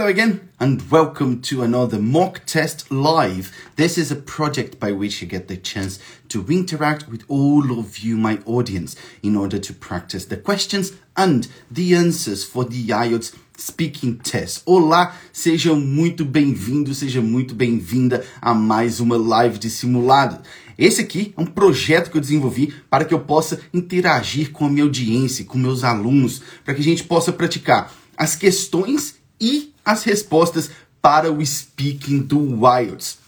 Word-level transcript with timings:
Hello 0.03 0.11
again, 0.11 0.48
and 0.59 0.91
welcome 0.91 1.41
to 1.43 1.62
another 1.62 2.00
mock 2.00 2.45
test 2.45 2.91
live. 2.91 3.53
This 3.77 3.96
is 3.96 4.11
a 4.11 4.17
project 4.17 4.80
by 4.80 4.91
which 4.91 5.23
you 5.23 5.29
get 5.29 5.46
the 5.46 5.57
chance 5.57 6.00
to 6.31 6.45
interact 6.49 7.09
with 7.09 7.22
all 7.29 7.79
of 7.79 7.99
you, 7.99 8.17
my 8.17 8.40
audience, 8.45 8.96
in 9.23 9.36
order 9.36 9.61
to 9.61 9.73
practice 9.73 10.25
the 10.25 10.36
questions 10.36 10.93
and 11.17 11.46
the 11.71 11.95
answers 11.95 12.43
for 12.43 12.64
the 12.64 12.89
IELTS 12.89 13.36
Speaking 13.57 14.17
Test. 14.17 14.64
Olá, 14.67 15.14
seja 15.32 15.73
muito 15.73 16.25
bem-vindo, 16.25 16.93
seja 16.96 17.23
muito 17.23 17.54
bem-vinda 17.54 18.26
a 18.40 18.53
mais 18.53 18.98
uma 18.98 19.17
live 19.17 19.57
de 19.57 19.71
simulado. 19.71 20.43
Esse 20.76 21.00
aqui 21.00 21.32
é 21.37 21.40
um 21.40 21.46
projeto 21.46 22.11
que 22.11 22.17
eu 22.17 22.21
desenvolvi 22.21 22.75
para 22.90 23.04
que 23.04 23.14
eu 23.14 23.21
possa 23.21 23.61
interagir 23.73 24.50
com 24.50 24.67
a 24.67 24.68
minha 24.68 24.82
audiência, 24.82 25.45
com 25.45 25.57
meus 25.57 25.84
alunos, 25.84 26.43
para 26.64 26.75
que 26.75 26.81
a 26.81 26.84
gente 26.84 27.04
possa 27.04 27.32
praticar 27.32 27.95
as 28.17 28.34
questões 28.34 29.23
e 29.40 29.71
as 29.85 30.04
respostas 30.04 30.71
para 31.00 31.31
o 31.31 31.45
speaking 31.45 32.19
do 32.19 32.61
IELTS. 32.67 33.19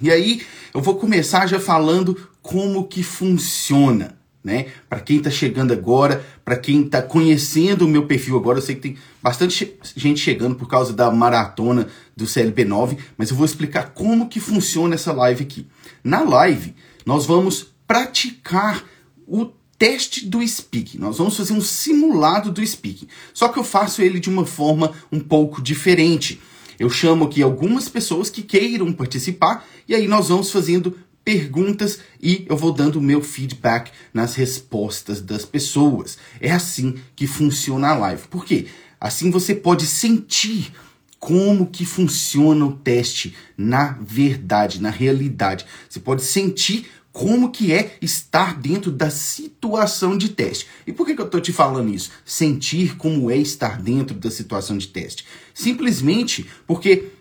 E 0.00 0.10
aí, 0.10 0.42
eu 0.74 0.82
vou 0.82 0.96
começar 0.96 1.46
já 1.46 1.60
falando 1.60 2.28
como 2.42 2.86
que 2.88 3.02
funciona, 3.02 4.16
né? 4.42 4.66
Para 4.88 5.00
quem 5.00 5.18
está 5.18 5.30
chegando 5.30 5.72
agora, 5.72 6.24
para 6.44 6.56
quem 6.56 6.82
está 6.82 7.00
conhecendo 7.00 7.86
o 7.86 7.88
meu 7.88 8.06
perfil 8.06 8.36
agora, 8.36 8.58
eu 8.58 8.62
sei 8.62 8.74
que 8.74 8.80
tem 8.80 8.98
bastante 9.22 9.78
gente 9.96 10.20
chegando 10.20 10.56
por 10.56 10.68
causa 10.68 10.92
da 10.92 11.10
maratona 11.10 11.88
do 12.16 12.24
CLB9, 12.24 12.98
mas 13.16 13.30
eu 13.30 13.36
vou 13.36 13.46
explicar 13.46 13.90
como 13.94 14.28
que 14.28 14.40
funciona 14.40 14.94
essa 14.94 15.12
live 15.12 15.44
aqui. 15.44 15.66
Na 16.02 16.22
live, 16.22 16.74
nós 17.06 17.24
vamos 17.24 17.72
praticar 17.86 18.84
o 19.26 19.46
teste 19.78 20.26
do 20.26 20.46
speaking. 20.46 20.98
Nós 20.98 21.18
vamos 21.18 21.36
fazer 21.36 21.52
um 21.52 21.60
simulado 21.60 22.50
do 22.50 22.64
speaking. 22.64 23.08
Só 23.32 23.48
que 23.48 23.58
eu 23.58 23.64
faço 23.64 24.02
ele 24.02 24.20
de 24.20 24.30
uma 24.30 24.46
forma 24.46 24.92
um 25.10 25.20
pouco 25.20 25.62
diferente. 25.62 26.40
Eu 26.78 26.90
chamo 26.90 27.24
aqui 27.24 27.42
algumas 27.42 27.88
pessoas 27.88 28.30
que 28.30 28.42
queiram 28.42 28.92
participar 28.92 29.66
e 29.88 29.94
aí 29.94 30.08
nós 30.08 30.28
vamos 30.28 30.50
fazendo 30.50 30.96
perguntas 31.24 32.00
e 32.20 32.44
eu 32.48 32.56
vou 32.56 32.72
dando 32.72 32.96
o 32.96 33.02
meu 33.02 33.22
feedback 33.22 33.90
nas 34.12 34.34
respostas 34.34 35.20
das 35.20 35.44
pessoas. 35.44 36.18
É 36.40 36.50
assim 36.50 36.96
que 37.16 37.26
funciona 37.26 37.88
a 37.88 37.96
live. 37.96 38.28
Por 38.28 38.44
quê? 38.44 38.66
Assim 39.00 39.30
você 39.30 39.54
pode 39.54 39.86
sentir 39.86 40.72
como 41.18 41.66
que 41.66 41.86
funciona 41.86 42.66
o 42.66 42.72
teste 42.72 43.34
na 43.56 43.96
verdade, 44.00 44.80
na 44.80 44.90
realidade. 44.90 45.64
Você 45.88 45.98
pode 45.98 46.22
sentir 46.22 46.86
como 47.14 47.52
que 47.52 47.72
é 47.72 47.96
estar 48.02 48.58
dentro 48.58 48.90
da 48.90 49.08
situação 49.08 50.18
de 50.18 50.30
teste. 50.30 50.66
E 50.84 50.92
por 50.92 51.06
que, 51.06 51.14
que 51.14 51.20
eu 51.20 51.26
estou 51.26 51.40
te 51.40 51.52
falando 51.52 51.94
isso? 51.94 52.10
Sentir 52.24 52.96
como 52.96 53.30
é 53.30 53.36
estar 53.36 53.80
dentro 53.80 54.16
da 54.16 54.32
situação 54.32 54.76
de 54.76 54.88
teste. 54.88 55.24
Simplesmente 55.54 56.44
porque 56.66 57.12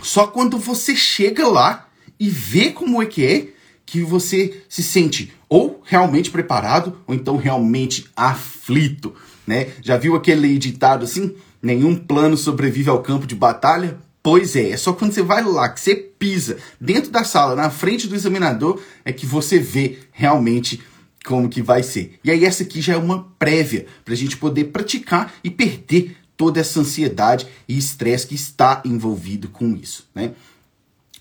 só 0.00 0.28
quando 0.28 0.56
você 0.58 0.94
chega 0.94 1.48
lá 1.48 1.88
e 2.20 2.30
vê 2.30 2.70
como 2.70 3.02
é 3.02 3.06
que 3.06 3.26
é, 3.26 3.48
que 3.84 4.00
você 4.00 4.62
se 4.68 4.84
sente 4.84 5.32
ou 5.48 5.82
realmente 5.84 6.30
preparado 6.30 7.00
ou 7.04 7.12
então 7.12 7.36
realmente 7.36 8.06
aflito, 8.14 9.12
né? 9.44 9.72
Já 9.82 9.96
viu 9.96 10.14
aquele 10.14 10.56
ditado 10.56 11.04
assim? 11.04 11.34
Nenhum 11.60 11.96
plano 11.96 12.36
sobrevive 12.36 12.90
ao 12.90 13.02
campo 13.02 13.26
de 13.26 13.34
batalha? 13.34 13.98
Pois 14.26 14.56
é, 14.56 14.70
é 14.70 14.76
só 14.76 14.92
quando 14.92 15.12
você 15.12 15.22
vai 15.22 15.40
lá, 15.40 15.68
que 15.68 15.80
você 15.80 15.94
pisa 15.94 16.58
dentro 16.80 17.12
da 17.12 17.22
sala, 17.22 17.54
na 17.54 17.70
frente 17.70 18.08
do 18.08 18.14
examinador, 18.16 18.82
é 19.04 19.12
que 19.12 19.24
você 19.24 19.56
vê 19.56 20.00
realmente 20.10 20.82
como 21.24 21.48
que 21.48 21.62
vai 21.62 21.84
ser. 21.84 22.18
E 22.24 22.32
aí 22.32 22.44
essa 22.44 22.64
aqui 22.64 22.80
já 22.80 22.94
é 22.94 22.96
uma 22.96 23.32
prévia 23.38 23.86
para 24.04 24.14
a 24.14 24.16
gente 24.16 24.36
poder 24.36 24.64
praticar 24.64 25.32
e 25.44 25.48
perder 25.48 26.16
toda 26.36 26.58
essa 26.58 26.80
ansiedade 26.80 27.46
e 27.68 27.78
estresse 27.78 28.26
que 28.26 28.34
está 28.34 28.82
envolvido 28.84 29.46
com 29.48 29.76
isso, 29.76 30.08
né? 30.12 30.32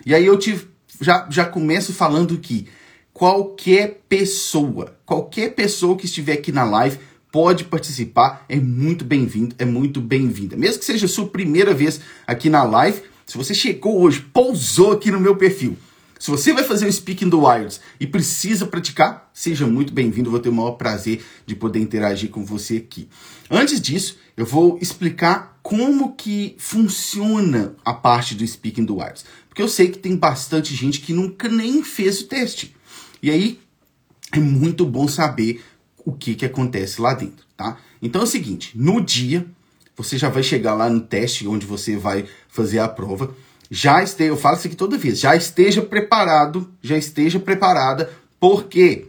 E 0.04 0.16
aí 0.16 0.26
eu 0.26 0.40
tive, 0.40 0.68
já, 1.00 1.28
já 1.30 1.46
começo 1.46 1.94
falando 1.94 2.40
que 2.40 2.68
qualquer 3.14 4.02
pessoa, 4.10 4.98
qualquer 5.06 5.54
pessoa 5.54 5.96
que 5.96 6.08
estiver 6.08 6.34
aqui 6.34 6.52
na 6.52 6.64
live 6.64 6.98
pode 7.36 7.66
participar, 7.66 8.46
é 8.48 8.56
muito 8.56 9.04
bem-vindo, 9.04 9.54
é 9.60 9.66
muito 9.66 10.00
bem-vinda. 10.00 10.56
Mesmo 10.56 10.80
que 10.80 10.86
seja 10.86 11.06
a 11.06 11.10
sua 11.10 11.28
primeira 11.28 11.74
vez 11.74 12.00
aqui 12.26 12.50
na 12.50 12.64
live, 12.64 13.02
se 13.26 13.38
você 13.38 13.54
chegou 13.54 14.00
hoje, 14.00 14.22
pousou 14.22 14.94
aqui 14.94 15.12
no 15.12 15.20
meu 15.20 15.36
perfil, 15.36 15.76
se 16.18 16.32
você 16.32 16.54
vai 16.54 16.64
fazer 16.64 16.88
o 16.88 16.94
Speaking 16.94 17.28
do 17.28 17.42
Wilds 17.42 17.82
e 18.00 18.08
precisa 18.08 18.66
praticar, 18.66 19.30
seja 19.34 19.68
muito 19.68 19.92
bem-vindo, 19.92 20.32
vou 20.32 20.40
ter 20.40 20.48
o 20.48 20.54
maior 20.54 20.78
prazer 20.78 21.26
de 21.46 21.58
poder 21.58 21.80
interagir 21.80 22.30
com 22.30 22.46
você 22.46 22.78
aqui. 22.78 23.10
Antes 23.52 23.82
disso, 23.82 24.18
eu 24.38 24.46
vou 24.46 24.80
explicar 24.82 25.60
como 25.62 26.16
que 26.16 26.56
funciona 26.58 27.76
a 27.84 27.94
parte 27.94 28.34
do 28.34 28.48
Speaking 28.48 28.86
do 28.86 29.00
Wilds, 29.00 29.26
porque 29.50 29.62
eu 29.62 29.68
sei 29.68 29.90
que 29.90 30.00
tem 30.00 30.16
bastante 30.16 30.74
gente 30.74 31.02
que 31.02 31.12
nunca 31.12 31.50
nem 31.50 31.84
fez 31.84 32.22
o 32.22 32.28
teste. 32.28 32.74
E 33.22 33.30
aí, 33.30 33.60
é 34.32 34.40
muito 34.40 34.86
bom 34.86 35.06
saber 35.06 35.62
o 36.06 36.14
que, 36.14 36.36
que 36.36 36.46
acontece 36.46 37.02
lá 37.02 37.14
dentro, 37.14 37.46
tá? 37.58 37.78
Então 38.02 38.22
é 38.22 38.24
o 38.24 38.28
seguinte, 38.28 38.72
no 38.76 39.02
dia, 39.02 39.46
você 39.98 40.18
já 40.18 40.30
vai 40.30 40.44
chegar 40.44 40.76
lá 40.76 40.90
no 40.90 41.02
teste 41.02 41.48
onde 41.48 41.66
você 41.66 41.98
vai 41.98 42.26
fazer 42.48 42.80
a 42.80 42.88
prova, 42.88 43.36
já 43.70 44.04
esteja, 44.04 44.30
eu 44.30 44.38
falo 44.38 44.58
isso 44.58 44.68
aqui 44.68 44.76
toda 44.76 44.98
vez, 44.98 45.20
já 45.20 45.36
esteja 45.36 45.82
preparado, 45.82 46.70
já 46.82 46.96
esteja 46.96 47.40
preparada, 47.40 48.12
porque 48.40 49.08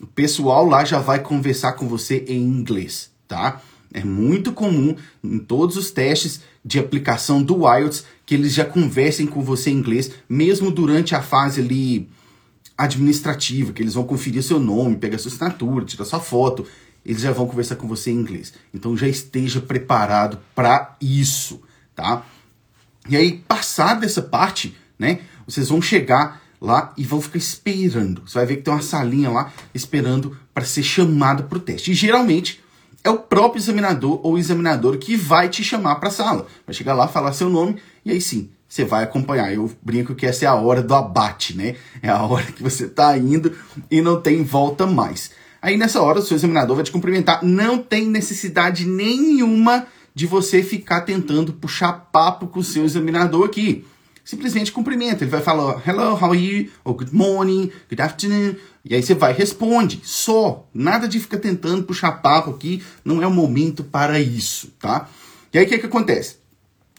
o 0.00 0.06
pessoal 0.06 0.64
lá 0.64 0.84
já 0.84 1.00
vai 1.00 1.18
conversar 1.18 1.72
com 1.72 1.88
você 1.88 2.24
em 2.28 2.40
inglês, 2.40 3.10
tá? 3.26 3.60
É 3.92 4.04
muito 4.04 4.52
comum 4.52 4.94
em 5.24 5.38
todos 5.38 5.76
os 5.76 5.90
testes 5.90 6.40
de 6.64 6.78
aplicação 6.78 7.42
do 7.42 7.66
IELTS 7.66 8.04
que 8.24 8.34
eles 8.34 8.52
já 8.52 8.64
conversem 8.64 9.26
com 9.26 9.42
você 9.42 9.70
em 9.70 9.74
inglês, 9.74 10.10
mesmo 10.28 10.70
durante 10.70 11.14
a 11.14 11.22
fase 11.22 11.60
ali 11.60 12.08
administrativa, 12.76 13.72
que 13.72 13.82
eles 13.82 13.94
vão 13.94 14.04
conferir 14.04 14.42
seu 14.42 14.60
nome, 14.60 14.96
pegar 14.96 15.18
sua 15.18 15.30
assinatura, 15.30 15.84
tirar 15.84 16.04
sua 16.04 16.20
foto, 16.20 16.66
eles 17.04 17.22
já 17.22 17.32
vão 17.32 17.46
conversar 17.46 17.76
com 17.76 17.86
você 17.86 18.10
em 18.10 18.16
inglês. 18.16 18.52
Então 18.74 18.96
já 18.96 19.08
esteja 19.08 19.60
preparado 19.60 20.38
para 20.54 20.96
isso, 21.00 21.62
tá? 21.94 22.24
E 23.08 23.16
aí, 23.16 23.44
passar 23.46 23.94
dessa 23.94 24.20
parte, 24.20 24.76
né? 24.98 25.20
Vocês 25.46 25.68
vão 25.68 25.80
chegar 25.80 26.42
lá 26.60 26.92
e 26.96 27.04
vão 27.04 27.20
ficar 27.20 27.38
esperando. 27.38 28.22
Você 28.26 28.34
vai 28.38 28.46
ver 28.46 28.56
que 28.56 28.62
tem 28.62 28.74
uma 28.74 28.82
salinha 28.82 29.30
lá 29.30 29.52
esperando 29.72 30.36
para 30.52 30.64
ser 30.64 30.82
chamado 30.82 31.44
para 31.44 31.58
o 31.58 31.60
teste. 31.60 31.92
E 31.92 31.94
geralmente 31.94 32.60
é 33.04 33.10
o 33.10 33.18
próprio 33.18 33.60
examinador 33.60 34.20
ou 34.24 34.36
examinador 34.36 34.98
que 34.98 35.16
vai 35.16 35.48
te 35.48 35.62
chamar 35.62 35.96
para 35.96 36.08
a 36.08 36.12
sala. 36.12 36.46
Vai 36.66 36.74
chegar 36.74 36.94
lá, 36.94 37.06
falar 37.06 37.32
seu 37.32 37.48
nome 37.48 37.76
e 38.04 38.10
aí 38.10 38.20
sim, 38.20 38.50
você 38.68 38.84
vai 38.84 39.04
acompanhar. 39.04 39.52
Eu 39.52 39.70
brinco 39.82 40.14
que 40.14 40.26
essa 40.26 40.44
é 40.44 40.48
a 40.48 40.54
hora 40.54 40.82
do 40.82 40.94
abate, 40.94 41.56
né? 41.56 41.76
É 42.02 42.08
a 42.08 42.22
hora 42.22 42.44
que 42.44 42.62
você 42.62 42.86
está 42.86 43.16
indo 43.16 43.52
e 43.90 44.00
não 44.00 44.20
tem 44.20 44.42
volta 44.42 44.86
mais. 44.86 45.30
Aí 45.62 45.76
nessa 45.76 46.00
hora 46.02 46.18
o 46.18 46.22
seu 46.22 46.36
examinador 46.36 46.76
vai 46.76 46.84
te 46.84 46.92
cumprimentar. 46.92 47.44
Não 47.44 47.78
tem 47.78 48.06
necessidade 48.06 48.86
nenhuma 48.86 49.86
de 50.14 50.26
você 50.26 50.62
ficar 50.62 51.02
tentando 51.02 51.52
puxar 51.52 51.92
papo 51.92 52.46
com 52.46 52.60
o 52.60 52.64
seu 52.64 52.84
examinador 52.84 53.44
aqui. 53.44 53.84
Simplesmente 54.24 54.72
cumprimenta. 54.72 55.22
Ele 55.22 55.30
vai 55.30 55.40
falar 55.40 55.82
hello, 55.86 56.14
how 56.14 56.32
are 56.32 56.38
you? 56.38 56.70
Ou 56.84 56.94
good 56.94 57.14
morning, 57.14 57.70
good 57.88 58.02
afternoon. 58.02 58.56
E 58.84 58.94
aí 58.94 59.02
você 59.02 59.14
vai 59.14 59.32
responde. 59.32 60.00
Só. 60.02 60.66
Nada 60.74 61.06
de 61.06 61.20
ficar 61.20 61.38
tentando 61.38 61.84
puxar 61.84 62.12
papo 62.12 62.50
aqui. 62.50 62.82
Não 63.04 63.22
é 63.22 63.26
o 63.26 63.30
momento 63.30 63.84
para 63.84 64.18
isso, 64.18 64.72
tá? 64.80 65.08
E 65.52 65.58
aí 65.58 65.64
o 65.64 65.68
que, 65.68 65.78
que 65.78 65.86
acontece? 65.86 66.36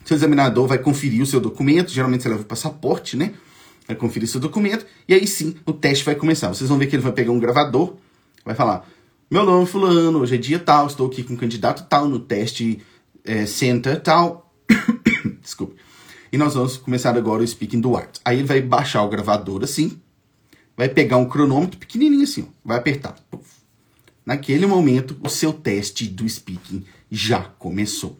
Seu 0.08 0.16
examinador 0.16 0.66
vai 0.66 0.78
conferir 0.78 1.20
o 1.20 1.26
seu 1.26 1.38
documento, 1.38 1.90
geralmente 1.90 2.22
você 2.22 2.30
leva 2.30 2.40
o 2.40 2.46
passaporte, 2.46 3.14
né? 3.14 3.34
Vai 3.86 3.94
conferir 3.94 4.26
seu 4.26 4.40
documento 4.40 4.86
e 5.06 5.12
aí 5.12 5.26
sim 5.26 5.54
o 5.66 5.72
teste 5.74 6.02
vai 6.02 6.14
começar. 6.14 6.48
Vocês 6.48 6.66
vão 6.66 6.78
ver 6.78 6.86
que 6.86 6.96
ele 6.96 7.02
vai 7.02 7.12
pegar 7.12 7.30
um 7.30 7.38
gravador, 7.38 7.94
vai 8.42 8.54
falar: 8.54 8.88
Meu 9.30 9.44
nome 9.44 9.64
é 9.64 9.66
Fulano, 9.66 10.20
hoje 10.20 10.36
é 10.36 10.38
dia 10.38 10.58
tal, 10.58 10.86
estou 10.86 11.08
aqui 11.08 11.22
com 11.22 11.34
o 11.34 11.36
candidato 11.36 11.86
tal 11.90 12.08
no 12.08 12.18
teste 12.18 12.80
é, 13.22 13.44
center 13.44 14.00
tal. 14.00 14.50
Desculpe. 15.42 15.76
E 16.32 16.38
nós 16.38 16.54
vamos 16.54 16.78
começar 16.78 17.14
agora 17.14 17.42
o 17.42 17.46
speaking 17.46 17.82
do 17.82 17.94
art. 17.94 18.16
Aí 18.24 18.38
ele 18.38 18.48
vai 18.48 18.62
baixar 18.62 19.02
o 19.02 19.10
gravador 19.10 19.62
assim, 19.62 20.00
vai 20.74 20.88
pegar 20.88 21.18
um 21.18 21.28
cronômetro 21.28 21.78
pequenininho 21.78 22.22
assim, 22.22 22.48
ó, 22.48 22.52
vai 22.64 22.78
apertar. 22.78 23.14
Naquele 24.24 24.64
momento, 24.64 25.18
o 25.22 25.28
seu 25.28 25.52
teste 25.52 26.06
do 26.06 26.26
speaking 26.26 26.82
já 27.10 27.42
começou 27.42 28.18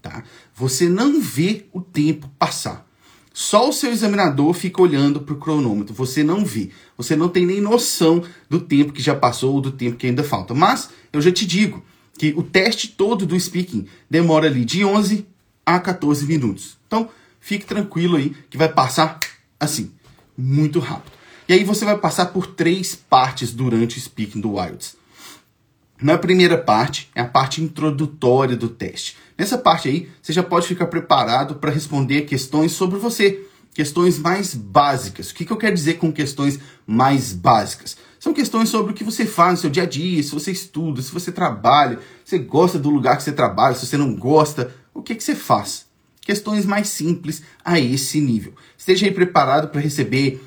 tá? 0.00 0.24
Você 0.58 0.88
não 0.88 1.20
vê 1.20 1.66
o 1.72 1.80
tempo 1.80 2.28
passar. 2.36 2.84
Só 3.32 3.68
o 3.68 3.72
seu 3.72 3.92
examinador 3.92 4.52
fica 4.52 4.82
olhando 4.82 5.20
para 5.20 5.32
o 5.32 5.38
cronômetro, 5.38 5.94
você 5.94 6.24
não 6.24 6.44
vê. 6.44 6.70
Você 6.96 7.14
não 7.14 7.28
tem 7.28 7.46
nem 7.46 7.60
noção 7.60 8.24
do 8.50 8.58
tempo 8.60 8.92
que 8.92 9.00
já 9.00 9.14
passou 9.14 9.54
ou 9.54 9.60
do 9.60 9.70
tempo 9.70 9.96
que 9.96 10.08
ainda 10.08 10.24
falta. 10.24 10.54
Mas 10.54 10.90
eu 11.12 11.20
já 11.20 11.30
te 11.30 11.46
digo 11.46 11.84
que 12.18 12.34
o 12.36 12.42
teste 12.42 12.88
todo 12.88 13.24
do 13.24 13.38
speaking 13.38 13.86
demora 14.10 14.48
ali 14.48 14.64
de 14.64 14.84
11 14.84 15.24
a 15.64 15.78
14 15.78 16.26
minutos. 16.26 16.76
Então, 16.88 17.08
fique 17.38 17.64
tranquilo 17.64 18.16
aí 18.16 18.34
que 18.50 18.58
vai 18.58 18.68
passar 18.68 19.20
assim, 19.60 19.92
muito 20.36 20.80
rápido. 20.80 21.12
E 21.48 21.52
aí 21.52 21.62
você 21.62 21.84
vai 21.84 21.96
passar 21.96 22.26
por 22.26 22.48
três 22.48 22.96
partes 22.96 23.52
durante 23.52 23.96
o 23.96 24.00
speaking 24.00 24.40
do 24.40 24.54
Wilds. 24.54 24.96
Na 26.02 26.18
primeira 26.18 26.58
parte 26.58 27.08
é 27.14 27.20
a 27.20 27.28
parte 27.28 27.62
introdutória 27.62 28.56
do 28.56 28.68
teste. 28.68 29.16
Nessa 29.38 29.56
parte 29.56 29.88
aí, 29.88 30.08
você 30.20 30.32
já 30.32 30.42
pode 30.42 30.66
ficar 30.66 30.88
preparado 30.88 31.54
para 31.54 31.70
responder 31.70 32.22
questões 32.22 32.72
sobre 32.72 32.98
você, 32.98 33.46
questões 33.72 34.18
mais 34.18 34.52
básicas. 34.52 35.30
O 35.30 35.34
que, 35.34 35.44
que 35.44 35.52
eu 35.52 35.56
quero 35.56 35.76
dizer 35.76 35.94
com 35.94 36.12
questões 36.12 36.58
mais 36.84 37.32
básicas? 37.32 37.96
São 38.18 38.34
questões 38.34 38.68
sobre 38.68 38.90
o 38.90 38.94
que 38.94 39.04
você 39.04 39.24
faz 39.24 39.52
no 39.52 39.58
seu 39.58 39.70
dia 39.70 39.84
a 39.84 39.86
dia, 39.86 40.20
se 40.24 40.32
você 40.32 40.50
estuda, 40.50 41.00
se 41.00 41.12
você 41.12 41.30
trabalha, 41.30 42.00
se 42.24 42.30
você 42.30 42.38
gosta 42.40 42.80
do 42.80 42.90
lugar 42.90 43.16
que 43.16 43.22
você 43.22 43.30
trabalha, 43.30 43.76
se 43.76 43.86
você 43.86 43.96
não 43.96 44.16
gosta, 44.16 44.74
o 44.92 45.00
que, 45.00 45.14
que 45.14 45.22
você 45.22 45.36
faz? 45.36 45.86
Questões 46.20 46.66
mais 46.66 46.88
simples 46.88 47.40
a 47.64 47.78
esse 47.78 48.20
nível. 48.20 48.54
Esteja 48.76 49.06
aí 49.06 49.12
preparado 49.12 49.68
para 49.68 49.80
receber 49.80 50.44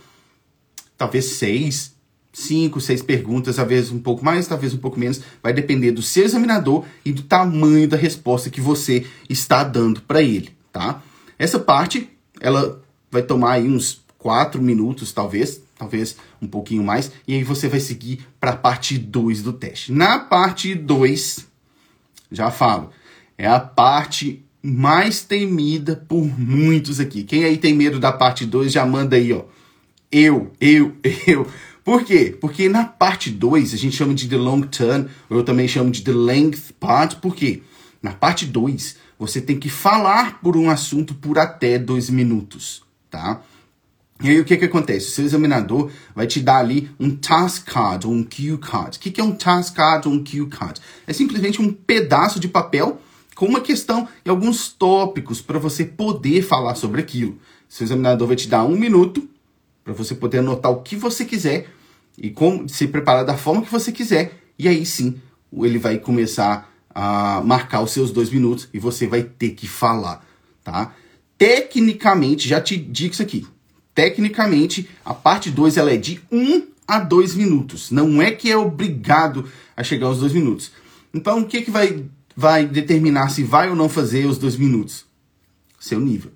talvez 0.97 1.25
seis, 1.25 1.95
cinco, 2.33 2.79
seis 2.79 3.01
perguntas, 3.01 3.57
talvez 3.57 3.91
um 3.91 3.99
pouco 3.99 4.23
mais, 4.23 4.47
talvez 4.47 4.73
um 4.73 4.77
pouco 4.77 4.99
menos. 4.99 5.21
Vai 5.41 5.53
depender 5.53 5.91
do 5.91 6.01
seu 6.01 6.25
examinador 6.25 6.85
e 7.03 7.11
do 7.11 7.23
tamanho 7.23 7.87
da 7.87 7.97
resposta 7.97 8.49
que 8.49 8.61
você 8.61 9.05
está 9.29 9.63
dando 9.63 10.01
para 10.01 10.21
ele, 10.21 10.51
tá? 10.71 11.01
Essa 11.37 11.59
parte, 11.59 12.09
ela 12.39 12.81
vai 13.09 13.21
tomar 13.21 13.53
aí 13.53 13.67
uns 13.67 14.01
quatro 14.17 14.61
minutos, 14.61 15.11
talvez, 15.11 15.61
talvez 15.77 16.15
um 16.41 16.47
pouquinho 16.47 16.83
mais, 16.83 17.11
e 17.27 17.33
aí 17.33 17.43
você 17.43 17.67
vai 17.67 17.79
seguir 17.79 18.25
para 18.39 18.51
a 18.51 18.55
parte 18.55 18.97
2 18.97 19.41
do 19.41 19.51
teste. 19.51 19.91
Na 19.91 20.19
parte 20.19 20.75
2, 20.75 21.47
já 22.31 22.51
falo, 22.51 22.91
é 23.37 23.47
a 23.47 23.59
parte 23.59 24.45
mais 24.61 25.21
temida 25.21 25.95
por 26.07 26.23
muitos 26.39 26.99
aqui. 26.99 27.23
Quem 27.23 27.43
aí 27.43 27.57
tem 27.57 27.73
medo 27.73 27.99
da 27.99 28.11
parte 28.11 28.45
2, 28.45 28.71
já 28.71 28.85
manda 28.85 29.15
aí, 29.15 29.33
ó. 29.33 29.43
Eu, 30.11 30.51
eu, 30.61 30.95
eu. 31.25 31.47
Por 31.91 32.05
quê? 32.05 32.33
Porque 32.39 32.69
na 32.69 32.85
parte 32.85 33.29
2 33.29 33.73
a 33.73 33.77
gente 33.77 33.97
chama 33.97 34.13
de 34.13 34.25
the 34.25 34.37
long 34.37 34.61
term, 34.61 35.07
ou 35.29 35.39
eu 35.39 35.43
também 35.43 35.67
chamo 35.67 35.91
de 35.91 36.01
the 36.01 36.13
length 36.13 36.71
part. 36.79 37.17
Por 37.17 37.35
quê? 37.35 37.63
Na 38.01 38.13
parte 38.13 38.45
2 38.45 38.95
você 39.19 39.41
tem 39.41 39.59
que 39.59 39.67
falar 39.67 40.39
por 40.39 40.55
um 40.55 40.69
assunto 40.69 41.13
por 41.13 41.37
até 41.37 41.77
dois 41.77 42.09
minutos, 42.09 42.81
tá? 43.09 43.41
E 44.23 44.29
aí 44.29 44.39
o 44.39 44.45
que 44.45 44.55
que 44.55 44.63
acontece? 44.63 45.07
O 45.07 45.11
seu 45.11 45.25
examinador 45.25 45.91
vai 46.15 46.25
te 46.27 46.39
dar 46.39 46.59
ali 46.59 46.89
um 46.97 47.13
task 47.13 47.65
card 47.65 48.07
ou 48.07 48.13
um 48.13 48.23
cue 48.23 48.57
card. 48.57 48.97
O 48.97 49.01
que, 49.01 49.11
que 49.11 49.19
é 49.19 49.23
um 49.25 49.33
task 49.33 49.75
card 49.75 50.07
ou 50.07 50.13
um 50.13 50.23
cue 50.23 50.47
card? 50.47 50.79
É 51.05 51.11
simplesmente 51.11 51.61
um 51.61 51.73
pedaço 51.73 52.39
de 52.39 52.47
papel 52.47 53.01
com 53.35 53.47
uma 53.47 53.59
questão 53.59 54.07
e 54.23 54.29
alguns 54.29 54.69
tópicos 54.69 55.41
para 55.41 55.59
você 55.59 55.83
poder 55.83 56.41
falar 56.41 56.75
sobre 56.75 57.01
aquilo. 57.01 57.33
O 57.33 57.37
seu 57.67 57.83
examinador 57.83 58.29
vai 58.29 58.37
te 58.37 58.47
dar 58.47 58.63
um 58.63 58.77
minuto 58.77 59.27
para 59.83 59.91
você 59.91 60.15
poder 60.15 60.37
anotar 60.37 60.71
o 60.71 60.81
que 60.83 60.95
você 60.95 61.25
quiser 61.25 61.80
e 62.17 62.29
como 62.29 62.67
se 62.67 62.87
preparar 62.87 63.25
da 63.25 63.37
forma 63.37 63.61
que 63.61 63.71
você 63.71 63.91
quiser. 63.91 64.39
E 64.57 64.67
aí 64.67 64.85
sim 64.85 65.19
ele 65.53 65.77
vai 65.77 65.97
começar 65.97 66.71
a 66.93 67.41
marcar 67.43 67.81
os 67.81 67.91
seus 67.91 68.11
dois 68.11 68.29
minutos 68.29 68.67
e 68.73 68.79
você 68.79 69.07
vai 69.07 69.23
ter 69.23 69.51
que 69.51 69.67
falar, 69.67 70.25
tá? 70.63 70.93
Tecnicamente, 71.37 72.47
já 72.47 72.61
te 72.61 72.77
digo 72.77 73.13
isso 73.13 73.21
aqui 73.21 73.47
Tecnicamente, 73.93 74.89
a 75.03 75.13
parte 75.13 75.51
2 75.51 75.77
ela 75.77 75.91
é 75.91 75.97
de 75.97 76.21
1 76.31 76.37
um 76.37 76.67
a 76.87 76.99
2 76.99 77.35
minutos. 77.35 77.91
Não 77.91 78.21
é 78.21 78.31
que 78.31 78.49
é 78.49 78.57
obrigado 78.57 79.49
a 79.75 79.83
chegar 79.83 80.07
aos 80.07 80.19
2 80.19 80.33
minutos. 80.33 80.71
Então, 81.13 81.39
o 81.39 81.45
que, 81.45 81.61
que 81.61 81.71
vai, 81.71 82.05
vai 82.35 82.65
determinar 82.65 83.29
se 83.29 83.43
vai 83.43 83.69
ou 83.69 83.75
não 83.75 83.89
fazer 83.89 84.25
os 84.25 84.37
2 84.37 84.55
minutos? 84.55 85.05
Seu 85.79 85.99
nível. 85.99 86.31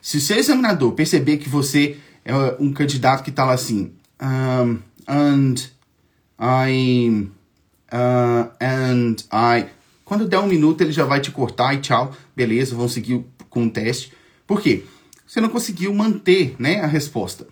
Se 0.00 0.16
o 0.16 0.20
seu 0.20 0.36
examinador 0.36 0.92
perceber 0.92 1.38
que 1.38 1.48
você 1.48 1.96
é 2.24 2.34
um 2.60 2.72
candidato 2.72 3.24
que 3.24 3.30
está 3.30 3.44
lá 3.44 3.54
assim, 3.54 3.92
and 5.06 5.54
I, 6.38 7.28
uh, 7.92 8.50
and 8.60 9.16
I, 9.32 9.66
quando 10.04 10.28
der 10.28 10.40
um 10.40 10.46
minuto 10.46 10.80
ele 10.80 10.92
já 10.92 11.04
vai 11.04 11.20
te 11.20 11.30
cortar 11.30 11.74
e 11.74 11.80
tchau, 11.80 12.14
beleza, 12.34 12.74
vamos 12.74 12.92
seguir 12.92 13.24
com 13.48 13.66
o 13.66 13.70
teste. 13.70 14.12
Por 14.46 14.60
quê? 14.60 14.84
você 15.32 15.40
não 15.40 15.48
conseguiu 15.48 15.94
manter 15.94 16.54
né, 16.58 16.80
a 16.80 16.86
resposta. 16.86 17.46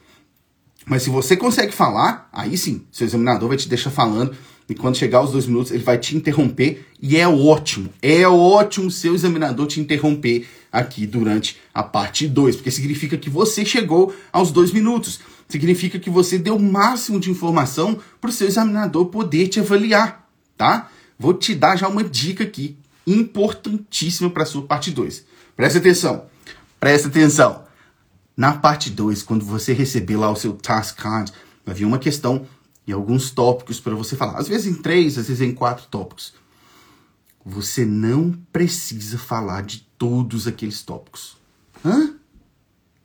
Mas 0.84 1.02
se 1.02 1.08
você 1.08 1.34
consegue 1.34 1.72
falar, 1.72 2.28
aí 2.30 2.58
sim, 2.58 2.82
seu 2.92 3.06
examinador 3.06 3.48
vai 3.48 3.56
te 3.56 3.66
deixar 3.66 3.90
falando 3.90 4.36
e 4.68 4.74
quando 4.74 4.98
chegar 4.98 5.18
aos 5.18 5.32
dois 5.32 5.46
minutos 5.46 5.72
ele 5.72 5.82
vai 5.82 5.96
te 5.96 6.14
interromper 6.14 6.86
e 7.00 7.16
é 7.16 7.26
ótimo, 7.26 7.88
é 8.02 8.28
ótimo 8.28 8.90
seu 8.90 9.14
examinador 9.14 9.66
te 9.66 9.80
interromper 9.80 10.46
aqui 10.70 11.06
durante 11.06 11.56
a 11.72 11.82
parte 11.82 12.28
2, 12.28 12.56
porque 12.56 12.70
significa 12.70 13.16
que 13.16 13.30
você 13.30 13.64
chegou 13.64 14.14
aos 14.30 14.52
dois 14.52 14.72
minutos, 14.72 15.20
significa 15.50 15.98
que 15.98 16.10
você 16.10 16.38
deu 16.38 16.56
o 16.56 16.62
máximo 16.62 17.18
de 17.18 17.30
informação 17.30 17.98
para 18.20 18.30
o 18.30 18.32
seu 18.32 18.46
examinador 18.46 19.06
poder 19.06 19.48
te 19.48 19.60
avaliar, 19.60 20.28
tá? 20.56 20.90
Vou 21.18 21.34
te 21.34 21.54
dar 21.54 21.76
já 21.76 21.88
uma 21.88 22.04
dica 22.04 22.44
aqui, 22.44 22.76
importantíssima 23.06 24.30
para 24.30 24.44
a 24.44 24.46
sua 24.46 24.62
parte 24.62 24.90
2. 24.90 25.24
Presta 25.56 25.78
atenção, 25.78 26.26
presta 26.78 27.08
atenção. 27.08 27.64
Na 28.36 28.52
parte 28.52 28.88
2, 28.88 29.22
quando 29.22 29.44
você 29.44 29.72
receber 29.72 30.16
lá 30.16 30.30
o 30.30 30.36
seu 30.36 30.54
task 30.54 30.96
card, 30.96 31.32
vai 31.64 31.74
vir 31.74 31.84
uma 31.84 31.98
questão 31.98 32.46
e 32.86 32.92
alguns 32.92 33.30
tópicos 33.30 33.78
para 33.78 33.94
você 33.94 34.16
falar. 34.16 34.38
Às 34.38 34.48
vezes 34.48 34.66
em 34.66 34.80
três, 34.80 35.18
às 35.18 35.28
vezes 35.28 35.42
em 35.42 35.54
quatro 35.54 35.86
tópicos. 35.86 36.32
Você 37.44 37.84
não 37.84 38.32
precisa 38.52 39.18
falar 39.18 39.62
de 39.62 39.86
todos 39.98 40.46
aqueles 40.46 40.82
tópicos. 40.82 41.36
Hã? 41.84 42.14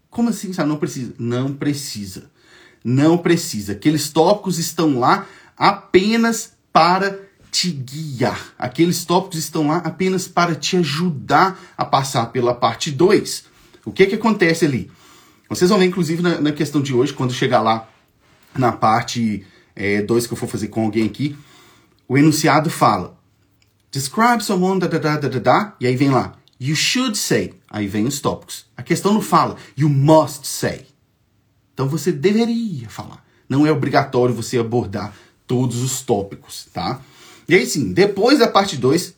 Como 0.09 0.29
assim? 0.29 0.53
Sabe? 0.53 0.69
Não 0.69 0.77
precisa. 0.77 1.13
Não 1.19 1.53
precisa. 1.53 2.31
Não 2.87 3.17
precisa. 3.17 3.71
Aqueles 3.71 4.09
tópicos 4.09 4.59
estão 4.59 4.99
lá 4.99 5.25
apenas 5.57 6.53
para 6.71 7.19
te 7.49 7.71
guiar. 7.71 8.53
Aqueles 8.59 9.03
tópicos 9.03 9.39
estão 9.39 9.69
lá 9.69 9.77
apenas 9.77 10.27
para 10.27 10.53
te 10.53 10.77
ajudar 10.77 11.59
a 11.75 11.83
passar 11.83 12.27
pela 12.27 12.53
parte 12.53 12.91
2. 12.91 13.45
O 13.83 13.91
que 13.91 14.05
que 14.05 14.13
acontece 14.13 14.65
ali? 14.65 14.91
Vocês 15.49 15.69
vão 15.71 15.79
ver, 15.79 15.85
inclusive, 15.85 16.21
na, 16.21 16.39
na 16.39 16.51
questão 16.51 16.79
de 16.79 16.93
hoje, 16.93 17.11
quando 17.11 17.33
chegar 17.33 17.61
lá 17.61 17.89
na 18.55 18.71
parte 18.71 19.43
2 19.75 20.23
é, 20.23 20.27
que 20.27 20.33
eu 20.33 20.37
for 20.37 20.47
fazer 20.47 20.67
com 20.67 20.83
alguém 20.83 21.05
aqui, 21.05 21.35
o 22.07 22.15
enunciado 22.15 22.69
fala: 22.69 23.17
Describe 23.91 24.43
someone, 24.43 24.79
da, 24.79 24.87
da, 24.87 24.99
da, 24.99 25.17
da, 25.17 25.27
da, 25.27 25.39
da, 25.39 25.75
e 25.79 25.87
aí 25.87 25.95
vem 25.95 26.11
lá, 26.11 26.35
you 26.59 26.75
should 26.75 27.17
say, 27.17 27.53
aí 27.67 27.87
vem 27.87 28.05
os 28.05 28.19
tópicos. 28.19 28.65
A 28.77 28.83
questão 28.83 29.11
não 29.11 29.21
fala, 29.21 29.55
you 29.75 29.89
must 29.89 30.45
say. 30.47 30.85
Então 31.75 31.87
você 31.87 32.11
deveria 32.11 32.89
falar. 32.89 33.23
Não 33.47 33.67
é 33.67 33.71
obrigatório 33.71 34.33
você 34.33 34.57
abordar 34.57 35.13
todos 35.45 35.83
os 35.83 36.01
tópicos, 36.01 36.65
tá? 36.73 36.99
E 37.47 37.53
aí 37.53 37.67
sim, 37.67 37.93
depois 37.93 38.39
da 38.39 38.47
parte 38.47 38.75
2, 38.77 39.13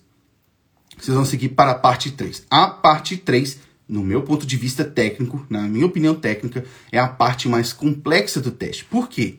vocês 0.98 1.16
vão 1.16 1.24
seguir 1.24 1.50
para 1.50 1.72
a 1.72 1.76
parte 1.76 2.12
3. 2.12 2.44
A 2.50 2.68
parte 2.68 3.16
3 3.16 3.60
no 3.88 4.04
meu 4.04 4.22
ponto 4.22 4.46
de 4.46 4.58
vista 4.58 4.84
técnico, 4.84 5.46
na 5.50 5.62
minha 5.62 5.86
opinião 5.86 6.14
técnica, 6.14 6.66
é 6.92 7.00
a 7.00 7.08
parte 7.08 7.48
mais 7.48 7.72
complexa 7.72 8.42
do 8.42 8.52
teste. 8.52 8.84
Por 8.84 9.08
quê? 9.08 9.36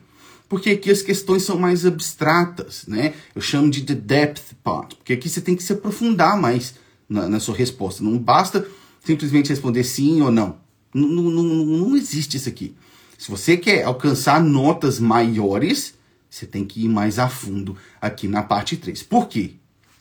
Porque 0.47 0.71
aqui 0.71 0.89
as 0.89 1.03
questões 1.03 1.43
são 1.43 1.59
mais 1.59 1.85
abstratas, 1.85 2.85
né? 2.87 3.13
Eu 3.35 3.41
chamo 3.41 3.69
de 3.69 3.83
the 3.83 3.93
depth 3.93 4.55
part, 4.63 4.95
porque 4.95 5.13
aqui 5.13 5.29
você 5.29 5.39
tem 5.39 5.55
que 5.55 5.61
se 5.61 5.73
aprofundar 5.73 6.35
mais 6.41 6.73
na, 7.07 7.29
na 7.29 7.39
sua 7.39 7.55
resposta. 7.55 8.03
Não 8.03 8.17
basta 8.17 8.65
simplesmente 9.05 9.49
responder 9.49 9.83
sim 9.83 10.21
ou 10.21 10.31
não. 10.31 10.57
Não, 10.91 11.07
não, 11.07 11.43
não 11.43 11.95
existe 11.95 12.37
isso 12.37 12.49
aqui. 12.49 12.75
Se 13.19 13.29
você 13.29 13.57
quer 13.57 13.83
alcançar 13.83 14.41
notas 14.41 14.97
maiores, 14.97 15.93
você 16.29 16.45
tem 16.45 16.63
que 16.63 16.85
ir 16.85 16.87
mais 16.87 17.19
a 17.19 17.27
fundo 17.27 17.77
aqui 17.99 18.29
na 18.29 18.41
parte 18.41 18.77
3. 18.77 19.03
Por 19.03 19.27
quê? 19.27 19.55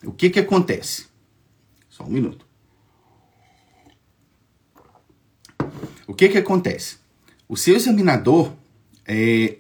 O 0.05 0.13
que 0.13 0.31
que 0.31 0.39
acontece? 0.39 1.07
Só 1.89 2.05
um 2.05 2.11
minuto. 2.11 2.47
O 6.07 6.15
que 6.15 6.29
que 6.29 6.39
acontece? 6.39 6.99
O 7.49 7.57
seu 7.57 7.75
examinador 7.75 8.53
é, 9.05 9.59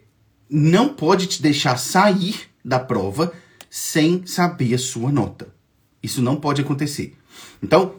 não 0.48 0.94
pode 0.94 1.26
te 1.26 1.42
deixar 1.42 1.78
sair 1.78 2.48
da 2.64 2.78
prova 2.78 3.32
sem 3.68 4.24
saber 4.24 4.74
a 4.74 4.78
sua 4.78 5.10
nota. 5.10 5.52
Isso 6.00 6.22
não 6.22 6.36
pode 6.36 6.62
acontecer. 6.62 7.16
Então, 7.60 7.97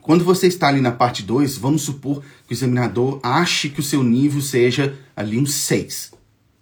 quando 0.00 0.24
você 0.24 0.46
está 0.46 0.68
ali 0.68 0.80
na 0.80 0.92
parte 0.92 1.22
2, 1.22 1.56
vamos 1.56 1.82
supor 1.82 2.22
que 2.46 2.52
o 2.52 2.54
examinador 2.54 3.20
ache 3.22 3.68
que 3.68 3.80
o 3.80 3.82
seu 3.82 4.02
nível 4.02 4.40
seja 4.40 4.98
ali 5.14 5.38
um 5.38 5.46
6. 5.46 6.12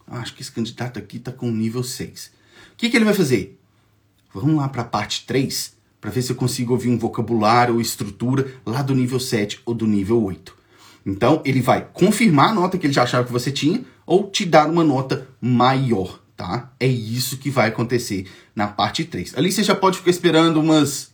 Acho 0.06 0.34
que 0.34 0.42
esse 0.42 0.50
candidato 0.50 0.98
aqui 0.98 1.18
está 1.18 1.30
com 1.30 1.50
nível 1.50 1.82
6. 1.82 2.32
O 2.72 2.76
que, 2.76 2.90
que 2.90 2.96
ele 2.96 3.04
vai 3.04 3.14
fazer? 3.14 3.58
Vamos 4.34 4.56
lá 4.56 4.68
para 4.68 4.82
a 4.82 4.86
parte 4.86 5.24
3 5.26 5.74
para 6.00 6.10
ver 6.10 6.22
se 6.22 6.32
eu 6.32 6.36
consigo 6.36 6.72
ouvir 6.72 6.88
um 6.88 6.98
vocabulário 6.98 7.74
ou 7.74 7.80
estrutura 7.80 8.54
lá 8.64 8.82
do 8.82 8.94
nível 8.94 9.20
7 9.20 9.60
ou 9.64 9.74
do 9.74 9.86
nível 9.86 10.22
8. 10.22 10.56
Então, 11.04 11.42
ele 11.44 11.60
vai 11.60 11.86
confirmar 11.92 12.50
a 12.50 12.54
nota 12.54 12.78
que 12.78 12.86
ele 12.86 12.92
já 12.92 13.02
achava 13.02 13.26
que 13.26 13.32
você 13.32 13.50
tinha 13.50 13.84
ou 14.06 14.28
te 14.30 14.44
dar 14.44 14.68
uma 14.68 14.82
nota 14.82 15.28
maior, 15.40 16.20
tá? 16.36 16.72
É 16.80 16.86
isso 16.86 17.38
que 17.38 17.50
vai 17.50 17.68
acontecer 17.68 18.26
na 18.54 18.66
parte 18.66 19.04
3. 19.04 19.36
Ali 19.36 19.52
você 19.52 19.62
já 19.62 19.74
pode 19.74 19.98
ficar 19.98 20.10
esperando 20.10 20.60
umas 20.60 21.09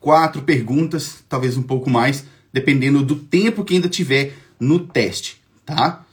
quatro 0.00 0.42
perguntas, 0.42 1.24
talvez 1.28 1.56
um 1.56 1.62
pouco 1.62 1.90
mais, 1.90 2.24
dependendo 2.52 3.02
do 3.02 3.16
tempo 3.16 3.64
que 3.64 3.74
ainda 3.74 3.88
tiver 3.88 4.34
no 4.58 4.78
teste, 4.78 5.40
tá? 5.64 6.04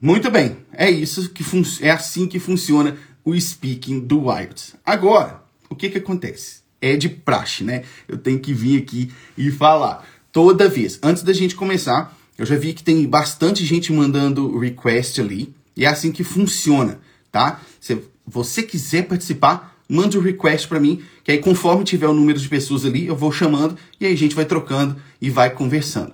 Muito 0.00 0.30
bem, 0.30 0.58
é 0.72 0.90
isso 0.90 1.30
que 1.30 1.44
é 1.80 1.90
assim 1.90 2.26
que 2.26 2.38
funciona 2.38 2.96
o 3.24 3.38
speaking 3.38 4.00
do 4.00 4.30
IELTS. 4.30 4.74
Agora, 4.84 5.42
o 5.68 5.74
que 5.74 5.88
que 5.88 5.98
acontece? 5.98 6.60
É 6.80 6.96
de 6.96 7.08
praxe, 7.08 7.64
né? 7.64 7.82
Eu 8.06 8.18
tenho 8.18 8.38
que 8.38 8.52
vir 8.52 8.82
aqui 8.82 9.10
e 9.36 9.50
falar 9.50 10.06
toda 10.30 10.68
vez. 10.68 10.98
Antes 11.02 11.22
da 11.22 11.32
gente 11.32 11.56
começar, 11.56 12.16
eu 12.36 12.44
já 12.44 12.56
vi 12.56 12.74
que 12.74 12.84
tem 12.84 13.06
bastante 13.06 13.64
gente 13.64 13.92
mandando 13.92 14.58
request 14.58 15.20
ali, 15.20 15.54
e 15.74 15.84
é 15.84 15.88
assim 15.88 16.12
que 16.12 16.22
funciona, 16.22 17.00
tá? 17.32 17.60
Se 17.80 17.98
você 18.26 18.62
quiser 18.62 19.06
participar, 19.06 19.75
manda 19.88 20.16
o 20.16 20.20
um 20.20 20.22
request 20.22 20.68
para 20.68 20.80
mim, 20.80 21.02
que 21.22 21.30
aí 21.30 21.38
conforme 21.38 21.84
tiver 21.84 22.06
o 22.06 22.14
número 22.14 22.38
de 22.38 22.48
pessoas 22.48 22.84
ali, 22.84 23.06
eu 23.06 23.16
vou 23.16 23.30
chamando 23.30 23.76
e 24.00 24.06
aí 24.06 24.12
a 24.12 24.16
gente 24.16 24.34
vai 24.34 24.44
trocando 24.44 24.96
e 25.20 25.30
vai 25.30 25.50
conversando. 25.50 26.12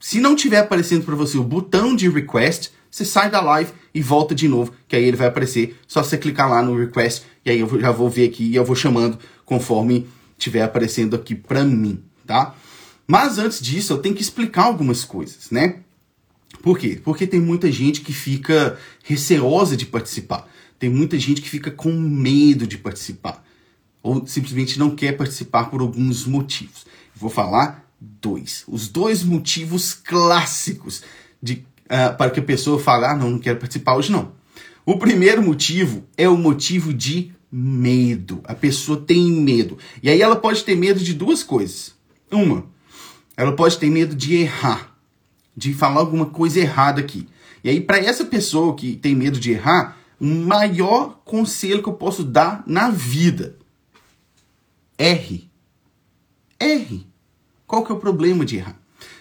Se 0.00 0.20
não 0.20 0.36
tiver 0.36 0.58
aparecendo 0.58 1.04
para 1.04 1.16
você 1.16 1.36
o 1.36 1.42
botão 1.42 1.94
de 1.94 2.08
request, 2.08 2.70
você 2.90 3.04
sai 3.04 3.30
da 3.30 3.40
live 3.40 3.72
e 3.92 4.00
volta 4.00 4.34
de 4.34 4.48
novo, 4.48 4.72
que 4.86 4.94
aí 4.94 5.04
ele 5.04 5.16
vai 5.16 5.26
aparecer. 5.26 5.76
Só 5.86 6.02
você 6.02 6.16
clicar 6.16 6.48
lá 6.48 6.62
no 6.62 6.76
request 6.76 7.24
e 7.44 7.50
aí 7.50 7.60
eu 7.60 7.80
já 7.80 7.90
vou 7.90 8.08
ver 8.08 8.28
aqui 8.28 8.44
e 8.44 8.56
eu 8.56 8.64
vou 8.64 8.76
chamando 8.76 9.18
conforme 9.44 10.06
tiver 10.38 10.62
aparecendo 10.62 11.16
aqui 11.16 11.34
para 11.34 11.64
mim, 11.64 12.02
tá? 12.26 12.54
Mas 13.06 13.38
antes 13.38 13.60
disso, 13.60 13.92
eu 13.92 13.98
tenho 13.98 14.14
que 14.14 14.22
explicar 14.22 14.64
algumas 14.64 15.04
coisas, 15.04 15.50
né? 15.50 15.80
Por 16.62 16.78
quê? 16.78 17.00
Porque 17.02 17.26
tem 17.26 17.40
muita 17.40 17.70
gente 17.72 18.00
que 18.00 18.12
fica 18.12 18.78
receosa 19.02 19.76
de 19.76 19.86
participar. 19.86 20.46
Tem 20.78 20.88
muita 20.88 21.18
gente 21.18 21.42
que 21.42 21.48
fica 21.48 21.70
com 21.70 21.92
medo 21.92 22.66
de 22.66 22.78
participar. 22.78 23.44
Ou 24.02 24.26
simplesmente 24.26 24.78
não 24.78 24.94
quer 24.94 25.16
participar 25.16 25.64
por 25.64 25.80
alguns 25.80 26.24
motivos. 26.24 26.86
Vou 27.14 27.28
falar 27.30 27.84
dois. 28.00 28.64
Os 28.68 28.88
dois 28.88 29.24
motivos 29.24 29.92
clássicos 29.92 31.02
de, 31.42 31.64
uh, 31.86 32.16
para 32.16 32.30
que 32.30 32.40
a 32.40 32.42
pessoa 32.42 32.78
fale, 32.78 33.06
ah, 33.06 33.16
não, 33.16 33.30
não 33.30 33.38
quero 33.38 33.58
participar 33.58 33.96
hoje 33.96 34.12
não. 34.12 34.32
O 34.86 34.98
primeiro 34.98 35.42
motivo 35.42 36.04
é 36.16 36.28
o 36.28 36.36
motivo 36.36 36.94
de 36.94 37.32
medo. 37.50 38.40
A 38.44 38.54
pessoa 38.54 39.00
tem 39.00 39.30
medo. 39.30 39.76
E 40.02 40.08
aí 40.08 40.22
ela 40.22 40.36
pode 40.36 40.64
ter 40.64 40.76
medo 40.76 41.00
de 41.00 41.12
duas 41.12 41.42
coisas. 41.42 41.94
Uma, 42.30 42.64
ela 43.36 43.52
pode 43.52 43.78
ter 43.78 43.90
medo 43.90 44.14
de 44.14 44.34
errar, 44.36 44.96
de 45.56 45.72
falar 45.74 46.00
alguma 46.00 46.26
coisa 46.26 46.60
errada 46.60 47.00
aqui. 47.00 47.26
E 47.62 47.70
aí, 47.70 47.80
para 47.80 47.98
essa 47.98 48.24
pessoa 48.24 48.74
que 48.74 48.96
tem 48.96 49.14
medo 49.14 49.40
de 49.40 49.50
errar, 49.52 49.98
maior 50.20 51.20
conselho 51.24 51.82
que 51.82 51.88
eu 51.88 51.94
posso 51.94 52.24
dar 52.24 52.62
na 52.66 52.90
vida: 52.90 53.56
erre. 54.96 55.48
Erre. 56.58 57.06
Qual 57.66 57.84
que 57.84 57.92
é 57.92 57.94
o 57.94 58.00
problema 58.00 58.44
de 58.44 58.56
errar? 58.56 58.80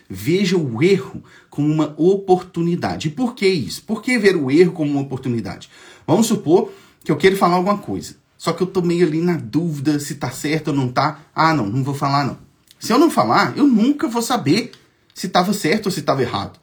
Veja 0.10 0.58
o 0.58 0.82
erro 0.82 1.22
como 1.50 1.72
uma 1.72 1.94
oportunidade. 1.98 3.10
E 3.10 3.12
por 3.12 3.36
que 3.36 3.48
isso? 3.48 3.84
Por 3.84 4.01
que 4.01 4.18
ver 4.18 4.36
o 4.36 4.50
erro 4.50 4.72
como 4.72 4.92
uma 4.92 5.01
oportunidade? 5.01 5.70
Vamos 6.06 6.27
supor 6.27 6.72
que 7.04 7.12
eu 7.12 7.18
quero 7.18 7.36
falar 7.36 7.56
alguma 7.58 7.77
coisa. 7.77 8.16
Só 8.38 8.54
que 8.54 8.62
eu 8.62 8.68
tô 8.68 8.82
meio 8.82 9.06
ali 9.06 9.20
na 9.20 9.36
dúvida 9.36 10.00
se 10.00 10.16
tá 10.16 10.32
certo 10.32 10.70
ou 10.70 10.74
não 10.74 10.88
tá. 10.88 11.20
Ah, 11.36 11.54
não, 11.54 11.66
não 11.66 11.84
vou 11.84 11.94
falar 11.94 12.25
não. 12.25 12.38
Se 12.80 12.94
eu 12.94 13.00
não 13.00 13.10
falar, 13.10 13.58
eu 13.58 13.68
nunca 13.68 14.08
vou 14.08 14.22
saber 14.22 14.72
se 15.13 15.27
estava 15.27 15.51
certo 15.51 15.88
ou 15.88 15.92
se 15.92 16.00
estava 16.00 16.22
errado. 16.22 16.60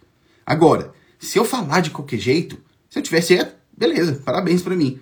Agora, 0.46 0.92
se 1.18 1.38
eu 1.38 1.44
falar 1.44 1.80
de 1.80 1.90
qualquer 1.90 2.18
jeito, 2.18 2.58
se 2.88 2.98
eu 2.98 3.02
tiver 3.02 3.20
certo, 3.20 3.56
beleza, 3.76 4.20
parabéns 4.24 4.62
para 4.62 4.76
mim. 4.76 5.00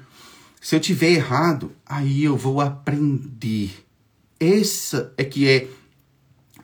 Se 0.61 0.77
eu 0.77 0.81
tiver 0.81 1.11
errado, 1.11 1.73
aí 1.85 2.25
eu 2.25 2.37
vou 2.37 2.61
aprender. 2.61 3.71
Essa 4.39 5.13
é 5.17 5.25
que 5.25 5.49
é 5.49 5.69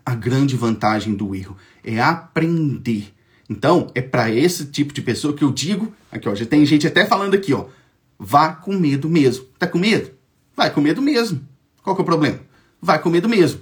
a 0.05 0.15
grande 0.15 0.57
vantagem 0.57 1.15
do 1.15 1.35
erro, 1.35 1.57
é 1.85 2.01
aprender. 2.01 3.13
Então, 3.51 3.91
é 3.95 4.01
para 4.01 4.31
esse 4.31 4.67
tipo 4.67 4.93
de 4.93 5.03
pessoa 5.03 5.35
que 5.35 5.43
eu 5.43 5.53
digo, 5.53 5.93
aqui 6.11 6.29
ó, 6.29 6.35
já 6.35 6.47
tem 6.47 6.65
gente 6.65 6.87
até 6.87 7.07
falando 7.07 7.35
aqui, 7.35 7.53
ó, 7.53 7.67
vá 8.19 8.53
com 8.53 8.73
medo 8.73 9.09
mesmo. 9.09 9.45
Tá 9.59 9.67
com 9.67 9.79
medo? 9.79 10.11
Vai 10.57 10.73
com 10.73 10.81
medo 10.81 11.03
mesmo. 11.03 11.41
Qual 11.83 11.95
que 11.95 12.01
é 12.01 12.05
o 12.05 12.07
problema? 12.07 12.41
Vai 12.81 13.01
com 13.01 13.11
medo 13.11 13.29
mesmo. 13.29 13.61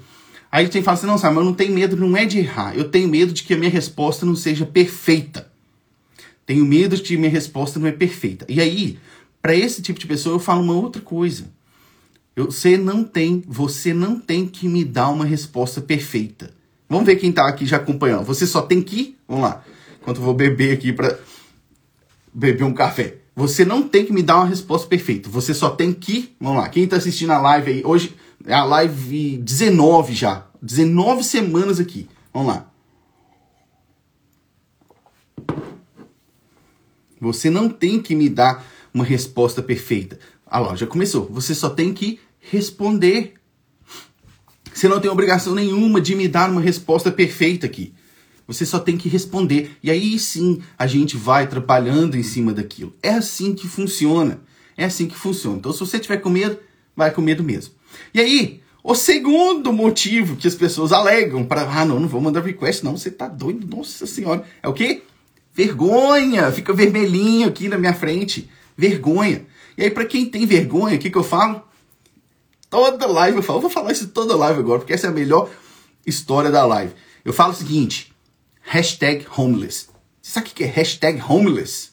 Aí 0.50 0.68
tem 0.68 0.80
que 0.80 0.84
falar 0.84 0.96
assim, 0.96 1.06
não, 1.06 1.18
sabe, 1.18 1.34
mas 1.34 1.44
eu 1.44 1.50
não 1.50 1.54
tenho 1.54 1.74
medo, 1.74 1.96
não 1.96 2.16
é 2.16 2.24
de 2.24 2.38
errar. 2.38 2.76
Eu 2.76 2.88
tenho 2.88 3.08
medo 3.08 3.32
de 3.32 3.42
que 3.42 3.54
a 3.54 3.56
minha 3.58 3.70
resposta 3.70 4.24
não 4.24 4.36
seja 4.36 4.64
perfeita. 4.64 5.50
Tenho 6.46 6.64
medo 6.64 6.96
de 6.96 7.02
que 7.02 7.16
minha 7.16 7.30
resposta 7.30 7.80
não 7.80 7.88
é 7.88 7.92
perfeita. 7.92 8.46
E 8.48 8.60
aí, 8.60 8.98
para 9.42 9.54
esse 9.54 9.82
tipo 9.82 9.98
de 9.98 10.06
pessoa, 10.06 10.36
eu 10.36 10.38
falo 10.38 10.62
uma 10.62 10.74
outra 10.74 11.02
coisa. 11.02 11.44
Você 12.36 12.76
não 12.76 13.02
tem, 13.02 13.42
você 13.46 13.92
não 13.92 14.20
tem 14.20 14.46
que 14.46 14.68
me 14.68 14.84
dar 14.84 15.08
uma 15.08 15.24
resposta 15.24 15.80
perfeita. 15.80 16.54
Vamos 16.88 17.06
ver 17.06 17.16
quem 17.16 17.32
tá 17.32 17.48
aqui 17.48 17.66
já 17.66 17.78
acompanhando. 17.78 18.24
Você 18.24 18.46
só 18.46 18.62
tem 18.62 18.80
que, 18.80 19.16
vamos 19.26 19.44
lá, 19.44 19.64
enquanto 20.00 20.18
eu 20.18 20.22
vou 20.22 20.34
beber 20.34 20.72
aqui 20.72 20.92
para 20.92 21.18
beber 22.32 22.64
um 22.64 22.74
café. 22.74 23.16
Você 23.34 23.64
não 23.64 23.88
tem 23.88 24.04
que 24.04 24.12
me 24.12 24.22
dar 24.22 24.36
uma 24.36 24.46
resposta 24.46 24.86
perfeita. 24.86 25.28
Você 25.30 25.52
só 25.52 25.70
tem 25.70 25.92
que, 25.92 26.34
vamos 26.40 26.58
lá, 26.58 26.68
quem 26.68 26.86
tá 26.86 26.96
assistindo 26.96 27.32
a 27.32 27.40
live 27.40 27.70
aí, 27.72 27.82
hoje 27.84 28.14
é 28.46 28.54
a 28.54 28.64
live 28.64 29.38
19 29.38 30.14
já, 30.14 30.46
19 30.62 31.24
semanas 31.24 31.80
aqui. 31.80 32.08
Vamos 32.32 32.48
lá. 32.48 32.70
Você 37.32 37.50
não 37.50 37.68
tem 37.68 38.00
que 38.00 38.14
me 38.14 38.28
dar 38.28 38.66
uma 38.92 39.04
resposta 39.04 39.62
perfeita. 39.62 40.18
A 40.46 40.58
loja 40.58 40.86
começou. 40.86 41.26
Você 41.32 41.54
só 41.54 41.68
tem 41.68 41.92
que 41.92 42.20
responder. 42.38 43.34
Você 44.72 44.88
não 44.88 45.00
tem 45.00 45.10
obrigação 45.10 45.54
nenhuma 45.54 46.00
de 46.00 46.14
me 46.14 46.28
dar 46.28 46.50
uma 46.50 46.60
resposta 46.60 47.10
perfeita 47.10 47.66
aqui. 47.66 47.92
Você 48.46 48.64
só 48.64 48.78
tem 48.78 48.96
que 48.96 49.08
responder. 49.08 49.76
E 49.82 49.90
aí 49.90 50.18
sim 50.18 50.62
a 50.78 50.86
gente 50.86 51.16
vai 51.16 51.46
trabalhando 51.46 52.16
em 52.16 52.22
cima 52.22 52.52
daquilo. 52.52 52.94
É 53.02 53.10
assim 53.10 53.54
que 53.54 53.66
funciona. 53.66 54.40
É 54.76 54.84
assim 54.84 55.06
que 55.06 55.16
funciona. 55.16 55.58
Então, 55.58 55.72
se 55.72 55.80
você 55.80 55.98
tiver 55.98 56.18
com 56.18 56.30
medo, 56.30 56.58
vai 56.94 57.10
com 57.10 57.22
medo 57.22 57.42
mesmo. 57.42 57.74
E 58.12 58.20
aí, 58.20 58.60
o 58.84 58.94
segundo 58.94 59.72
motivo 59.72 60.36
que 60.36 60.46
as 60.46 60.54
pessoas 60.54 60.92
alegam 60.92 61.44
para, 61.44 61.62
ah, 61.62 61.84
não, 61.84 61.98
não 61.98 62.06
vou 62.06 62.20
mandar 62.20 62.40
request, 62.40 62.84
não, 62.84 62.96
você 62.96 63.10
tá 63.10 63.26
doido, 63.26 63.66
nossa 63.66 64.06
senhora. 64.06 64.44
É 64.62 64.68
o 64.68 64.72
quê? 64.72 65.02
Vergonha, 65.56 66.52
fica 66.52 66.70
vermelhinho 66.74 67.48
aqui 67.48 67.66
na 67.66 67.78
minha 67.78 67.94
frente. 67.94 68.50
Vergonha. 68.76 69.46
E 69.78 69.84
aí, 69.84 69.90
para 69.90 70.04
quem 70.04 70.26
tem 70.26 70.44
vergonha, 70.44 70.96
o 70.96 70.98
que, 70.98 71.08
que 71.08 71.16
eu 71.16 71.24
falo? 71.24 71.62
Toda 72.68 73.06
live 73.06 73.38
eu 73.38 73.42
falo, 73.42 73.56
eu 73.56 73.62
vou 73.62 73.70
falar 73.70 73.90
isso 73.90 74.08
toda 74.08 74.36
live 74.36 74.60
agora, 74.60 74.80
porque 74.80 74.92
essa 74.92 75.06
é 75.06 75.10
a 75.10 75.14
melhor 75.14 75.48
história 76.06 76.50
da 76.50 76.66
live. 76.66 76.92
Eu 77.24 77.32
falo 77.32 77.54
o 77.54 77.56
seguinte: 77.56 78.12
hashtag 78.60 79.26
homeless. 79.34 79.86
Você 80.20 80.32
sabe 80.32 80.50
o 80.50 80.50
que 80.50 80.62
é 80.62 80.66
hashtag 80.66 81.22
homeless? 81.26 81.88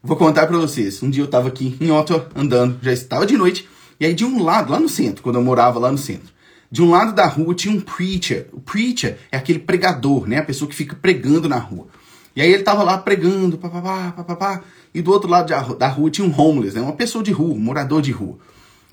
Vou 0.00 0.16
contar 0.16 0.46
para 0.46 0.56
vocês. 0.56 1.02
Um 1.02 1.10
dia 1.10 1.24
eu 1.24 1.28
tava 1.28 1.48
aqui 1.48 1.76
em 1.80 1.90
Ottawa 1.90 2.28
andando, 2.36 2.78
já 2.80 2.92
estava 2.92 3.26
de 3.26 3.36
noite, 3.36 3.68
e 3.98 4.06
aí 4.06 4.14
de 4.14 4.24
um 4.24 4.40
lado, 4.40 4.70
lá 4.70 4.78
no 4.78 4.88
centro, 4.88 5.20
quando 5.20 5.36
eu 5.36 5.42
morava 5.42 5.80
lá 5.80 5.90
no 5.90 5.98
centro, 5.98 6.32
de 6.70 6.80
um 6.80 6.90
lado 6.90 7.12
da 7.12 7.26
rua 7.26 7.56
tinha 7.56 7.74
um 7.74 7.80
preacher. 7.80 8.48
O 8.52 8.60
preacher 8.60 9.18
é 9.32 9.36
aquele 9.36 9.58
pregador, 9.58 10.28
né? 10.28 10.38
A 10.38 10.44
pessoa 10.44 10.68
que 10.68 10.76
fica 10.76 10.94
pregando 10.94 11.48
na 11.48 11.58
rua. 11.58 11.88
E 12.38 12.40
aí 12.40 12.52
ele 12.52 12.62
tava 12.62 12.84
lá 12.84 12.96
pregando, 12.96 13.58
papapá, 13.58 14.12
papapá. 14.12 14.62
E 14.94 15.02
do 15.02 15.10
outro 15.10 15.28
lado 15.28 15.74
da 15.74 15.88
rua 15.88 16.08
tinha 16.08 16.24
um 16.24 16.40
homeless, 16.40 16.72
né? 16.72 16.80
Uma 16.80 16.92
pessoa 16.92 17.24
de 17.24 17.32
rua, 17.32 17.52
um 17.52 17.58
morador 17.58 18.00
de 18.00 18.12
rua. 18.12 18.38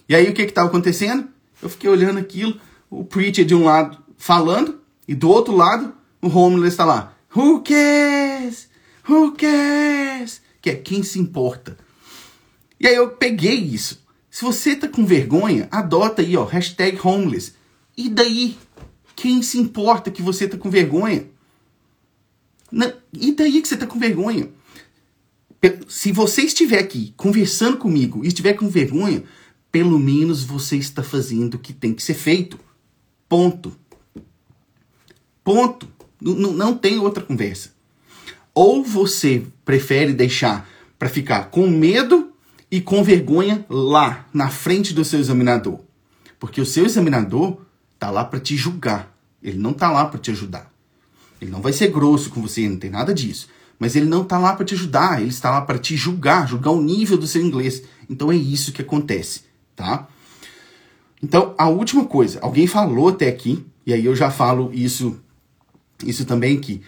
E 0.09 0.15
aí 0.15 0.27
o 0.27 0.33
que 0.33 0.47
que 0.47 0.51
tava 0.51 0.67
acontecendo? 0.67 1.27
Eu 1.61 1.69
fiquei 1.69 1.87
olhando 1.87 2.17
aquilo, 2.17 2.59
o 2.89 3.03
preacher 3.03 3.45
de 3.45 3.53
um 3.53 3.63
lado 3.63 3.99
falando, 4.17 4.79
e 5.07 5.13
do 5.13 5.29
outro 5.29 5.55
lado 5.55 5.93
o 6.23 6.27
homeless 6.27 6.75
tá 6.75 6.85
lá. 6.85 7.13
Who 7.35 7.61
cares? 7.61 8.67
Who 9.07 9.33
cares? 9.33 10.41
Que 10.59 10.71
é 10.71 10.75
quem 10.75 11.03
se 11.03 11.19
importa. 11.19 11.77
E 12.79 12.87
aí 12.87 12.95
eu 12.95 13.09
peguei 13.09 13.59
isso. 13.59 14.03
Se 14.27 14.43
você 14.43 14.75
tá 14.75 14.87
com 14.87 15.05
vergonha, 15.05 15.67
adota 15.69 16.23
aí, 16.23 16.35
ó, 16.35 16.45
hashtag 16.45 16.97
homeless. 17.03 17.53
E 17.95 18.09
daí? 18.09 18.57
Quem 19.15 19.43
se 19.43 19.59
importa 19.59 20.09
que 20.09 20.23
você 20.23 20.47
tá 20.47 20.57
com 20.57 20.71
vergonha? 20.71 21.27
E 23.13 23.31
daí 23.31 23.61
que 23.61 23.67
você 23.67 23.77
tá 23.77 23.87
com 23.87 23.97
vergonha? 23.97 24.49
Se 25.87 26.11
você 26.11 26.43
estiver 26.43 26.79
aqui 26.79 27.13
conversando 27.17 27.77
comigo 27.77 28.23
e 28.23 28.27
estiver 28.27 28.53
com 28.53 28.67
vergonha, 28.67 29.23
pelo 29.71 29.97
menos 29.97 30.43
você 30.43 30.77
está 30.77 31.01
fazendo 31.01 31.55
o 31.55 31.59
que 31.59 31.73
tem 31.73 31.93
que 31.93 32.03
ser 32.03 32.13
feito. 32.13 32.59
Ponto. 33.27 33.75
Ponto. 35.43 35.87
Não, 36.21 36.53
não 36.53 36.77
tem 36.77 36.99
outra 36.99 37.23
conversa. 37.23 37.73
Ou 38.53 38.83
você 38.83 39.45
prefere 39.63 40.13
deixar 40.13 40.69
para 40.99 41.09
ficar 41.09 41.49
com 41.49 41.67
medo 41.67 42.31
e 42.69 42.79
com 42.79 43.03
vergonha 43.03 43.65
lá 43.69 44.27
na 44.33 44.49
frente 44.49 44.93
do 44.93 45.03
seu 45.03 45.19
examinador. 45.19 45.79
Porque 46.39 46.61
o 46.61 46.65
seu 46.65 46.85
examinador 46.85 47.57
tá 47.97 48.09
lá 48.11 48.23
para 48.23 48.39
te 48.39 48.55
julgar. 48.55 49.15
Ele 49.41 49.57
não 49.57 49.73
tá 49.73 49.91
lá 49.91 50.05
para 50.05 50.19
te 50.19 50.31
ajudar. 50.31 50.74
Ele 51.45 51.51
não 51.51 51.61
vai 51.61 51.71
ser 51.71 51.89
grosso 51.89 52.31
com 52.31 52.41
você, 52.41 52.67
não 52.67 52.77
tem 52.77 52.89
nada 52.89 53.13
disso. 53.13 53.47
Mas 53.77 53.95
ele 53.95 54.07
não 54.07 54.23
está 54.23 54.39
lá 54.39 54.53
para 54.55 54.65
te 54.65 54.73
ajudar, 54.73 55.21
ele 55.21 55.29
está 55.29 55.51
lá 55.51 55.61
para 55.61 55.77
te 55.77 55.95
julgar, 55.95 56.47
julgar 56.47 56.71
o 56.71 56.81
nível 56.81 57.17
do 57.17 57.27
seu 57.27 57.41
inglês. 57.41 57.83
Então 58.09 58.31
é 58.31 58.35
isso 58.35 58.71
que 58.71 58.81
acontece, 58.81 59.41
tá? 59.75 60.07
Então, 61.21 61.53
a 61.57 61.67
última 61.69 62.05
coisa, 62.05 62.39
alguém 62.41 62.67
falou 62.67 63.09
até 63.09 63.27
aqui, 63.27 63.65
e 63.85 63.93
aí 63.93 64.05
eu 64.05 64.15
já 64.15 64.31
falo 64.31 64.71
isso, 64.73 65.19
isso 66.03 66.25
também 66.25 66.59
que 66.59 66.81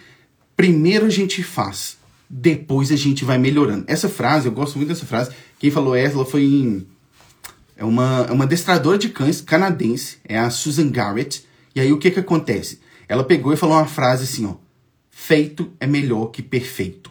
primeiro 0.56 1.06
a 1.06 1.10
gente 1.10 1.42
faz, 1.42 1.96
depois 2.28 2.90
a 2.90 2.96
gente 2.96 3.24
vai 3.24 3.38
melhorando. 3.38 3.84
Essa 3.86 4.08
frase, 4.08 4.46
eu 4.46 4.52
gosto 4.52 4.76
muito 4.76 4.88
dessa 4.88 5.06
frase. 5.06 5.30
Quem 5.58 5.70
falou 5.70 5.94
ela 5.94 6.24
foi 6.24 6.42
em, 6.44 6.86
é 7.76 7.84
uma, 7.84 8.26
é 8.28 8.32
uma 8.32 8.44
adestradora 8.44 8.98
de 8.98 9.08
cães 9.08 9.40
canadense, 9.40 10.18
é 10.24 10.38
a 10.38 10.50
Susan 10.50 10.90
Garrett. 10.90 11.44
E 11.74 11.80
aí 11.80 11.92
o 11.92 11.98
que 11.98 12.10
que 12.10 12.20
acontece? 12.20 12.80
Ela 13.08 13.24
pegou 13.24 13.52
e 13.52 13.56
falou 13.56 13.76
uma 13.76 13.86
frase 13.86 14.24
assim, 14.24 14.46
ó: 14.46 14.54
feito 15.08 15.72
é 15.80 15.86
melhor 15.86 16.26
que 16.26 16.42
perfeito. 16.42 17.08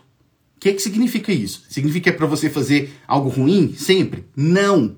O 0.56 0.60
que, 0.60 0.74
que 0.74 0.82
significa 0.82 1.32
isso? 1.32 1.64
Significa 1.70 2.04
que 2.04 2.10
é 2.10 2.18
para 2.18 2.26
você 2.26 2.50
fazer 2.50 2.94
algo 3.08 3.30
ruim 3.30 3.76
sempre? 3.76 4.26
Não. 4.36 4.96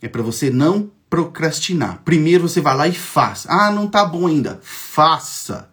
É 0.00 0.08
para 0.08 0.22
você 0.22 0.50
não 0.50 0.90
procrastinar. 1.08 2.02
Primeiro 2.04 2.48
você 2.48 2.60
vai 2.60 2.76
lá 2.76 2.88
e 2.88 2.92
faz. 2.92 3.46
Ah, 3.48 3.70
não 3.70 3.86
tá 3.88 4.04
bom 4.04 4.26
ainda. 4.26 4.60
Faça. 4.62 5.70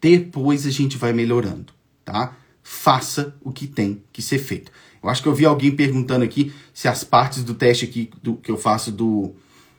Depois 0.00 0.66
a 0.66 0.70
gente 0.70 0.96
vai 0.96 1.12
melhorando, 1.12 1.72
tá? 2.04 2.36
Faça 2.62 3.34
o 3.40 3.50
que 3.50 3.66
tem 3.66 4.02
que 4.12 4.22
ser 4.22 4.38
feito. 4.38 4.70
Eu 5.02 5.08
acho 5.08 5.22
que 5.22 5.28
eu 5.28 5.34
vi 5.34 5.46
alguém 5.46 5.74
perguntando 5.74 6.24
aqui 6.24 6.52
se 6.74 6.86
as 6.88 7.02
partes 7.02 7.42
do 7.42 7.54
teste 7.54 7.84
aqui 7.84 8.10
do, 8.22 8.36
que 8.36 8.50
eu 8.50 8.56
faço 8.56 8.92
do 8.92 9.32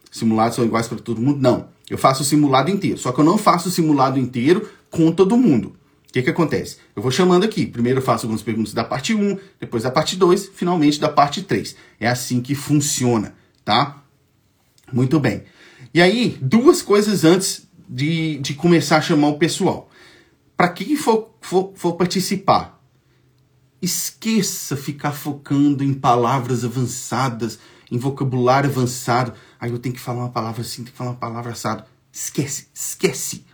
simulado 0.09 0.55
são 0.55 0.65
iguais 0.65 0.87
para 0.87 0.97
todo 0.97 1.21
mundo. 1.21 1.39
Não. 1.39 1.69
Eu 1.89 1.97
faço 1.97 2.21
o 2.21 2.25
simulado 2.25 2.69
inteiro. 2.69 2.97
Só 2.97 3.11
que 3.11 3.19
eu 3.19 3.25
não 3.25 3.37
faço 3.37 3.69
o 3.69 3.71
simulado 3.71 4.19
inteiro 4.19 4.69
com 4.89 5.11
todo 5.11 5.37
mundo. 5.37 5.75
O 6.09 6.13
que, 6.13 6.23
que 6.23 6.29
acontece? 6.29 6.77
Eu 6.95 7.01
vou 7.01 7.11
chamando 7.11 7.43
aqui. 7.43 7.65
Primeiro 7.65 7.99
eu 7.99 8.03
faço 8.03 8.25
algumas 8.25 8.41
perguntas 8.41 8.73
da 8.73 8.83
parte 8.83 9.13
1, 9.13 9.37
depois 9.59 9.83
da 9.83 9.91
parte 9.91 10.15
2, 10.15 10.49
finalmente 10.53 10.99
da 10.99 11.09
parte 11.09 11.43
3. 11.43 11.75
É 11.99 12.07
assim 12.07 12.41
que 12.41 12.55
funciona, 12.55 13.35
tá? 13.63 14.03
Muito 14.91 15.19
bem. 15.19 15.43
E 15.93 16.01
aí, 16.01 16.37
duas 16.41 16.81
coisas 16.81 17.23
antes 17.23 17.67
de, 17.87 18.39
de 18.39 18.53
começar 18.53 18.97
a 18.97 19.01
chamar 19.01 19.29
o 19.29 19.37
pessoal. 19.37 19.89
Para 20.57 20.69
quem 20.69 20.95
for, 20.95 21.29
for, 21.41 21.73
for 21.75 21.93
participar, 21.93 22.79
esqueça 23.81 24.75
ficar 24.75 25.11
focando 25.11 25.83
em 25.83 25.93
palavras 25.93 26.65
avançadas, 26.65 27.59
em 27.91 27.97
vocabulário 27.97 28.69
avançado. 28.69 29.33
Aí 29.59 29.71
eu 29.71 29.79
tenho 29.79 29.93
que 29.93 30.01
falar 30.01 30.21
uma 30.21 30.29
palavra 30.29 30.61
assim, 30.61 30.83
tenho 30.83 30.91
que 30.91 30.97
falar 30.97 31.11
uma 31.11 31.17
palavra 31.17 31.51
assado. 31.51 31.83
Esquece, 32.11 32.67
esquece. 32.73 33.45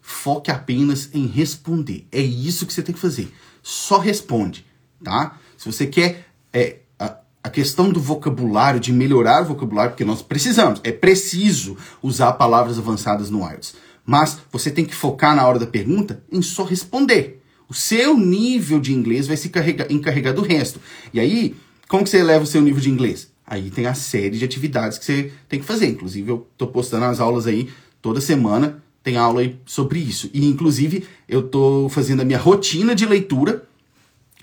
Foque 0.00 0.50
apenas 0.50 1.10
em 1.12 1.26
responder. 1.26 2.06
É 2.10 2.20
isso 2.20 2.66
que 2.66 2.72
você 2.72 2.82
tem 2.82 2.94
que 2.94 3.00
fazer. 3.00 3.32
Só 3.62 3.98
responde, 3.98 4.64
tá? 5.02 5.38
Se 5.58 5.70
você 5.70 5.86
quer 5.86 6.28
é, 6.52 6.78
a, 6.98 7.16
a 7.42 7.50
questão 7.50 7.90
do 7.90 8.00
vocabulário, 8.00 8.80
de 8.80 8.92
melhorar 8.92 9.42
o 9.42 9.46
vocabulário, 9.46 9.92
porque 9.92 10.04
nós 10.04 10.22
precisamos, 10.22 10.80
é 10.84 10.92
preciso 10.92 11.76
usar 12.02 12.32
palavras 12.34 12.78
avançadas 12.78 13.30
no 13.30 13.40
IELTS. 13.40 13.74
Mas 14.04 14.38
você 14.52 14.70
tem 14.70 14.84
que 14.84 14.94
focar 14.94 15.34
na 15.34 15.46
hora 15.46 15.58
da 15.58 15.66
pergunta 15.66 16.22
em 16.30 16.40
só 16.40 16.62
responder. 16.62 17.42
O 17.68 17.74
seu 17.74 18.16
nível 18.16 18.78
de 18.78 18.94
inglês 18.94 19.26
vai 19.26 19.36
se 19.36 19.48
carregar, 19.48 19.90
encarregar 19.90 20.32
do 20.32 20.42
resto. 20.42 20.80
E 21.12 21.18
aí, 21.18 21.56
como 21.88 22.04
que 22.04 22.10
você 22.10 22.18
eleva 22.18 22.44
o 22.44 22.46
seu 22.46 22.62
nível 22.62 22.80
de 22.80 22.90
inglês? 22.90 23.28
Aí 23.46 23.70
tem 23.70 23.86
a 23.86 23.94
série 23.94 24.38
de 24.38 24.44
atividades 24.44 24.98
que 24.98 25.04
você 25.04 25.32
tem 25.48 25.60
que 25.60 25.66
fazer. 25.66 25.86
Inclusive, 25.86 26.28
eu 26.28 26.46
tô 26.58 26.66
postando 26.66 27.04
as 27.04 27.20
aulas 27.20 27.46
aí 27.46 27.68
toda 28.02 28.20
semana 28.20 28.82
tem 29.06 29.16
aula 29.16 29.40
aí 29.40 29.56
sobre 29.64 30.00
isso. 30.00 30.28
E 30.34 30.44
inclusive 30.46 31.06
eu 31.28 31.44
tô 31.44 31.88
fazendo 31.88 32.22
a 32.22 32.24
minha 32.24 32.40
rotina 32.40 32.92
de 32.92 33.06
leitura 33.06 33.64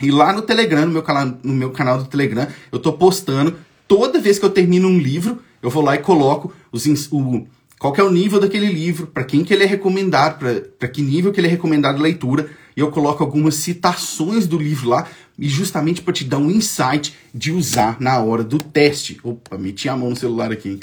e 0.02 0.10
lá 0.10 0.32
no 0.32 0.42
Telegram, 0.42 0.86
no 0.86 0.92
meu 0.94 1.04
canal, 1.04 1.38
no 1.44 1.54
meu 1.54 1.72
canal 1.72 1.98
do 1.98 2.06
Telegram, 2.06 2.48
eu 2.72 2.80
tô 2.80 2.94
postando 2.94 3.56
toda 3.88 4.22
vez 4.22 4.40
que 4.40 4.46
eu 4.46 4.50
termino 4.50 4.88
um 4.88 4.98
livro, 4.98 5.42
eu 5.62 5.70
vou 5.70 5.84
lá 5.84 5.96
e 5.96 6.00
coloco 6.00 6.54
os, 6.72 6.86
o, 7.12 7.46
qual 7.84 7.94
é 7.98 8.02
o 8.02 8.10
nível 8.10 8.40
daquele 8.40 8.68
livro, 8.68 9.08
para 9.08 9.26
quem 9.26 9.44
que 9.44 9.54
ele 9.54 9.66
é 9.66 9.68
recomendado, 9.68 10.40
para 10.80 10.88
que 10.88 11.02
nível 11.02 11.34
que 11.34 11.42
ele 11.42 11.48
é 11.48 11.50
recomendado 11.50 12.02
leitura, 12.02 12.50
e 12.78 12.80
eu 12.80 12.90
coloco 12.90 13.22
algumas 13.22 13.56
citações 13.56 14.48
do 14.48 14.58
livro 14.58 14.88
lá, 14.88 15.06
e 15.38 15.50
justamente 15.50 16.02
para 16.02 16.14
te 16.14 16.24
dar 16.24 16.38
um 16.38 16.50
insight 16.50 17.14
de 17.36 17.52
usar 17.52 17.98
na 18.00 18.18
hora 18.20 18.42
do 18.42 18.58
teste. 18.58 19.20
Opa, 19.22 19.58
meti 19.58 19.90
a 19.90 19.98
mão 19.98 20.12
no 20.12 20.16
celular 20.16 20.50
aqui, 20.50 20.70
hein? 20.70 20.80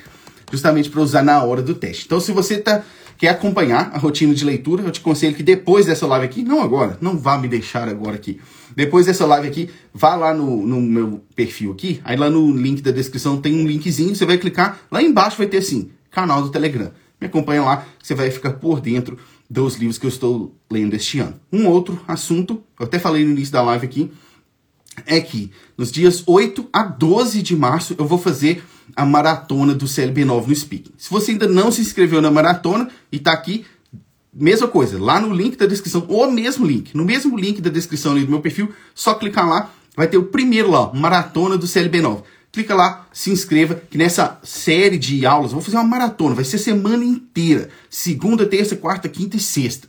Justamente 0.52 0.90
para 0.90 1.00
usar 1.00 1.22
na 1.22 1.42
hora 1.42 1.62
do 1.62 1.74
teste. 1.74 2.04
Então, 2.04 2.20
se 2.20 2.32
você 2.32 2.58
tá 2.58 2.84
quer 3.16 3.28
acompanhar 3.28 3.92
a 3.94 3.98
rotina 3.98 4.34
de 4.34 4.44
leitura, 4.44 4.82
eu 4.82 4.90
te 4.90 5.00
aconselho 5.00 5.34
que 5.34 5.42
depois 5.42 5.86
dessa 5.86 6.06
live 6.06 6.26
aqui, 6.26 6.42
não 6.42 6.62
agora, 6.62 6.98
não 7.00 7.16
vá 7.16 7.38
me 7.38 7.48
deixar 7.48 7.88
agora 7.88 8.16
aqui. 8.16 8.38
Depois 8.76 9.06
dessa 9.06 9.24
live 9.24 9.48
aqui, 9.48 9.70
vá 9.94 10.16
lá 10.16 10.34
no, 10.34 10.66
no 10.66 10.82
meu 10.82 11.22
perfil 11.34 11.72
aqui, 11.72 11.98
aí 12.04 12.18
lá 12.18 12.28
no 12.28 12.54
link 12.54 12.82
da 12.82 12.90
descrição 12.90 13.40
tem 13.40 13.54
um 13.54 13.66
linkzinho, 13.66 14.14
você 14.14 14.26
vai 14.26 14.36
clicar, 14.36 14.80
lá 14.90 15.02
embaixo 15.02 15.38
vai 15.38 15.46
ter 15.46 15.58
assim, 15.58 15.90
canal 16.10 16.42
do 16.42 16.50
Telegram. 16.50 16.90
Me 17.20 17.26
acompanha 17.26 17.62
lá, 17.62 17.86
você 18.02 18.14
vai 18.14 18.30
ficar 18.30 18.54
por 18.54 18.80
dentro 18.80 19.18
dos 19.48 19.76
livros 19.76 19.98
que 19.98 20.06
eu 20.06 20.10
estou 20.10 20.54
lendo 20.70 20.94
este 20.94 21.18
ano. 21.18 21.34
Um 21.52 21.66
outro 21.66 22.00
assunto, 22.06 22.62
eu 22.78 22.86
até 22.86 22.98
falei 22.98 23.24
no 23.24 23.32
início 23.32 23.52
da 23.52 23.62
live 23.62 23.84
aqui, 23.84 24.10
é 25.06 25.20
que 25.20 25.50
nos 25.76 25.90
dias 25.90 26.22
8 26.26 26.68
a 26.72 26.82
12 26.82 27.42
de 27.42 27.56
março 27.56 27.94
eu 27.98 28.06
vou 28.06 28.18
fazer 28.18 28.62
a 28.96 29.04
maratona 29.04 29.74
do 29.74 29.86
CLB9 29.86 30.46
no 30.46 30.54
Speaking. 30.54 30.92
Se 30.96 31.10
você 31.10 31.32
ainda 31.32 31.46
não 31.46 31.70
se 31.70 31.80
inscreveu 31.80 32.20
na 32.20 32.30
maratona 32.30 32.88
e 33.10 33.16
está 33.16 33.32
aqui, 33.32 33.64
mesma 34.32 34.68
coisa, 34.68 34.98
lá 34.98 35.20
no 35.20 35.32
link 35.34 35.56
da 35.56 35.66
descrição, 35.66 36.04
ou 36.08 36.30
mesmo 36.30 36.66
link, 36.66 36.96
no 36.96 37.04
mesmo 37.04 37.36
link 37.36 37.60
da 37.60 37.70
descrição 37.70 38.14
do 38.14 38.28
meu 38.28 38.40
perfil, 38.40 38.72
só 38.94 39.14
clicar 39.14 39.48
lá, 39.48 39.70
vai 39.96 40.06
ter 40.06 40.16
o 40.16 40.24
primeiro 40.24 40.70
lá, 40.70 40.92
maratona 40.92 41.56
do 41.56 41.66
CLB9. 41.66 42.22
Clica 42.52 42.74
lá, 42.74 43.06
se 43.12 43.30
inscreva, 43.30 43.74
que 43.74 43.96
nessa 43.96 44.38
série 44.42 44.98
de 44.98 45.24
aulas, 45.24 45.52
vou 45.52 45.62
fazer 45.62 45.76
uma 45.76 45.84
maratona, 45.84 46.34
vai 46.34 46.44
ser 46.44 46.58
semana 46.58 47.04
inteira. 47.04 47.68
Segunda, 47.88 48.44
terça, 48.44 48.74
quarta, 48.74 49.08
quinta 49.08 49.36
e 49.36 49.40
sexta. 49.40 49.88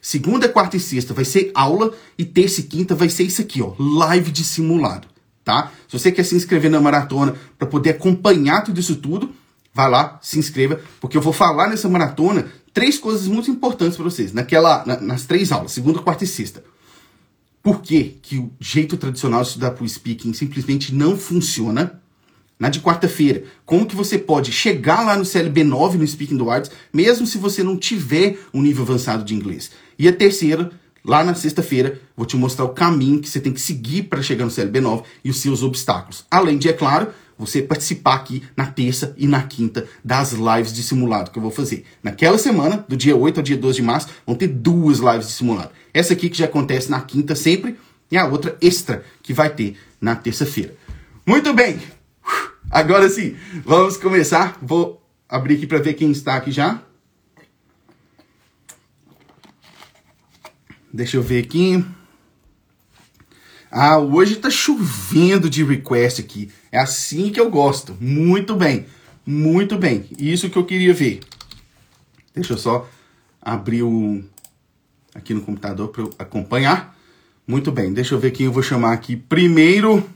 Segunda, 0.00 0.48
quarta 0.48 0.76
e 0.76 0.80
sexta 0.80 1.14
vai 1.14 1.24
ser 1.24 1.50
aula 1.54 1.92
e 2.18 2.24
terça 2.24 2.60
e 2.60 2.64
quinta 2.64 2.94
vai 2.94 3.08
ser 3.08 3.22
isso 3.22 3.40
aqui, 3.40 3.62
ó, 3.62 3.72
live 3.78 4.30
de 4.30 4.44
simulado 4.44 5.12
tá? 5.44 5.72
Se 5.88 5.98
você 5.98 6.12
quer 6.12 6.24
se 6.24 6.34
inscrever 6.34 6.70
na 6.70 6.80
maratona 6.80 7.34
para 7.58 7.66
poder 7.66 7.90
acompanhar 7.90 8.62
tudo 8.62 8.80
isso 8.80 8.96
tudo, 8.96 9.32
vai 9.74 9.90
lá, 9.90 10.18
se 10.22 10.38
inscreva, 10.38 10.80
porque 11.00 11.16
eu 11.16 11.22
vou 11.22 11.32
falar 11.32 11.68
nessa 11.68 11.88
maratona 11.88 12.46
três 12.72 12.98
coisas 12.98 13.26
muito 13.26 13.50
importantes 13.50 13.96
para 13.96 14.04
vocês, 14.04 14.32
naquela, 14.32 14.84
na, 14.86 15.00
nas 15.00 15.24
três 15.24 15.52
aulas, 15.52 15.72
segunda, 15.72 16.00
quarta 16.00 16.24
e 16.24 16.26
sexta. 16.26 16.62
Por 17.62 17.80
que, 17.80 18.18
que 18.22 18.38
o 18.38 18.50
jeito 18.58 18.96
tradicional 18.96 19.42
de 19.42 19.48
estudar 19.48 19.70
para 19.70 19.84
o 19.84 19.88
speaking 19.88 20.32
simplesmente 20.32 20.94
não 20.94 21.16
funciona? 21.16 22.01
Na 22.62 22.68
de 22.68 22.78
quarta-feira, 22.78 23.42
como 23.66 23.84
que 23.84 23.96
você 23.96 24.16
pode 24.16 24.52
chegar 24.52 25.04
lá 25.04 25.16
no 25.16 25.24
CLB9 25.24 25.94
no 25.94 26.06
Speaking 26.06 26.36
do 26.36 26.48
Arts, 26.48 26.70
mesmo 26.92 27.26
se 27.26 27.36
você 27.36 27.60
não 27.60 27.76
tiver 27.76 28.38
um 28.54 28.62
nível 28.62 28.84
avançado 28.84 29.24
de 29.24 29.34
inglês? 29.34 29.72
E 29.98 30.06
a 30.06 30.12
terceira, 30.12 30.70
Lá 31.04 31.24
na 31.24 31.34
sexta-feira, 31.34 32.00
vou 32.16 32.24
te 32.24 32.36
mostrar 32.36 32.64
o 32.64 32.68
caminho 32.68 33.20
que 33.20 33.28
você 33.28 33.40
tem 33.40 33.52
que 33.52 33.60
seguir 33.60 34.04
para 34.04 34.22
chegar 34.22 34.44
no 34.44 34.52
CLB9 34.52 35.02
e 35.24 35.30
os 35.30 35.40
seus 35.40 35.64
obstáculos. 35.64 36.24
Além 36.30 36.56
de, 36.56 36.68
é 36.68 36.72
claro, 36.72 37.08
você 37.36 37.60
participar 37.60 38.14
aqui 38.14 38.44
na 38.56 38.66
terça 38.66 39.12
e 39.16 39.26
na 39.26 39.42
quinta 39.42 39.84
das 40.04 40.30
lives 40.30 40.72
de 40.72 40.80
simulado 40.80 41.32
que 41.32 41.38
eu 41.38 41.42
vou 41.42 41.50
fazer. 41.50 41.84
Naquela 42.04 42.38
semana, 42.38 42.84
do 42.88 42.96
dia 42.96 43.16
8 43.16 43.38
ao 43.38 43.42
dia 43.42 43.56
12 43.56 43.74
de 43.74 43.82
março, 43.82 44.08
vão 44.24 44.36
ter 44.36 44.46
duas 44.46 45.00
lives 45.00 45.26
de 45.26 45.32
simulado. 45.32 45.72
Essa 45.92 46.12
aqui 46.12 46.30
que 46.30 46.38
já 46.38 46.44
acontece 46.44 46.88
na 46.88 47.00
quinta 47.00 47.34
sempre 47.34 47.76
e 48.08 48.16
a 48.16 48.24
outra 48.24 48.56
extra 48.60 49.04
que 49.24 49.32
vai 49.32 49.50
ter 49.50 49.76
na 50.00 50.14
terça-feira. 50.14 50.76
Muito 51.26 51.52
bem! 51.52 51.80
Agora 52.72 53.06
sim, 53.10 53.36
vamos 53.66 53.98
começar. 53.98 54.56
Vou 54.62 55.06
abrir 55.28 55.56
aqui 55.56 55.66
para 55.66 55.78
ver 55.78 55.92
quem 55.92 56.10
está 56.10 56.36
aqui 56.36 56.50
já. 56.50 56.82
Deixa 60.90 61.18
eu 61.18 61.22
ver 61.22 61.44
aqui. 61.44 61.84
Ah, 63.70 63.98
hoje 63.98 64.36
tá 64.36 64.48
chovendo 64.48 65.50
de 65.50 65.62
request 65.62 66.22
aqui. 66.22 66.50
É 66.70 66.78
assim 66.78 67.30
que 67.30 67.38
eu 67.38 67.50
gosto. 67.50 67.94
Muito 68.00 68.56
bem. 68.56 68.86
Muito 69.26 69.76
bem. 69.76 70.06
Isso 70.18 70.48
que 70.48 70.56
eu 70.56 70.64
queria 70.64 70.94
ver. 70.94 71.20
Deixa 72.34 72.54
eu 72.54 72.58
só 72.58 72.88
abrir 73.40 73.82
o 73.82 74.24
aqui 75.14 75.34
no 75.34 75.42
computador 75.42 75.88
para 75.88 76.04
acompanhar. 76.18 76.96
Muito 77.46 77.70
bem. 77.70 77.92
Deixa 77.92 78.14
eu 78.14 78.18
ver 78.18 78.30
quem 78.30 78.46
eu 78.46 78.52
vou 78.52 78.62
chamar 78.62 78.94
aqui 78.94 79.14
primeiro. 79.14 80.08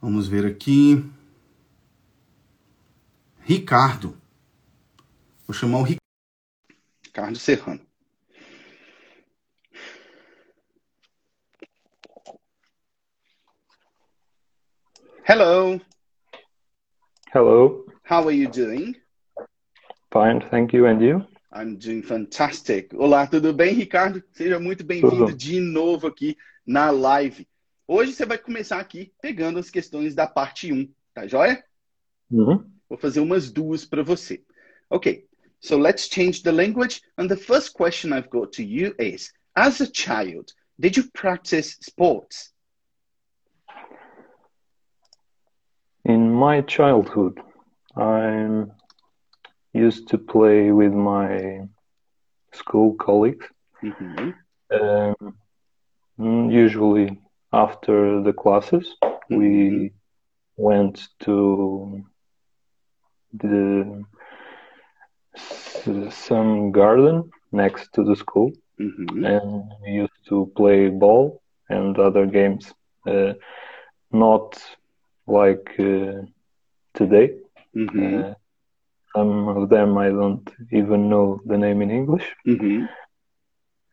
Vamos 0.00 0.26
ver 0.26 0.46
aqui. 0.46 1.04
Ricardo. 3.40 4.16
Vou 5.46 5.52
chamar 5.54 5.80
o 5.80 5.86
Ricardo. 7.04 7.36
Serrano. 7.36 7.80
Hello. 15.28 15.78
Hello. 17.34 17.84
How 18.08 18.26
are 18.26 18.34
you 18.34 18.48
doing? 18.48 18.96
Fine, 20.10 20.40
thank 20.50 20.74
you. 20.74 20.86
And 20.86 21.02
you? 21.02 21.26
I'm 21.52 21.76
doing 21.76 22.02
fantastic. 22.02 22.94
Olá, 22.94 23.26
tudo 23.26 23.52
bem, 23.52 23.74
Ricardo? 23.74 24.22
Seja 24.32 24.58
muito 24.58 24.82
bem-vindo 24.82 25.36
de 25.36 25.60
novo 25.60 26.06
aqui 26.06 26.38
na 26.66 26.90
live. 26.90 27.46
Hoje 27.92 28.12
você 28.12 28.24
vai 28.24 28.38
começar 28.38 28.78
aqui 28.78 29.12
pegando 29.20 29.58
as 29.58 29.68
questões 29.68 30.14
da 30.14 30.24
parte 30.24 30.72
1, 30.72 30.88
tá 31.12 31.26
joia? 31.26 31.60
Uhum. 32.30 32.64
Vou 32.88 32.96
fazer 32.96 33.18
umas 33.18 33.50
duas 33.50 33.84
para 33.84 34.00
você. 34.00 34.44
Ok, 34.88 35.26
so 35.58 35.76
let's 35.76 36.06
change 36.08 36.40
the 36.44 36.52
language. 36.52 37.02
And 37.18 37.26
the 37.26 37.36
first 37.36 37.72
question 37.72 38.12
I've 38.12 38.28
got 38.28 38.52
to 38.52 38.62
you 38.62 38.94
is, 38.96 39.32
as 39.56 39.80
a 39.80 39.90
child, 39.92 40.52
did 40.78 40.96
you 40.96 41.10
practice 41.12 41.78
sports? 41.82 42.54
In 46.04 46.32
my 46.32 46.62
childhood, 46.62 47.40
I 47.96 48.66
used 49.74 50.06
to 50.10 50.16
play 50.16 50.70
with 50.70 50.92
my 50.92 51.68
school 52.52 52.94
colleagues. 52.94 53.48
Uhum. 53.82 54.32
Um, 54.70 56.52
usually 56.52 57.18
after 57.52 58.20
the 58.22 58.32
classes, 58.32 58.96
we 59.30 59.92
went 60.56 61.08
to 61.20 62.02
the 63.34 64.04
some 66.10 66.70
garden 66.72 67.30
next 67.52 67.92
to 67.94 68.04
the 68.04 68.16
school, 68.16 68.50
Uhum. 68.78 69.32
and 69.32 69.64
we 69.82 69.90
used 70.04 70.20
to 70.28 70.50
play 70.56 70.88
ball 70.88 71.40
and 71.68 71.98
other 71.98 72.26
games. 72.26 72.72
Uh, 73.06 73.32
not 74.12 74.46
like 75.26 75.68
uh, 75.80 76.22
today. 76.94 77.30
Uhum. 77.74 78.24
Uh, 78.24 78.34
some 79.14 79.48
of 79.48 79.68
them 79.70 79.98
I 79.98 80.08
don't 80.10 80.48
even 80.72 81.08
know 81.10 81.40
the 81.46 81.58
name 81.58 81.82
in 81.82 81.90
English. 81.90 82.28
Uhum. 82.46 82.88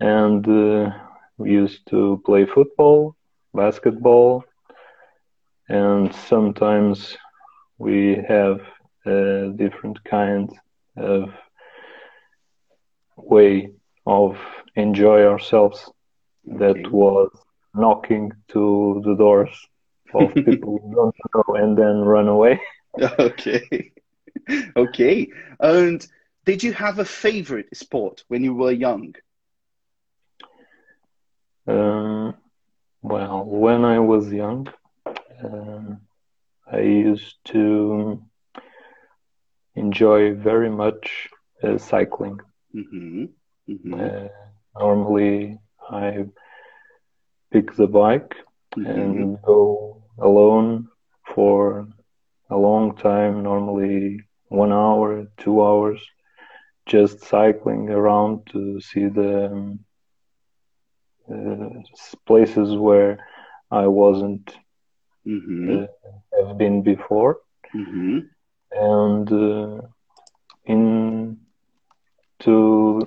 And 0.01 0.47
uh, 0.47 0.91
we 1.37 1.51
used 1.51 1.87
to 1.89 2.21
play 2.25 2.45
football, 2.45 3.16
basketball, 3.57 4.45
and 5.67 6.13
sometimes 6.13 7.17
we 7.77 8.23
have 8.27 8.61
a 9.05 9.51
different 9.55 10.03
kind 10.05 10.49
of 10.95 11.33
way 13.17 13.71
of 14.05 14.37
enjoy 14.75 15.23
ourselves 15.23 15.91
that 16.45 16.91
was 16.91 17.29
knocking 17.73 18.31
to 18.47 19.01
the 19.05 19.15
doors 19.15 19.67
of 20.13 20.33
people 20.47 20.79
we 20.79 20.95
don't 20.95 21.15
know 21.33 21.55
and 21.55 21.77
then 21.77 21.99
run 21.99 22.27
away. 22.27 22.59
Okay. 23.19 23.91
okay. 24.75 25.27
And 25.59 26.07
did 26.45 26.63
you 26.63 26.73
have 26.73 26.99
a 26.99 27.05
favorite 27.05 27.75
sport 27.75 28.23
when 28.27 28.43
you 28.43 28.53
were 28.53 28.71
young? 28.71 29.13
Um, 31.67 32.35
well, 33.01 33.43
when 33.45 33.85
I 33.85 33.99
was 33.99 34.31
young, 34.31 34.67
um, 35.43 36.01
I 36.71 36.79
used 36.79 37.35
to 37.45 38.21
enjoy 39.75 40.33
very 40.35 40.69
much 40.69 41.27
uh, 41.63 41.77
cycling. 41.77 42.39
Uhum. 42.73 43.29
Uhum. 43.67 43.93
Uh, 43.93 44.27
normally, 44.79 45.59
I 45.89 46.25
pick 47.51 47.75
the 47.75 47.87
bike 47.87 48.35
Uhum. 48.77 48.87
and 48.87 49.41
go 49.41 50.03
alone 50.19 50.87
for 51.33 51.87
a 52.49 52.57
long 52.57 52.95
time, 52.95 53.43
normally 53.43 54.19
one 54.49 54.71
hour, 54.71 55.25
two 55.37 55.63
hours, 55.63 55.99
just 56.85 57.21
cycling 57.25 57.89
around 57.89 58.47
to 58.51 58.79
see 58.79 59.07
the 59.07 59.47
um, 59.51 59.79
uh, 61.29 61.69
places 62.25 62.75
where 62.75 63.17
I 63.71 63.87
wasn't 63.87 64.55
Uhum. 65.25 65.87
have 66.39 66.57
been 66.57 66.81
before, 66.81 67.37
Uhum. 67.75 68.29
and 68.71 69.31
uh, 69.31 69.81
in 70.65 71.37
to 72.39 73.01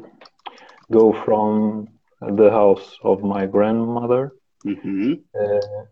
go 0.92 1.12
from 1.24 1.88
the 2.20 2.50
house 2.50 2.98
of 3.02 3.22
my 3.22 3.46
grandmother 3.46 4.32
Uhum. 4.66 5.20
uh, 5.34 5.84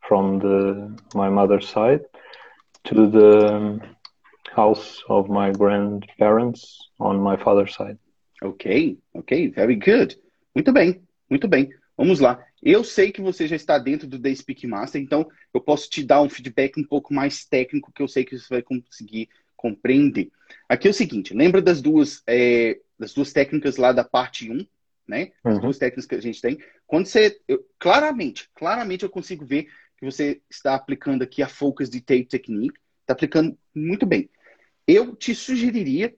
from 0.00 0.38
the 0.40 0.96
my 1.14 1.28
mother's 1.28 1.68
side 1.68 2.00
to 2.84 3.06
the 3.08 3.80
house 4.56 5.02
of 5.08 5.28
my 5.28 5.52
grandparents 5.52 6.88
on 6.98 7.20
my 7.20 7.36
father's 7.36 7.74
side. 7.74 7.98
Ok, 8.42 8.96
ok, 9.14 9.48
very 9.54 9.76
good. 9.76 10.16
Muito 10.54 10.72
bem, 10.72 11.02
muito 11.28 11.48
bem. 11.48 11.70
Vamos 11.96 12.20
lá. 12.20 12.44
Eu 12.62 12.84
sei 12.84 13.10
que 13.10 13.20
você 13.20 13.46
já 13.48 13.56
está 13.56 13.78
dentro 13.78 14.06
do 14.06 14.20
The 14.20 14.34
Speak 14.34 14.66
Master, 14.66 15.00
então 15.00 15.28
eu 15.52 15.60
posso 15.60 15.88
te 15.90 16.02
dar 16.02 16.22
um 16.22 16.28
feedback 16.28 16.78
um 16.78 16.84
pouco 16.84 17.12
mais 17.12 17.44
técnico 17.44 17.92
que 17.92 18.02
eu 18.02 18.08
sei 18.08 18.24
que 18.24 18.38
você 18.38 18.46
vai 18.48 18.62
conseguir 18.62 19.28
compreender. 19.56 20.30
Aqui 20.68 20.86
é 20.86 20.90
o 20.90 20.94
seguinte, 20.94 21.34
lembra 21.34 21.60
das 21.60 21.82
duas, 21.82 22.22
é, 22.26 22.78
das 22.98 23.12
duas 23.12 23.32
técnicas 23.32 23.76
lá 23.76 23.92
da 23.92 24.04
parte 24.04 24.50
1, 24.50 24.64
né? 25.06 25.32
As 25.44 25.54
Uhum. 25.56 25.62
duas 25.62 25.78
técnicas 25.78 26.06
que 26.06 26.14
a 26.14 26.20
gente 26.20 26.40
tem. 26.40 26.58
Quando 26.86 27.06
você, 27.06 27.40
eu- 27.48 27.64
claramente, 27.78 28.48
claramente 28.54 29.02
eu 29.02 29.10
consigo 29.10 29.44
ver 29.44 29.64
que 29.98 30.04
você 30.04 30.40
está 30.48 30.74
aplicando 30.76 31.22
aqui 31.22 31.42
a 31.42 31.48
Focus 31.48 31.88
Detail 31.88 32.24
Technique, 32.26 32.78
está 33.00 33.14
aplicando 33.14 33.58
muito 33.74 34.06
bem. 34.06 34.30
Eu 34.86 35.16
te 35.16 35.34
sugeriria 35.34 36.14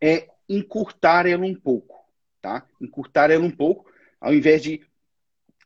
é 0.00 0.28
encurtar 0.48 1.26
ela 1.26 1.44
um 1.44 1.54
pouco, 1.54 2.04
tá? 2.40 2.66
Encurtar 2.80 3.30
ela 3.30 3.44
um 3.44 3.50
pouco, 3.50 3.90
ao 4.22 4.32
invés 4.32 4.62
de 4.62 4.80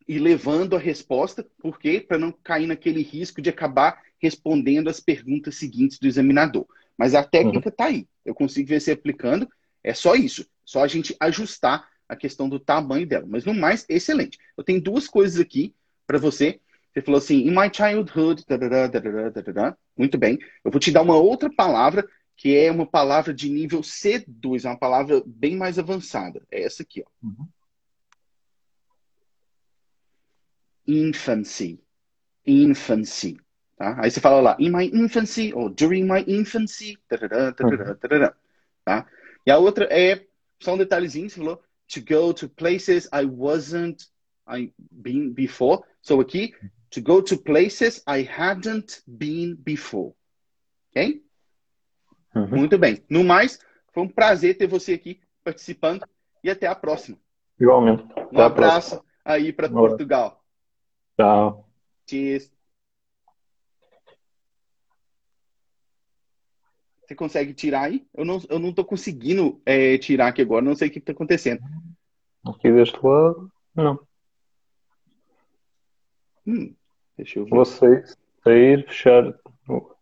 ir 0.08 0.18
levando 0.18 0.74
a 0.74 0.78
resposta, 0.78 1.46
porque 1.58 2.00
para 2.00 2.18
não 2.18 2.32
cair 2.32 2.66
naquele 2.66 3.02
risco 3.02 3.42
de 3.42 3.50
acabar 3.50 4.00
respondendo 4.20 4.88
as 4.88 4.98
perguntas 4.98 5.56
seguintes 5.56 5.98
do 5.98 6.06
examinador. 6.06 6.66
Mas 6.96 7.14
a 7.14 7.22
técnica 7.22 7.68
está 7.68 7.86
aí. 7.86 8.08
Eu 8.24 8.34
consigo 8.34 8.68
ver 8.68 8.80
você 8.80 8.92
aplicando. 8.92 9.46
É 9.84 9.92
só 9.92 10.14
isso. 10.14 10.46
Só 10.64 10.82
a 10.82 10.88
gente 10.88 11.14
ajustar 11.20 11.86
a 12.08 12.16
questão 12.16 12.48
do 12.48 12.58
tamanho 12.58 13.06
dela. 13.06 13.26
Mas 13.28 13.44
no 13.44 13.52
mais, 13.52 13.84
excelente. 13.88 14.38
Eu 14.56 14.64
tenho 14.64 14.80
duas 14.80 15.06
coisas 15.06 15.38
aqui 15.38 15.74
para 16.06 16.18
você. 16.18 16.60
Você 16.92 17.02
falou 17.02 17.18
assim, 17.18 17.46
in 17.46 17.50
my 17.50 17.70
childhood, 17.70 18.42
dadadá, 18.48 18.86
dadadá, 18.86 19.28
dadadá. 19.28 19.76
muito 19.94 20.16
bem. 20.16 20.38
Eu 20.64 20.70
vou 20.70 20.80
te 20.80 20.90
dar 20.90 21.02
uma 21.02 21.16
outra 21.16 21.50
palavra 21.54 22.08
que 22.36 22.54
é 22.54 22.70
uma 22.70 22.86
palavra 22.86 23.32
de 23.32 23.48
nível 23.48 23.80
C2, 23.80 24.64
é 24.64 24.68
uma 24.68 24.78
palavra 24.78 25.22
bem 25.24 25.56
mais 25.56 25.78
avançada. 25.78 26.42
É 26.50 26.62
essa 26.62 26.82
aqui, 26.82 27.02
ó. 27.04 27.26
Uhum. 27.26 27.48
Infancy. 30.86 31.80
Infancy. 32.46 33.38
Tá? 33.76 34.00
Aí 34.02 34.10
você 34.10 34.20
fala 34.20 34.40
lá, 34.40 34.56
in 34.58 34.70
my 34.70 34.86
infancy, 34.86 35.52
ou 35.54 35.68
during 35.68 36.04
my 36.04 36.24
infancy, 36.26 36.98
tarará, 37.08 37.52
tarará, 37.52 37.94
tarará, 37.94 38.34
tá? 38.84 39.06
E 39.44 39.50
a 39.50 39.58
outra 39.58 39.84
é, 39.90 40.26
só 40.62 40.74
um 40.74 40.78
detalhezinho, 40.78 41.28
você 41.28 41.36
falou, 41.36 41.62
to 41.88 42.00
go 42.00 42.32
to 42.32 42.48
places 42.48 43.06
I 43.12 43.26
wasn't 43.26 44.06
I 44.48 44.72
been 44.90 45.32
before. 45.32 45.82
So 46.00 46.20
aqui, 46.20 46.54
to 46.90 47.02
go 47.02 47.20
to 47.22 47.36
places 47.36 48.02
I 48.08 48.22
hadn't 48.22 49.02
been 49.06 49.56
before. 49.56 50.14
Ok? 50.90 51.22
Uhum. 52.34 52.48
Muito 52.48 52.78
bem. 52.78 53.04
No 53.10 53.24
mais, 53.24 53.58
foi 53.92 54.04
um 54.04 54.08
prazer 54.08 54.56
ter 54.56 54.66
você 54.66 54.94
aqui 54.94 55.20
participando 55.44 56.06
e 56.42 56.50
até 56.50 56.66
a 56.66 56.74
próxima. 56.74 57.18
Igualmente. 57.60 58.02
Um 58.02 58.08
Até 58.08 58.26
próxima. 58.26 58.46
abraço 58.46 59.04
aí 59.24 59.52
para 59.52 59.68
Um. 59.68 59.72
Portugal. 59.72 60.42
Tchau. 61.16 61.64
Cheers. 62.08 62.50
Você 67.06 67.14
consegue 67.14 67.54
tirar 67.54 67.82
aí? 67.82 68.06
Eu 68.12 68.24
não, 68.24 68.40
eu 68.48 68.58
não 68.58 68.72
tô 68.72 68.84
conseguindo 68.84 69.60
é, 69.64 69.96
tirar 69.98 70.28
aqui 70.28 70.42
agora, 70.42 70.64
não 70.64 70.74
sei 70.74 70.88
o 70.88 70.90
que 70.90 70.98
está 70.98 71.12
acontecendo. 71.12 71.60
Aqui 72.44 72.70
deste 72.72 72.98
lado, 73.04 73.50
não. 73.74 73.98
Hum, 76.46 76.74
deixa 77.16 77.38
eu 77.38 77.44
ver. 77.44 77.50
Você 77.50 78.04
sair, 78.42 78.86
fechar 78.86 79.34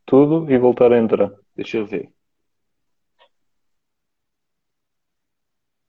tudo 0.07 0.51
e 0.51 0.59
voltar 0.59 0.93
a 0.93 0.99
entrar. 0.99 1.33
Deixa 1.55 1.79
eu 1.79 1.87
ver. 1.87 2.11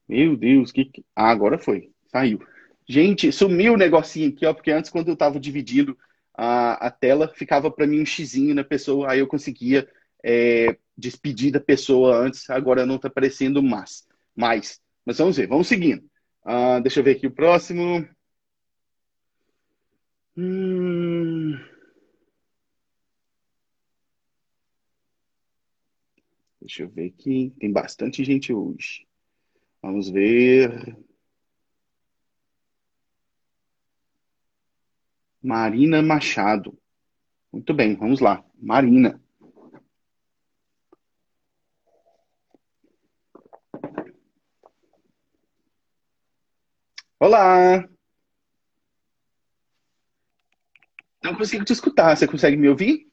Meu 0.07 0.37
Deus, 0.37 0.71
que. 0.71 0.85
que- 0.85 1.05
Ah, 1.15 1.29
agora 1.29 1.57
foi. 1.57 1.91
Saiu. 2.07 2.39
Gente, 2.87 3.31
sumiu 3.31 3.73
o 3.73 3.77
negocinho 3.77 4.29
aqui, 4.29 4.45
ó, 4.45 4.53
porque 4.53 4.71
antes, 4.71 4.91
quando 4.91 5.09
eu 5.09 5.15
tava 5.15 5.39
dividindo 5.39 5.97
a, 6.33 6.87
a 6.87 6.91
tela, 6.91 7.27
ficava 7.33 7.71
para 7.71 7.87
mim 7.87 8.01
um 8.01 8.05
xizinho 8.05 8.53
na 8.53 8.63
pessoa, 8.63 9.11
aí 9.11 9.19
eu 9.19 9.27
conseguia 9.27 9.87
é, 10.23 10.77
despedir 10.97 11.51
da 11.51 11.59
pessoa 11.59 12.15
antes, 12.17 12.49
agora 12.49 12.85
não 12.85 12.97
tá 12.97 13.07
aparecendo 13.07 13.61
mais. 13.63 14.07
mais. 14.35 14.79
Mas 15.05 15.17
vamos 15.17 15.37
ver, 15.37 15.47
vamos 15.47 15.67
seguindo. 15.67 16.03
Ah, 16.43 16.79
deixa 16.79 16.99
eu 16.99 17.03
ver 17.03 17.15
aqui 17.15 17.27
o 17.27 17.31
próximo. 17.31 18.07
Hum... 20.37 21.57
Deixa 26.61 26.83
eu 26.83 26.89
ver 26.89 27.07
aqui. 27.07 27.53
Tem 27.59 27.71
bastante 27.71 28.23
gente 28.23 28.51
hoje. 28.51 29.05
Vamos 29.81 30.09
ver. 30.09 30.97
Marina 35.45 36.01
Machado. 36.01 36.75
Muito 37.53 37.71
bem, 37.71 37.95
vamos 37.95 38.19
lá. 38.19 38.43
Marina. 38.55 39.21
Olá! 47.19 47.87
Não 51.23 51.35
consigo 51.35 51.63
te 51.63 51.73
escutar. 51.73 52.17
Você 52.17 52.27
consegue 52.27 52.57
me 52.57 52.67
ouvir? 52.67 53.07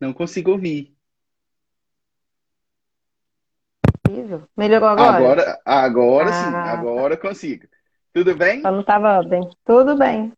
Não 0.00 0.12
consigo 0.12 0.52
ouvir. 0.52 0.96
Melhorou 4.56 4.88
agora? 4.88 5.16
Agora, 5.16 5.62
agora 5.64 6.32
sim, 6.32 6.54
ah. 6.54 6.72
agora 6.72 7.16
consigo. 7.16 7.66
Tudo 8.18 8.34
bem? 8.34 8.62
Eu 8.64 8.72
não 8.72 8.80
estava 8.80 9.22
bem. 9.22 9.48
Tudo 9.64 9.96
bem. 9.96 10.32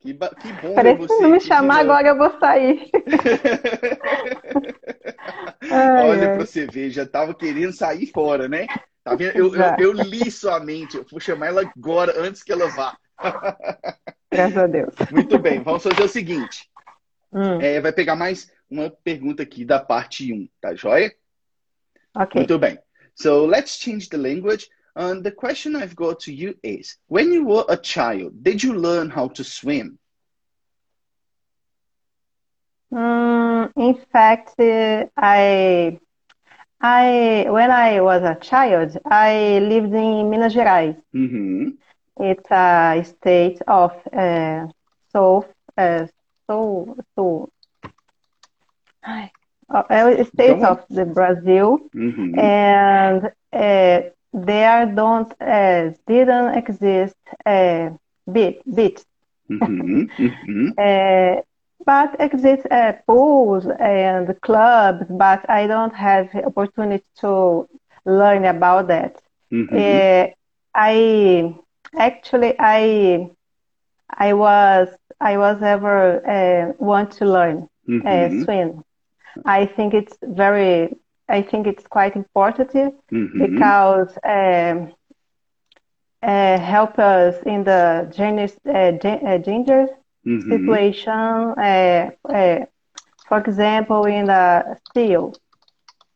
Que, 0.00 0.12
que 0.12 0.52
bom 0.60 0.74
Parece 0.74 0.98
você. 0.98 1.14
Se 1.14 1.22
não 1.22 1.30
me 1.30 1.40
chamar 1.40 1.80
agora, 1.80 2.08
eu 2.08 2.16
vou 2.16 2.38
sair. 2.38 2.90
ai, 5.70 6.10
Olha 6.10 6.34
para 6.34 6.44
você 6.44 6.66
ver, 6.66 6.90
já 6.90 7.04
estava 7.04 7.32
querendo 7.32 7.72
sair 7.72 8.04
fora, 8.06 8.48
né? 8.48 8.66
Tá 9.02 9.14
vendo? 9.14 9.34
Eu, 9.34 9.54
eu, 9.54 9.76
eu, 9.78 9.92
li 9.92 10.30
sua 10.30 10.60
mente. 10.60 10.98
Eu 10.98 11.06
vou 11.10 11.18
chamar 11.18 11.46
ela 11.46 11.62
agora, 11.74 12.20
antes 12.20 12.42
que 12.42 12.52
ela 12.52 12.68
vá. 12.68 12.94
Graças 14.30 14.58
a 14.58 14.66
Deus. 14.66 14.94
Muito 15.10 15.38
bem, 15.38 15.62
vamos 15.62 15.82
fazer 15.82 16.02
o 16.02 16.08
seguinte. 16.08 16.68
Hum. 17.32 17.62
É, 17.62 17.80
vai 17.80 17.92
pegar 17.92 18.14
mais 18.14 18.52
uma 18.70 18.90
pergunta 18.90 19.42
aqui 19.42 19.64
da 19.64 19.80
parte 19.80 20.30
1, 20.30 20.46
tá 20.60 20.74
joia? 20.74 21.14
Ok. 22.14 22.40
Muito 22.40 22.58
bem. 22.58 22.78
So 23.14 23.46
let's 23.46 23.78
change 23.78 24.10
the 24.10 24.18
language. 24.18 24.68
And 24.96 25.24
the 25.24 25.30
question 25.30 25.76
I've 25.76 25.96
got 25.96 26.20
to 26.20 26.32
you 26.32 26.56
is 26.62 26.96
when 27.06 27.32
you 27.32 27.44
were 27.44 27.64
a 27.68 27.76
child, 27.76 28.42
did 28.42 28.62
you 28.62 28.74
learn 28.74 29.10
how 29.10 29.28
to 29.28 29.44
swim? 29.44 29.98
Mm, 32.92 33.72
in 33.76 33.94
fact, 34.12 34.58
uh, 34.58 35.06
I, 35.16 35.98
I, 36.80 37.46
when 37.48 37.70
I 37.70 38.00
was 38.00 38.22
a 38.22 38.34
child, 38.40 38.98
I 39.04 39.60
lived 39.60 39.94
in 39.94 40.28
Minas 40.28 40.54
Gerais. 40.54 40.96
Mm-hmm. 41.14 41.68
It's 42.18 42.50
a 42.50 43.02
state 43.04 43.60
of 43.68 43.92
uh, 44.12 44.66
so, 45.12 45.46
uh, 45.76 46.06
so, 46.46 46.96
so, 47.16 47.50
a 49.02 50.24
state 50.24 50.62
of 50.62 50.84
the 50.90 51.04
Brazil, 51.04 51.78
mm-hmm. 51.94 52.38
and 52.38 53.30
uh, 53.52 54.10
there 54.32 54.86
don't 54.86 55.32
uh, 55.40 55.90
didn't 56.06 56.54
exist 56.56 57.16
uh, 57.46 57.90
beach, 58.30 58.60
beach. 58.74 59.00
Mm-hmm. 59.50 60.04
Mm-hmm. 60.18 60.68
uh, 60.78 61.36
but 61.84 62.16
exist 62.20 62.66
uh, 62.70 62.92
pools 63.06 63.66
and 63.80 64.34
clubs, 64.42 65.04
but 65.10 65.48
I 65.48 65.66
don't 65.66 65.94
have 65.94 66.28
opportunity 66.34 67.04
to 67.20 67.68
learn 68.04 68.44
about 68.44 68.88
that. 68.88 69.20
Mm-hmm. 69.52 69.98
Uh, 69.98 70.26
I 70.74 71.54
actually 71.98 72.54
I 72.58 73.30
I 74.10 74.32
was 74.34 74.88
I 75.20 75.36
was 75.38 75.62
ever 75.62 76.24
uh, 76.26 76.72
want 76.78 77.12
to 77.12 77.24
learn 77.26 77.68
uh, 78.04 78.28
Mm-hmm. 78.28 78.42
swim. 78.42 78.82
I 79.44 79.66
think 79.66 79.94
it's 79.94 80.16
very 80.22 80.96
I 81.30 81.42
think 81.42 81.66
it's 81.66 81.86
quite 81.86 82.16
important 82.16 82.94
Mhm. 83.10 83.74
because 83.76 84.18
um, 84.24 84.92
uh, 86.22 86.58
help 86.58 86.98
us 86.98 87.36
in 87.46 87.64
the 87.64 88.10
gender, 88.14 88.48
uh, 88.66 89.08
uh, 89.08 89.38
gender 89.38 89.86
Mhm. 90.24 90.48
situation. 90.48 91.10
Uh, 91.58 92.10
uh, 92.28 92.58
for 93.28 93.38
example, 93.38 94.04
in 94.06 94.26
the 94.26 94.76
steel. 94.90 95.34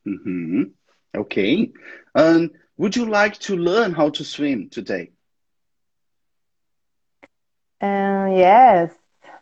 Mhm. 0.07 0.73
Okay. 1.17 1.73
And 2.15 2.51
would 2.77 2.97
you 2.97 3.07
like 3.07 3.39
to 3.41 3.57
learn 3.57 3.93
how 3.93 4.11
to 4.11 4.25
swim 4.25 4.69
today? 4.71 5.13
Uh, 7.81 8.29
yes, 8.33 8.91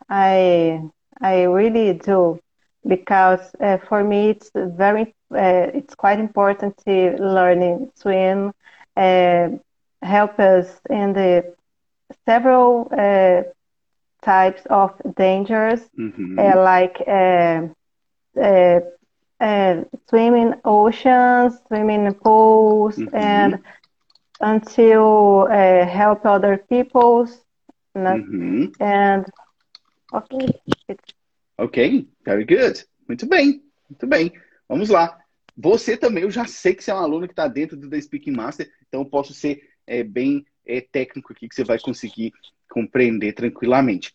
I 0.09 0.83
I 1.21 1.43
really 1.45 1.93
do 1.95 2.39
because 2.87 3.55
uh, 3.61 3.79
for 3.89 4.03
me 4.05 4.31
it's 4.31 4.51
very 4.55 5.15
uh, 5.35 5.71
it's 5.75 5.95
quite 5.95 6.19
important 6.21 6.77
to 6.87 7.17
learning 7.19 7.91
swim. 7.95 8.53
Uh, 8.97 9.49
help 10.03 10.39
us 10.39 10.81
in 10.91 11.13
the 11.13 11.45
several 12.27 12.89
uh, 12.97 13.43
types 14.23 14.63
of 14.71 14.91
dangers, 15.17 15.81
Mhm. 15.97 16.39
uh, 16.39 16.57
like 16.63 17.03
uh, 17.07 17.67
uh, 19.41 19.75
swimming 20.09 20.55
oceans, 20.65 21.59
swimming 21.69 22.13
pools, 22.15 23.03
Mhm. 23.05 23.13
and 23.13 23.59
until 24.41 25.49
uh, 25.51 25.87
help 25.87 26.25
other 26.27 26.57
people's. 26.69 27.41
Mhm. 28.07 28.73
And 28.81 29.25
okay, 30.15 30.49
it's 30.89 31.13
Ok, 31.59 32.09
very 32.25 32.45
good. 32.45 32.85
Muito 33.09 33.27
bem, 33.29 33.63
muito 33.89 34.07
bem. 34.07 34.33
Vamos 34.69 34.89
lá. 34.91 35.22
Você 35.57 35.97
também, 35.97 36.25
eu 36.25 36.31
já 36.31 36.47
sei 36.47 36.75
que 36.75 36.83
você 36.83 36.91
é 36.91 36.95
um 36.95 36.99
aluno 36.99 37.27
que 37.27 37.33
está 37.33 37.47
dentro 37.47 37.77
do 37.77 37.89
The 37.89 38.01
Speaking 38.01 38.33
Master, 38.33 38.71
então 38.89 39.03
eu 39.03 39.07
posso 39.07 39.35
ser 39.35 39.63
é, 39.87 40.03
bem 40.03 40.45
é, 40.67 40.81
técnico 40.81 41.33
aqui, 41.33 41.49
que 41.49 41.55
você 41.55 41.65
vai 41.65 41.79
conseguir 41.79 42.33
compreender 42.71 43.33
tranquilamente. 43.35 44.15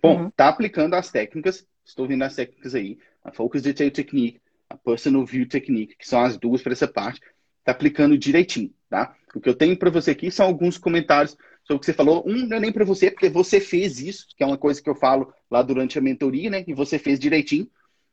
Bom, 0.00 0.24
Uhum. 0.24 0.30
tá 0.30 0.48
aplicando 0.48 0.94
as 0.94 1.10
técnicas, 1.10 1.66
estou 1.84 2.06
vendo 2.06 2.22
as 2.22 2.34
técnicas 2.34 2.74
aí, 2.74 2.98
a 3.24 3.32
Focus 3.32 3.62
Detail 3.62 3.90
Technique, 3.90 4.40
a 4.68 4.76
Personal 4.76 5.24
View 5.24 5.48
Technique, 5.48 5.96
que 5.96 6.06
são 6.08 6.22
as 6.22 6.36
duas 6.36 6.62
para 6.62 6.72
essa 6.72 6.88
parte, 6.88 7.20
tá 7.64 7.72
aplicando 7.72 8.18
direitinho, 8.18 8.72
tá? 8.88 9.14
O 9.34 9.40
que 9.40 9.48
eu 9.48 9.54
tenho 9.54 9.76
para 9.76 9.90
você 9.90 10.10
aqui 10.10 10.30
são 10.30 10.46
alguns 10.46 10.76
comentários 10.76 11.36
sobre 11.64 11.76
o 11.76 11.80
que 11.80 11.86
você 11.86 11.92
falou. 11.92 12.24
Um 12.26 12.46
não 12.46 12.56
é 12.56 12.60
nem 12.60 12.72
para 12.72 12.84
você, 12.84 13.10
porque 13.10 13.30
você 13.30 13.60
fez 13.60 14.00
isso, 14.00 14.26
que 14.36 14.42
é 14.42 14.46
uma 14.46 14.58
coisa 14.58 14.82
que 14.82 14.90
eu 14.90 14.94
falo 14.94 15.32
lá 15.50 15.62
durante 15.62 15.98
a 15.98 16.02
mentoria, 16.02 16.50
né? 16.50 16.64
E 16.66 16.74
você 16.74 16.98
fez 16.98 17.18
direitinho. 17.18 17.68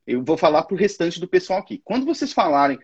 Eu 0.09 0.23
vou 0.23 0.35
falar 0.35 0.63
para 0.63 0.73
o 0.73 0.77
restante 0.77 1.19
do 1.19 1.27
pessoal 1.27 1.59
aqui. 1.59 1.79
Quando 1.85 2.03
vocês 2.03 2.33
falarem, 2.33 2.79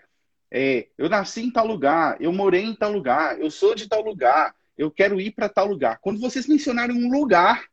é, 0.51 0.89
eu 0.95 1.09
nasci 1.09 1.41
em 1.41 1.49
tal 1.49 1.65
lugar, 1.65 2.21
eu 2.21 2.31
morei 2.31 2.61
em 2.61 2.75
tal 2.75 2.91
lugar, 2.91 3.39
eu 3.39 3.49
sou 3.49 3.73
de 3.73 3.89
tal 3.89 4.03
lugar, 4.03 4.55
eu 4.77 4.91
quero 4.91 5.19
ir 5.19 5.31
para 5.31 5.49
tal 5.49 5.65
lugar. 5.65 5.97
Quando 6.01 6.19
vocês 6.19 6.45
mencionarem 6.45 6.95
um 6.95 7.11
lugar 7.11 7.65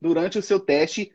durante 0.00 0.38
o 0.38 0.42
seu 0.42 0.58
teste, 0.58 1.12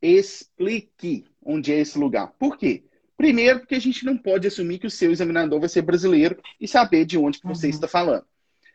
explique 0.00 1.24
onde 1.44 1.72
é 1.72 1.80
esse 1.80 1.98
lugar. 1.98 2.28
Por 2.38 2.56
quê? 2.56 2.84
Primeiro, 3.16 3.58
porque 3.58 3.74
a 3.74 3.80
gente 3.80 4.04
não 4.04 4.16
pode 4.16 4.46
assumir 4.46 4.78
que 4.78 4.86
o 4.86 4.90
seu 4.90 5.10
examinador 5.10 5.58
vai 5.58 5.68
ser 5.68 5.82
brasileiro 5.82 6.40
e 6.60 6.68
saber 6.68 7.04
de 7.04 7.18
onde 7.18 7.40
que 7.40 7.46
você 7.48 7.66
Uhum. 7.66 7.70
está 7.70 7.88
falando. 7.88 8.24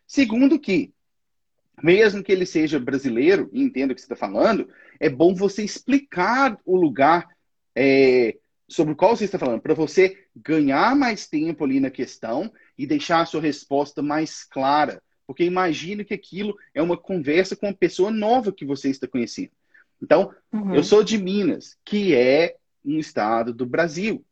Segundo, 0.05 0.59
que 0.59 0.91
mesmo 1.81 2.21
que 2.21 2.33
ele 2.33 2.45
seja 2.45 2.77
brasileiro 2.81 3.49
e 3.53 3.61
entenda 3.61 3.93
o 3.93 3.95
que 3.95 4.01
você 4.01 4.05
está 4.05 4.15
falando, 4.15 4.67
é 4.99 5.07
bom 5.07 5.33
você 5.33 5.63
explicar 5.63 6.59
o 6.65 6.75
lugar 6.75 7.29
é, 7.75 8.37
sobre 8.67 8.93
o 8.93 8.95
qual 8.95 9.15
você 9.15 9.25
está 9.25 9.37
falando, 9.37 9.61
para 9.61 9.73
você 9.73 10.25
ganhar 10.35 10.95
mais 10.95 11.27
tempo 11.27 11.63
ali 11.63 11.79
na 11.79 11.91
questão 11.91 12.51
e 12.77 12.87
deixar 12.87 13.21
a 13.21 13.25
sua 13.25 13.41
resposta 13.41 14.01
mais 14.01 14.43
clara. 14.43 15.01
Porque 15.27 15.43
imagine 15.43 16.05
que 16.05 16.13
aquilo 16.13 16.57
é 16.73 16.81
uma 16.81 16.97
conversa 16.97 17.55
com 17.55 17.67
uma 17.67 17.73
pessoa 17.73 18.11
nova 18.11 18.51
que 18.51 18.65
você 18.65 18.89
está 18.89 19.07
conhecendo. 19.07 19.51
Então, 20.01 20.33
uhum. 20.51 20.73
eu 20.73 20.83
sou 20.83 21.03
de 21.03 21.17
Minas, 21.17 21.77
que 21.85 22.15
é 22.15 22.55
um 22.83 22.97
estado 22.97 23.53
do 23.53 23.65
Brasil. 23.65 24.25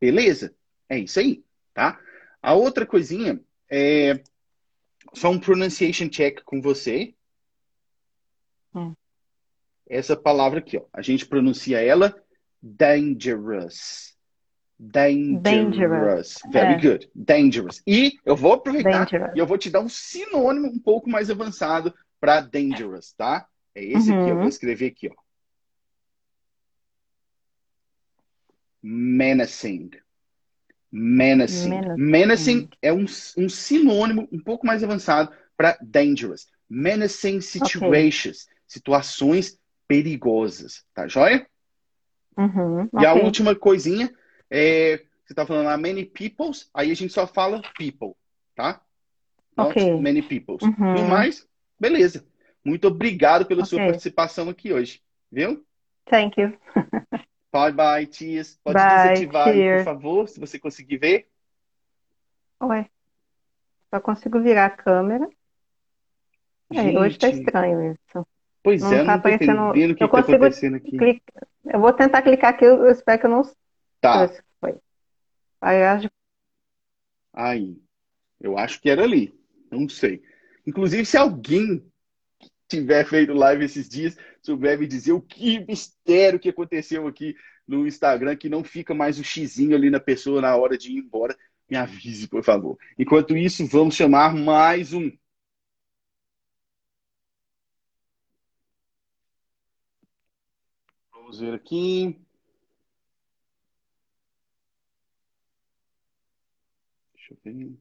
Beleza? 0.00 0.54
É 0.88 0.98
isso 0.98 1.20
aí, 1.20 1.44
tá? 1.74 2.00
A 2.40 2.54
outra 2.54 2.86
coisinha 2.86 3.40
é 3.68 4.22
só 5.12 5.30
um 5.30 5.38
pronunciation 5.38 6.08
check 6.08 6.40
com 6.44 6.60
você. 6.60 7.14
Hum. 8.74 8.94
Essa 9.88 10.16
palavra 10.16 10.60
aqui, 10.60 10.78
ó. 10.78 10.84
A 10.92 11.02
gente 11.02 11.26
pronuncia 11.26 11.80
ela 11.80 12.14
dangerous. 12.62 14.10
Dangerous. 14.78 15.42
Dangerous, 15.42 16.34
Very 16.50 16.74
é. 16.74 16.80
good. 16.80 17.10
Dangerous. 17.14 17.82
E 17.86 18.12
eu 18.24 18.34
vou 18.34 18.54
aproveitar 18.54 19.04
Dangerous. 19.04 19.32
e 19.36 19.38
eu 19.38 19.46
vou 19.46 19.58
te 19.58 19.68
dar 19.70 19.80
um 19.80 19.88
sinônimo 19.90 20.68
um 20.68 20.78
pouco 20.78 21.08
mais 21.10 21.30
avançado 21.30 21.92
para 22.18 22.40
dangerous, 22.40 23.12
tá? 23.12 23.46
É 23.74 23.84
esse 23.84 24.10
aqui, 24.12 24.30
eu 24.30 24.34
Uhum. 24.34 24.40
vou 24.40 24.48
escrever 24.48 24.86
aqui, 24.86 25.08
ó. 25.08 25.14
Menacing. 28.82 29.90
Menacing. 30.90 31.68
Menacing. 31.70 31.96
Menacing 31.96 32.68
é 32.82 32.92
um, 32.92 33.04
um 33.36 33.48
sinônimo 33.48 34.28
um 34.32 34.40
pouco 34.40 34.66
mais 34.66 34.82
avançado 34.82 35.30
para 35.56 35.78
dangerous. 35.82 36.46
Menacing 36.68 37.40
situations. 37.40 38.46
Situações 38.66 39.58
perigosas. 39.86 40.84
Tá 40.94 41.06
joia? 41.06 41.46
Uhum, 42.36 42.88
E 43.00 43.04
a 43.06 43.12
ok. 43.12 43.22
última 43.24 43.54
coisinha 43.54 44.12
é. 44.50 45.04
Você 45.24 45.34
tá 45.34 45.46
falando 45.46 45.66
lá, 45.66 45.76
many 45.76 46.04
peoples, 46.04 46.68
aí 46.74 46.90
a 46.90 46.94
gente 46.94 47.12
só 47.12 47.24
fala 47.24 47.62
people, 47.78 48.14
tá? 48.56 48.80
Not 49.56 49.78
Ok. 49.78 50.00
many 50.00 50.22
peoples. 50.22 50.62
Uhum. 50.64 50.94
No 50.94 51.04
mais, 51.04 51.46
beleza. 51.78 52.26
Muito 52.64 52.88
obrigado 52.88 53.46
pela 53.46 53.64
sua 53.64 53.78
Ok. 53.78 53.86
participação 53.92 54.48
aqui 54.48 54.72
hoje. 54.72 55.00
Viu? 55.30 55.64
Thank 56.06 56.40
you. 56.40 56.58
Bye 57.52 57.72
bye, 57.72 58.06
Tias. 58.06 58.58
Pode 58.64 58.78
Bye, 58.78 58.96
desativar 58.96 59.48
aí, 59.48 59.76
por 59.76 59.84
favor, 59.84 60.28
se 60.28 60.40
você 60.40 60.58
conseguir 60.58 60.98
ver. 60.98 61.28
Ué, 62.62 62.90
só 63.94 64.00
consigo 64.00 64.40
virar 64.40 64.66
a 64.66 64.70
câmera. 64.70 65.28
É, 66.72 66.98
hoje 66.98 67.18
tá 67.18 67.28
Gente, 67.28 67.40
estranho 67.40 67.92
isso. 67.92 68.26
pois 68.62 68.82
Não 68.82 68.92
é, 68.92 68.96
tá 68.98 69.04
não 69.04 69.12
tô 69.12 69.28
aparecendo- 69.28 69.60
entendendo 69.68 69.90
o 69.92 69.96
que 69.96 70.04
eu 70.04 70.08
tá 70.08 70.18
acontecendo 70.20 70.76
aqui. 70.76 70.98
Clica- 70.98 71.46
Eu 71.64 71.80
vou 71.80 71.92
tentar 71.92 72.22
clicar 72.22 72.50
aqui, 72.54 72.64
eu 72.64 72.88
espero 72.90 73.20
que 73.20 73.26
eu 73.26 73.30
não 73.30 73.42
Tá, 74.00 74.28
foi. 74.60 74.76
Aí 75.60 75.78
eu 75.78 75.86
acho- 75.88 76.10
aí. 77.32 77.76
Eu 78.40 78.56
acho 78.56 78.80
que 78.80 78.88
era 78.88 79.02
ali. 79.02 79.34
Não 79.70 79.88
sei. 79.88 80.22
Inclusive, 80.66 81.04
se 81.04 81.16
alguém 81.16 81.84
tiver 82.66 83.04
feito 83.04 83.32
live 83.34 83.64
esses 83.64 83.88
dias, 83.88 84.16
souber 84.40 84.78
me 84.78 84.86
dizer 84.86 85.12
o 85.12 85.20
que 85.20 85.60
mistério 85.66 86.38
que 86.38 86.48
aconteceu 86.48 87.06
aqui 87.06 87.36
no 87.66 87.86
Instagram, 87.86 88.36
que 88.36 88.48
não 88.48 88.64
fica 88.64 88.94
mais 88.94 89.18
o 89.18 89.24
xizinho 89.24 89.76
ali 89.76 89.90
na 89.90 90.00
pessoa 90.00 90.40
na 90.40 90.56
hora 90.56 90.78
de 90.78 90.90
ir 90.92 90.96
embora, 90.98 91.36
me 91.68 91.76
avise, 91.76 92.26
por 92.26 92.42
favor. 92.42 92.78
Enquanto 92.98 93.36
isso, 93.36 93.66
vamos 93.66 93.94
chamar 93.94 94.34
mais 94.34 94.92
um. 94.92 95.10
Vamos 101.30 101.42
ver 101.42 101.54
aqui. 101.54 102.20
Deixa 107.14 107.34
eu 107.34 107.38
ver. 107.44 107.78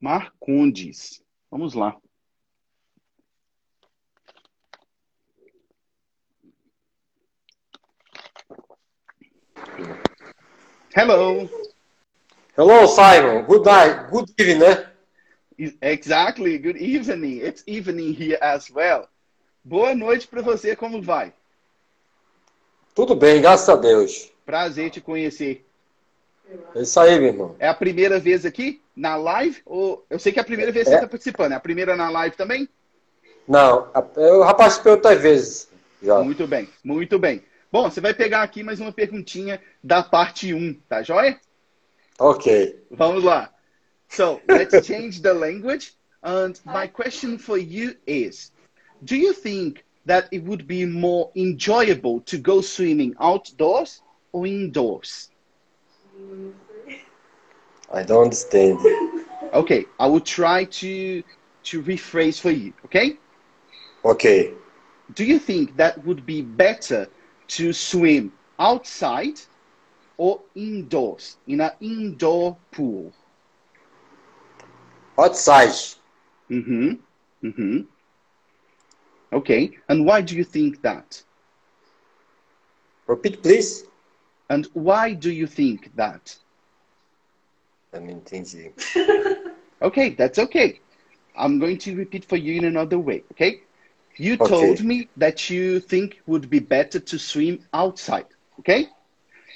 Marcondes. 0.00 1.22
Vamos 1.48 1.74
lá. 1.74 1.96
Hello. 10.96 11.48
Hello, 12.56 12.88
Simon. 12.88 13.44
Good 13.44 13.64
night. 13.64 14.10
Good 14.10 14.34
evening, 14.40 14.58
né? 14.58 14.92
Exactly. 15.82 16.58
Good 16.58 16.78
evening. 16.78 17.36
It's 17.36 17.62
evening 17.68 18.12
here 18.12 18.38
as 18.42 18.68
well. 18.68 19.08
Boa 19.64 19.94
noite 19.94 20.26
para 20.26 20.42
você. 20.42 20.74
Como 20.74 21.02
vai? 21.02 21.32
Tudo 22.94 23.14
bem, 23.14 23.40
graças 23.40 23.68
a 23.68 23.76
Deus. 23.76 24.30
Prazer 24.44 24.90
te 24.90 25.00
conhecer. 25.00 25.64
É 26.74 26.80
isso 26.82 26.98
aí, 26.98 27.18
meu 27.18 27.28
irmão. 27.28 27.56
É 27.58 27.68
a 27.68 27.74
primeira 27.74 28.18
vez 28.18 28.46
aqui 28.46 28.80
na 28.96 29.16
live? 29.16 29.60
Ou 29.66 30.04
eu 30.08 30.18
sei 30.18 30.32
que 30.32 30.38
é 30.38 30.42
a 30.42 30.44
primeira 30.44 30.72
vez 30.72 30.84
que 30.84 30.90
você 30.90 30.94
É. 30.96 30.98
está 30.98 31.08
participando. 31.08 31.52
É 31.52 31.56
a 31.56 31.60
primeira 31.60 31.94
na 31.94 32.08
live 32.10 32.36
também? 32.36 32.68
Não, 33.46 33.90
eu 34.16 34.44
já 34.44 34.54
participei 34.54 34.92
outras 34.92 35.20
vezes. 35.20 35.68
Já. 36.02 36.22
Muito 36.22 36.46
bem, 36.46 36.68
muito 36.82 37.18
bem. 37.18 37.42
Bom, 37.70 37.90
você 37.90 38.00
vai 38.00 38.14
pegar 38.14 38.42
aqui 38.42 38.62
mais 38.62 38.80
uma 38.80 38.92
perguntinha 38.92 39.60
da 39.82 40.02
parte 40.02 40.54
1, 40.54 40.74
tá 40.88 41.02
joia? 41.02 41.38
Ok. 42.18 42.82
Vamos 42.90 43.22
lá. 43.22 43.52
So, 44.08 44.40
let's 44.48 44.80
change 44.86 45.20
the 45.20 45.32
language. 45.32 45.92
And 46.22 46.54
my 46.64 46.88
question 46.88 47.38
for 47.38 47.58
you 47.58 47.94
is 48.06 48.50
Do 49.04 49.16
you 49.16 49.32
think 49.32 49.84
that 50.06 50.28
it 50.32 50.42
would 50.44 50.66
be 50.66 50.84
more 50.84 51.30
enjoyable 51.36 52.20
to 52.22 52.38
go 52.38 52.60
swimming 52.60 53.14
outdoors 53.20 54.02
or 54.32 54.46
indoors? 54.46 55.30
I 57.92 58.02
don't 58.02 58.24
understand. 58.24 58.78
Okay, 59.52 59.84
I 59.98 60.06
will 60.06 60.20
try 60.20 60.64
to 60.64 61.22
to 61.64 61.82
rephrase 61.82 62.40
for 62.40 62.50
you, 62.50 62.72
okay? 62.84 63.18
Ok. 64.04 64.52
Do 65.14 65.24
you 65.24 65.38
think 65.38 65.76
that 65.76 66.04
would 66.04 66.24
be 66.26 66.42
better 66.42 67.08
to 67.48 67.72
swim 67.72 68.32
outside 68.58 69.40
or 70.16 70.40
indoors 70.54 71.36
in 71.46 71.60
an 71.60 71.72
indoor 71.80 72.58
pool? 72.70 73.12
Outside. 75.18 75.74
Mm-hmm. 76.50 76.92
Mm-hmm. 77.44 77.80
Okay. 79.32 79.70
And 79.88 80.06
why 80.06 80.20
do 80.22 80.34
you 80.36 80.44
think 80.44 80.82
that? 80.82 81.22
Repeat, 83.06 83.42
please. 83.42 83.84
And 84.48 84.66
why 84.72 85.14
do 85.14 85.30
you 85.30 85.46
think 85.46 85.94
that? 85.96 86.36
Eu 87.92 88.00
não 88.00 88.10
entendi. 88.10 88.72
Okay, 89.80 90.10
that's 90.10 90.38
okay. 90.38 90.80
I'm 91.36 91.58
going 91.58 91.78
to 91.78 91.94
repeat 91.96 92.24
for 92.24 92.36
you 92.36 92.54
in 92.54 92.64
another 92.64 92.98
way, 92.98 93.22
okay? 93.32 93.62
You 94.16 94.36
Okay. 94.40 94.48
told 94.48 94.84
me 94.84 95.08
that 95.16 95.48
you 95.48 95.80
think 95.80 96.20
would 96.26 96.50
be 96.50 96.58
better 96.58 96.98
to 96.98 97.18
swim 97.18 97.60
outside, 97.72 98.26
okay? 98.58 98.88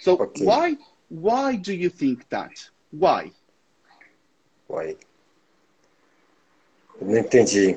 So 0.00 0.16
Okay. 0.20 0.44
why 0.44 0.76
why 1.08 1.56
do 1.56 1.74
you 1.74 1.90
think 1.90 2.28
that? 2.30 2.52
Why? 2.90 3.32
Uai. 4.70 4.96
Eu 7.00 7.06
não 7.06 7.18
entendi. 7.18 7.76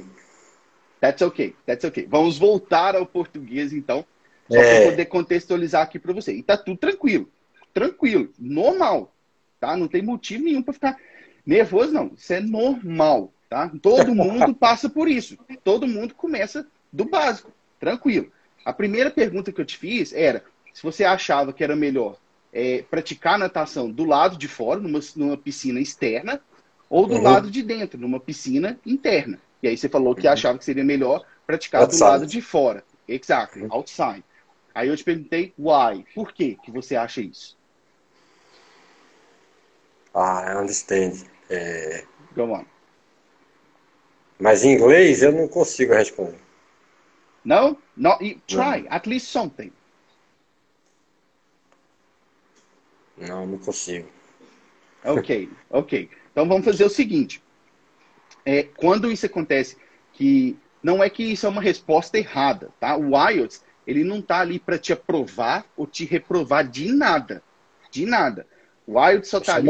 That's 1.01 1.21
okay, 1.21 1.55
that's 1.65 1.83
okay. 1.85 2.05
Vamos 2.09 2.37
voltar 2.37 2.95
ao 2.95 3.05
português 3.05 3.73
então, 3.73 4.05
só 4.49 4.59
É. 4.59 4.63
para 4.81 4.91
poder 4.91 5.05
contextualizar 5.05 5.83
aqui 5.83 5.99
para 5.99 6.13
você. 6.13 6.33
E 6.33 6.41
tá 6.43 6.57
tudo 6.57 6.77
tranquilo, 6.77 7.29
tranquilo, 7.73 8.29
normal, 8.39 9.13
tá? 9.59 9.75
Não 9.77 9.87
tem 9.87 10.01
motivo 10.01 10.43
nenhum 10.43 10.61
para 10.63 10.73
ficar 10.73 10.97
nervoso 11.45 11.91
não. 11.91 12.11
Isso 12.17 12.33
é 12.33 12.39
normal, 12.39 13.31
tá? 13.49 13.71
Todo 13.81 14.13
mundo 14.15 14.53
passa 14.55 14.89
por 14.89 15.07
isso. 15.09 15.37
Todo 15.63 15.87
mundo 15.87 16.13
começa 16.15 16.65
do 16.91 17.05
básico, 17.05 17.51
tranquilo. 17.79 18.31
A 18.63 18.73
primeira 18.73 19.11
pergunta 19.11 19.51
que 19.51 19.61
eu 19.61 19.65
te 19.65 19.77
fiz 19.77 20.11
era 20.13 20.43
se 20.73 20.81
você 20.81 21.03
achava 21.03 21.53
que 21.53 21.63
era 21.63 21.75
melhor 21.75 22.17
é, 22.51 22.83
praticar 22.89 23.37
natação 23.37 23.91
do 23.91 24.05
lado 24.05 24.37
de 24.37 24.47
fora, 24.47 24.79
numa, 24.79 24.99
numa 25.15 25.37
piscina 25.37 25.79
externa, 25.79 26.41
ou 26.89 27.05
do 27.05 27.15
Uhum. 27.15 27.21
lado 27.21 27.51
de 27.51 27.61
dentro, 27.61 27.99
numa 27.99 28.19
piscina 28.19 28.79
interna. 28.85 29.39
E 29.65 29.67
aí 29.67 29.75
você 29.75 29.89
falou 29.89 30.13
que 30.13 30.27
achava 30.27 30.59
que 30.59 30.63
seria 30.63 30.83
melhor 30.83 31.25
praticar 31.47 31.81
do 31.81 31.85
Outside. 31.85 32.03
lado 32.03 32.27
de 32.27 32.39
fora. 32.39 32.83
Exactly, 33.07 33.67
outside. 33.71 34.23
Aí 34.75 34.89
eu 34.89 34.95
te 34.95 35.03
perguntei 35.03 35.55
why, 35.57 36.05
por 36.13 36.31
que 36.33 36.53
que 36.63 36.69
você 36.69 36.95
acha 36.95 37.19
isso? 37.19 37.57
Ah, 40.13 40.51
I 40.51 40.57
understand. 40.61 41.25
É, 41.49 42.03
Go 42.35 42.43
on. 42.43 42.63
Mas 44.39 44.63
em 44.63 44.73
inglês 44.73 45.23
eu 45.23 45.31
não 45.31 45.47
consigo 45.47 45.95
responder. 45.95 46.37
No? 47.43 47.75
Not 47.97 48.19
try, 48.45 48.85
at 48.91 49.07
least 49.07 49.31
something. 49.31 49.71
Não, 53.17 53.47
não 53.47 53.57
consigo. 53.57 54.07
Ok, 55.03 55.49
ok. 55.71 56.07
Então 56.31 56.47
vamos 56.47 56.65
fazer 56.65 56.85
o 56.85 56.89
seguinte. 56.89 57.41
É, 58.45 58.63
quando 58.63 59.11
isso 59.11 59.25
acontece, 59.25 59.75
que 60.13 60.55
não 60.83 61.03
é 61.03 61.09
que 61.09 61.23
isso 61.23 61.47
é 61.47 61.49
uma 61.49 61.61
resposta 61.61 62.17
errada, 62.17 62.69
tá? 62.79 62.95
O 62.95 63.11
IELTS, 63.29 63.63
ele 63.87 64.03
não 64.03 64.21
tá 64.21 64.39
ali 64.39 64.59
para 64.59 64.77
te 64.77 64.93
aprovar 64.93 65.65
ou 65.75 65.87
te 65.87 66.05
reprovar 66.05 66.67
de 66.67 66.91
nada. 66.93 67.41
De 67.89 68.05
nada. 68.05 68.45
O 68.85 69.03
IELTS 69.03 69.29
só 69.29 69.39
tá 69.39 69.55
ali 69.55 69.69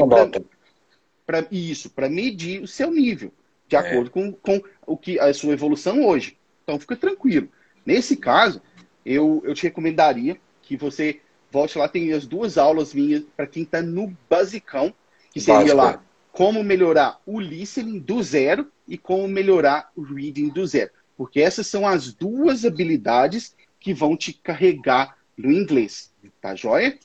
para 1.26 1.48
isso, 1.50 1.90
para 1.90 2.10
medir 2.10 2.62
o 2.62 2.68
seu 2.68 2.92
nível, 2.92 3.32
de 3.68 3.76
É. 3.76 3.80
acordo 3.80 4.12
com, 4.12 4.32
com 4.34 4.62
o 4.86 4.98
que 4.98 5.20
a 5.20 5.34
sua 5.34 5.54
evolução 5.54 6.06
hoje. 6.06 6.38
Então 6.64 6.80
fica 6.80 6.96
tranquilo. 6.96 7.48
Nesse 7.86 8.18
caso, 8.18 8.62
eu, 9.06 9.42
eu 9.46 9.54
te 9.54 9.64
recomendaria 9.64 10.38
que 10.62 10.76
você 10.76 11.22
volte 11.52 11.78
lá, 11.78 11.88
tem 11.88 12.12
as 12.12 12.28
duas 12.28 12.58
aulas 12.58 12.94
minhas 12.94 13.24
para 13.38 13.48
quem 13.48 13.64
está 13.64 13.82
no 13.82 14.16
basicão, 14.30 14.94
que 15.32 15.40
seria 15.40 15.74
Básico. 15.76 15.78
lá 15.78 16.05
como 16.36 16.62
melhorar 16.66 17.20
o 17.26 17.40
listening 17.40 17.98
do 17.98 18.22
zero 18.22 18.68
e 18.88 18.98
como 18.98 19.26
melhorar 19.26 19.90
o 19.96 20.02
reading 20.04 20.50
do 20.50 20.68
zero. 20.68 20.92
Porque 21.18 21.40
essas 21.40 21.66
são 21.66 21.88
as 21.88 22.14
duas 22.14 22.66
habilidades 22.66 23.56
que 23.80 23.94
vão 23.94 24.18
te 24.18 24.34
carregar 24.34 25.16
no 25.38 25.50
inglês. 25.50 26.12
Tá 26.42 26.54
joia? 26.54 26.98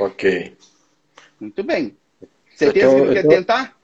Ok. 0.00 0.56
Muito 1.38 1.62
bem. 1.62 1.94
Certeza 2.56 2.86
Eu 2.86 2.90
tô- 2.92 2.96
que 2.96 3.06
não 3.06 3.12
quer 3.14 3.22
tô- 3.22 3.28
tentar? 3.28 3.76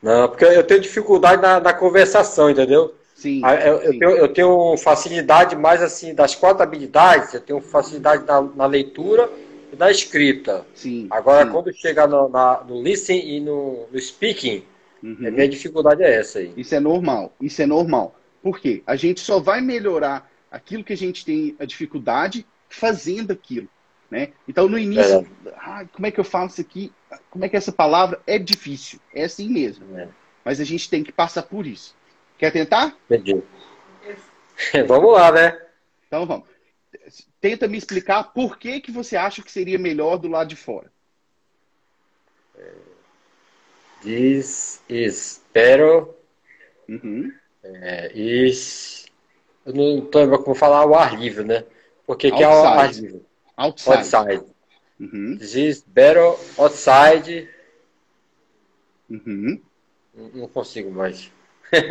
Não, 0.00 0.28
porque 0.28 0.44
eu 0.44 0.62
tenho 0.64 0.80
dificuldade 0.80 1.42
na, 1.42 1.58
na 1.58 1.72
conversação, 1.72 2.48
entendeu? 2.50 2.94
Sim. 3.16 3.40
Ah, 3.42 3.54
Eu, 3.54 3.78
eu 3.80 3.98
tenho, 3.98 4.10
eu 4.10 4.28
tenho 4.32 4.76
facilidade 4.76 5.56
mais 5.56 5.82
assim 5.82 6.14
das 6.14 6.34
quatro 6.36 6.62
habilidades, 6.62 7.34
eu 7.34 7.40
tenho 7.40 7.60
facilidade 7.60 8.24
na, 8.24 8.40
na 8.40 8.66
leitura 8.66 9.28
e 9.74 9.78
na 9.78 9.90
escrita. 9.90 10.66
Sim, 10.74 11.06
Agora, 11.10 11.44
sim. 11.46 11.52
quando 11.52 11.72
chega 11.74 12.06
no, 12.06 12.28
na- 12.28 12.62
no 12.64 12.82
listening 12.82 13.36
e 13.36 13.40
no, 13.40 13.86
no 13.90 13.98
speaking, 14.00 14.64
Uhum. 15.02 15.26
a 15.26 15.30
minha 15.30 15.46
dificuldade 15.48 16.02
é 16.02 16.14
essa 16.14 16.38
aí. 16.38 16.54
Isso 16.56 16.74
é 16.74 16.80
normal. 16.80 17.30
Isso 17.38 17.60
é 17.60 17.66
normal. 17.66 18.18
Por 18.42 18.58
quê? 18.58 18.82
A 18.86 18.96
gente 18.96 19.20
só 19.20 19.38
vai 19.38 19.60
melhorar 19.60 20.30
aquilo 20.50 20.82
que 20.82 20.94
a 20.94 20.96
gente 20.96 21.26
tem 21.26 21.54
a 21.58 21.66
dificuldade 21.66 22.46
fazendo 22.70 23.30
aquilo. 23.30 23.68
Né? 24.10 24.30
Então, 24.48 24.66
no 24.66 24.78
início, 24.78 25.26
ah, 25.56 25.84
como 25.92 26.06
é 26.06 26.10
que 26.10 26.18
eu 26.20 26.24
falo 26.24 26.46
isso 26.46 26.60
aqui? 26.60 26.90
Como 27.30 27.44
é 27.44 27.48
que 27.50 27.56
essa 27.56 27.72
palavra 27.72 28.18
é 28.26 28.38
difícil? 28.38 28.98
É 29.14 29.24
assim 29.24 29.48
mesmo. 29.48 29.84
É. 29.98 30.08
Mas 30.42 30.58
a 30.60 30.64
gente 30.64 30.88
tem 30.88 31.02
que 31.04 31.12
passar 31.12 31.42
por 31.42 31.66
isso. 31.66 31.94
Quer 32.38 32.50
tentar? 32.50 32.96
Entendi. 33.10 33.42
vamos 34.86 35.12
lá, 35.12 35.32
né? 35.32 35.58
Então 36.06 36.24
vamos. 36.26 36.53
Tenta 37.40 37.68
me 37.68 37.78
explicar 37.78 38.32
por 38.32 38.58
que, 38.58 38.80
que 38.80 38.90
você 38.90 39.16
acha 39.16 39.42
que 39.42 39.50
seria 39.50 39.78
melhor 39.78 40.16
do 40.16 40.28
lado 40.28 40.48
de 40.48 40.56
fora. 40.56 40.92
This 44.02 44.82
is 44.88 45.42
better. 45.52 46.06
Uhum. 46.88 47.32
É, 47.62 48.12
is. 48.14 49.06
Eu 49.64 49.72
não 49.72 49.98
estou 49.98 50.38
como 50.42 50.54
falar 50.54 50.84
o 50.84 50.94
ar 50.94 51.18
livre, 51.18 51.44
né? 51.44 51.64
Porque 52.06 52.30
que 52.30 52.42
é 52.42 52.48
o 52.48 52.64
ar 52.64 52.92
livre? 52.92 53.22
Outside. 53.56 53.96
Outside. 53.96 54.44
Uhum. 55.00 55.36
This 55.38 55.54
is 55.54 55.84
better 55.86 56.36
outside. 56.58 57.48
Uhum. 59.08 59.60
Não 60.14 60.48
consigo 60.48 60.90
mais. 60.90 61.30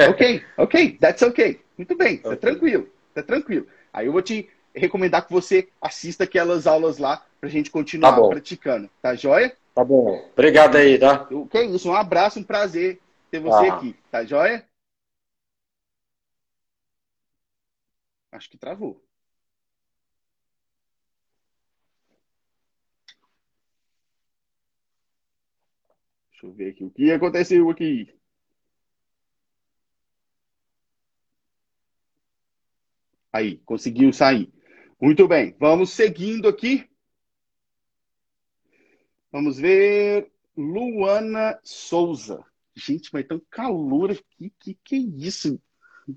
ok, 0.10 0.44
ok, 0.58 0.98
that's 1.00 1.22
ok. 1.22 1.60
Muito 1.78 1.96
bem, 1.98 2.18
tá 2.18 2.30
okay. 2.30 2.38
tá 2.38 2.48
tranquilo, 2.48 2.90
tá 3.14 3.24
tranquilo. 3.24 3.68
Aí 3.92 4.06
eu 4.06 4.12
vou 4.12 4.22
te 4.22 4.50
recomendar 4.76 5.26
que 5.26 5.32
você 5.32 5.70
assista 5.82 6.24
aquelas 6.24 6.68
aulas 6.68 6.98
lá 6.98 7.26
pra 7.40 7.50
gente 7.50 7.70
continuar 7.70 8.16
tá 8.16 8.28
praticando, 8.28 8.90
tá 9.02 9.16
joia? 9.16 9.56
Tá 9.76 9.84
bom. 9.84 10.30
Obrigado 10.34 10.76
aí, 10.78 11.00
tá? 11.00 11.28
O 11.32 11.48
que 11.48 11.58
é 11.58 11.66
isso? 11.66 11.90
Um 11.90 11.96
abraço, 11.96 12.40
um 12.40 12.44
prazer 12.44 13.00
ter 13.30 13.40
você 13.40 13.68
ah. 13.68 13.76
aqui, 13.76 13.96
tá 14.12 14.24
joia? 14.24 14.66
Acho 18.32 18.50
que 18.50 18.58
travou. 18.58 19.02
Deixa 26.32 26.46
eu 26.48 26.52
ver 26.54 26.70
aqui 26.72 26.84
o 26.84 26.90
que 26.92 27.12
aconteceu 27.12 27.70
aqui. 27.70 28.14
Aí, 33.32 33.58
conseguiu 33.66 34.14
sair. 34.14 34.52
Muito 35.04 35.28
bem, 35.28 35.54
vamos 35.60 35.90
seguindo 35.90 36.48
aqui. 36.48 36.90
Vamos 39.30 39.58
ver. 39.58 40.32
Luana 40.56 41.60
Souza. 41.62 42.42
Gente, 42.74 43.10
mas 43.12 43.28
tão 43.28 43.42
calor 43.52 44.12
aqui. 44.12 44.54
Que 44.58 44.80
que 44.82 44.96
é 44.96 45.00
isso? 45.00 45.62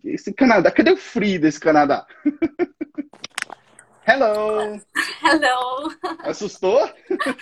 Esse 0.04 0.32
Canadá. 0.32 0.70
Cadê 0.70 0.92
o 0.92 0.96
frio 0.96 1.40
desse 1.40 1.58
Canadá? 1.58 2.06
Hello! 4.06 4.80
Hello! 5.20 5.92
Assustou? 6.20 6.78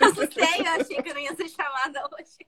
Assustei, 0.00 0.60
eu 0.60 0.80
achei 0.80 1.02
que 1.02 1.10
eu 1.10 1.14
não 1.14 1.20
ia 1.20 1.34
ser 1.34 1.50
chamada 1.50 2.08
hoje. 2.14 2.38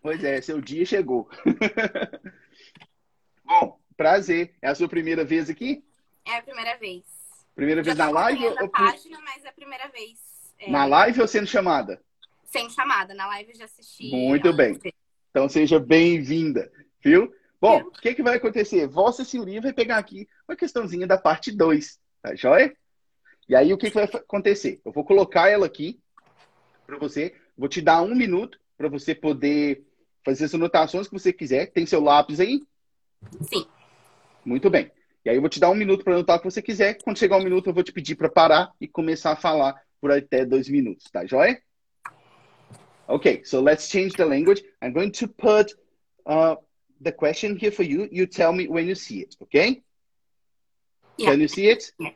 Pois 0.00 0.24
é, 0.24 0.40
seu 0.40 0.62
dia 0.62 0.86
chegou. 0.86 1.28
Bom, 3.44 3.78
prazer. 3.98 4.56
É 4.62 4.68
a 4.68 4.74
sua 4.74 4.88
primeira 4.88 5.26
vez 5.26 5.50
aqui? 5.50 5.84
É 6.24 6.38
a 6.38 6.42
primeira 6.42 6.78
vez. 6.78 7.15
Primeira 7.56 7.82
vez 7.82 7.96
na 7.96 8.10
live? 8.10 8.50
Na 8.54 8.62
ou... 8.62 8.68
página, 8.68 9.18
mas 9.22 9.42
é 9.44 9.48
a 9.48 9.52
primeira 9.52 9.88
vez. 9.88 10.18
É... 10.58 10.70
Na 10.70 10.84
live 10.84 11.22
ou 11.22 11.26
sendo 11.26 11.46
chamada? 11.46 12.00
Sem 12.44 12.68
chamada. 12.68 13.14
Na 13.14 13.26
live 13.26 13.50
eu 13.50 13.56
já 13.56 13.64
assisti. 13.64 14.10
Muito 14.10 14.52
bem. 14.52 14.78
Então 15.30 15.48
seja 15.48 15.80
bem-vinda, 15.80 16.70
viu? 17.02 17.34
Bom, 17.58 17.80
o 17.80 17.90
que, 17.90 18.14
que 18.14 18.22
vai 18.22 18.36
acontecer? 18.36 18.86
Vossa 18.86 19.24
Senhoria 19.24 19.62
vai 19.62 19.72
pegar 19.72 19.96
aqui 19.96 20.28
uma 20.46 20.54
questãozinha 20.54 21.06
da 21.06 21.16
parte 21.16 21.50
2, 21.50 21.98
tá 22.22 22.34
joia? 22.34 22.76
E 23.48 23.56
aí 23.56 23.72
o 23.72 23.78
que, 23.78 23.88
que 23.88 23.94
vai 23.94 24.04
acontecer? 24.04 24.80
Eu 24.84 24.92
vou 24.92 25.04
colocar 25.04 25.48
ela 25.48 25.64
aqui 25.64 25.98
para 26.86 26.98
você, 26.98 27.34
vou 27.56 27.68
te 27.68 27.80
dar 27.80 28.02
um 28.02 28.14
minuto 28.14 28.60
para 28.76 28.88
você 28.88 29.14
poder 29.14 29.82
fazer 30.22 30.44
as 30.44 30.54
anotações 30.54 31.08
que 31.08 31.14
você 31.14 31.32
quiser. 31.32 31.72
Tem 31.72 31.86
seu 31.86 32.02
lápis 32.02 32.38
aí? 32.38 32.62
Sim. 33.40 33.66
Muito 34.44 34.68
bem. 34.68 34.90
E 35.26 35.28
aí 35.28 35.36
eu 35.36 35.40
vou 35.40 35.50
te 35.50 35.58
dar 35.58 35.70
um 35.70 35.74
minuto 35.74 36.04
para 36.04 36.14
anotar 36.14 36.36
o 36.36 36.38
que 36.38 36.48
você 36.48 36.62
quiser. 36.62 36.98
Quando 37.02 37.18
chegar 37.18 37.36
um 37.36 37.42
minuto, 37.42 37.68
eu 37.68 37.74
vou 37.74 37.82
te 37.82 37.92
pedir 37.92 38.14
para 38.14 38.28
parar 38.28 38.70
e 38.80 38.86
começar 38.86 39.32
a 39.32 39.36
falar 39.36 39.74
por 40.00 40.12
até 40.12 40.46
dois 40.46 40.68
minutos, 40.68 41.10
tá 41.10 41.26
joia? 41.26 41.60
Okay, 43.08 43.42
so 43.44 43.60
let's 43.60 43.88
change 43.88 44.12
the 44.12 44.24
language. 44.24 44.62
I'm 44.80 44.92
going 44.92 45.10
to 45.10 45.26
put 45.26 45.74
uh, 46.26 46.54
the 47.00 47.10
question 47.10 47.58
here 47.60 47.72
for 47.72 47.82
you. 47.82 48.08
You 48.12 48.28
tell 48.28 48.52
me 48.52 48.68
when 48.68 48.86
you 48.86 48.94
see 48.94 49.22
it, 49.22 49.36
okay? 49.42 49.82
Yeah. 51.16 51.32
Can 51.32 51.40
you 51.40 51.48
see 51.48 51.70
it? 51.70 51.92
Yeah. 51.98 52.12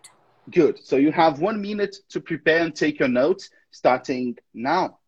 Good. 0.48 0.78
So 0.78 0.96
you 0.96 1.10
have 1.10 1.40
one 1.40 1.60
minute 1.60 1.96
to 2.10 2.20
prepare 2.20 2.62
and 2.62 2.72
take 2.72 3.00
your 3.00 3.08
notes 3.08 3.50
starting 3.72 4.38
now. 4.54 4.99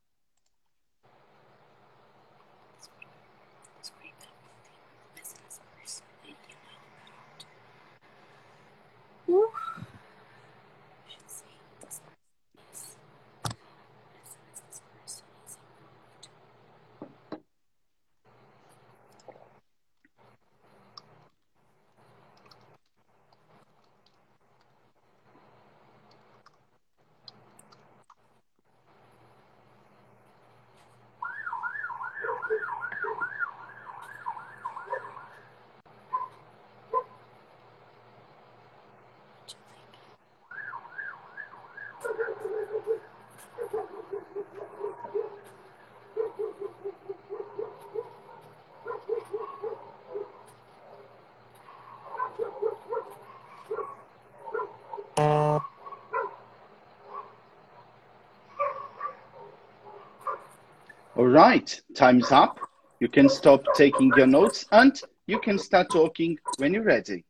All 61.22 61.28
right, 61.28 61.80
time's 61.94 62.32
up. 62.32 62.58
You 62.98 63.06
can 63.06 63.28
stop 63.28 63.62
taking 63.76 64.10
your 64.16 64.26
notes 64.26 64.66
and 64.72 65.00
you 65.28 65.38
can 65.38 65.56
start 65.56 65.88
talking 65.88 66.36
when 66.56 66.74
you're 66.74 66.82
ready. 66.82 67.24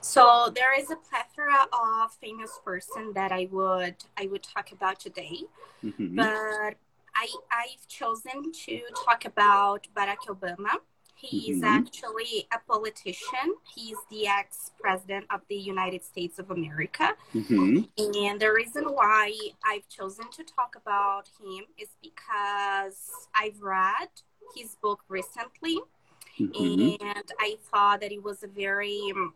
So 0.00 0.52
there 0.54 0.78
is 0.78 0.92
a 0.92 0.94
plethora 0.94 1.66
of 1.72 2.12
famous 2.20 2.60
person 2.64 3.12
that 3.14 3.32
I 3.32 3.48
would 3.50 3.96
I 4.16 4.28
would 4.28 4.44
talk 4.44 4.70
about 4.70 5.00
today, 5.00 5.40
mm-hmm. 5.84 6.14
but 6.14 6.74
I 7.16 7.26
I've 7.50 7.88
chosen 7.88 8.52
to 8.66 8.80
talk 9.04 9.24
about 9.24 9.88
Barack 9.96 10.28
Obama 10.28 10.78
He's 11.16 11.56
mm-hmm. 11.56 11.64
actually 11.64 12.46
a 12.52 12.58
politician. 12.70 13.54
He's 13.74 13.96
the 14.10 14.26
ex 14.26 14.72
president 14.80 15.26
of 15.30 15.40
the 15.48 15.56
United 15.56 16.04
States 16.04 16.38
of 16.38 16.50
America. 16.50 17.14
Mm-hmm. 17.34 17.82
And 17.98 18.40
the 18.40 18.52
reason 18.52 18.84
why 18.84 19.32
I've 19.64 19.88
chosen 19.88 20.30
to 20.32 20.44
talk 20.44 20.76
about 20.76 21.28
him 21.40 21.64
is 21.78 21.88
because 22.02 23.28
I've 23.34 23.60
read 23.62 24.08
his 24.56 24.76
book 24.82 25.00
recently. 25.08 25.78
Mm-hmm. 26.38 27.06
And 27.06 27.32
I 27.40 27.56
thought 27.70 28.00
that 28.00 28.12
it 28.12 28.22
was 28.22 28.42
a 28.42 28.48
very 28.48 29.00
um, 29.14 29.34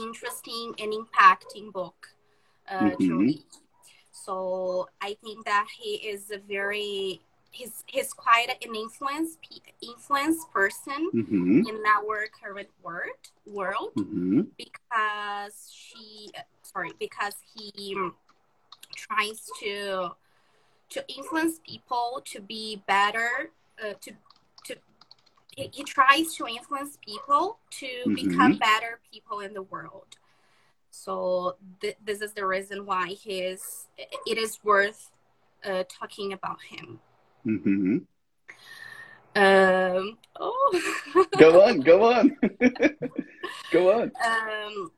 interesting 0.00 0.74
and 0.78 0.92
impacting 0.92 1.72
book 1.72 2.08
uh, 2.70 2.90
to 2.90 2.96
Mm-hmm. 2.96 3.18
read. 3.18 3.44
So 4.12 4.88
I 5.00 5.16
think 5.24 5.46
that 5.46 5.66
he 5.78 5.94
is 5.94 6.30
a 6.30 6.38
very 6.38 7.22
he's 7.50 7.84
he's 7.86 8.12
quite 8.12 8.48
an 8.64 8.74
influence 8.74 9.36
influence 9.82 10.44
person 10.52 11.10
Mm-hmm. 11.14 11.62
in 11.68 11.76
our 11.86 12.26
current 12.40 12.68
world 12.82 13.22
world 13.46 13.92
Mm-hmm. 13.96 14.40
because 14.56 15.70
she 15.72 16.30
sorry 16.62 16.90
because 16.98 17.36
he 17.54 17.96
tries 18.96 19.48
to 19.60 20.10
to 20.90 21.04
influence 21.08 21.60
people 21.66 22.22
to 22.24 22.40
be 22.40 22.82
better 22.86 23.50
uh, 23.82 23.94
to 24.00 24.12
to 24.64 24.76
he, 25.56 25.68
he 25.72 25.82
tries 25.84 26.34
to 26.36 26.46
influence 26.46 26.98
people 27.04 27.58
to 27.70 27.86
Mhm. 28.06 28.14
become 28.14 28.58
better 28.58 29.00
people 29.12 29.40
in 29.40 29.52
the 29.54 29.62
world 29.62 30.16
so 30.90 31.56
th- 31.80 31.96
this 32.04 32.20
is 32.20 32.32
the 32.34 32.44
reason 32.46 32.84
why 32.86 33.14
his 33.14 33.86
it 34.26 34.38
is 34.38 34.58
worth 34.64 35.10
uh, 35.64 35.84
talking 35.88 36.32
about 36.32 36.60
him 36.62 37.00
Mm-hmm. 37.46 37.98
um, 39.36 40.18
oh. 40.38 40.80
Go 41.38 41.62
on, 41.62 41.80
go 41.80 42.12
on. 42.12 42.36
go 43.72 43.92
on. 44.00 44.12
Um, 44.24 44.92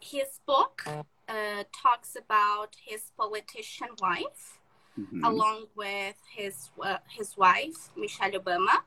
his 0.00 0.40
book 0.46 0.82
uh, 0.86 1.64
talks 1.82 2.16
about 2.16 2.76
his 2.84 3.10
politician 3.16 3.88
wife, 4.00 4.58
Uhum. 4.98 5.24
along 5.24 5.66
with 5.76 6.16
his 6.36 6.70
uh, 6.82 6.98
his 7.08 7.36
wife 7.36 7.90
Michelle 7.96 8.32
Obama. 8.32 8.82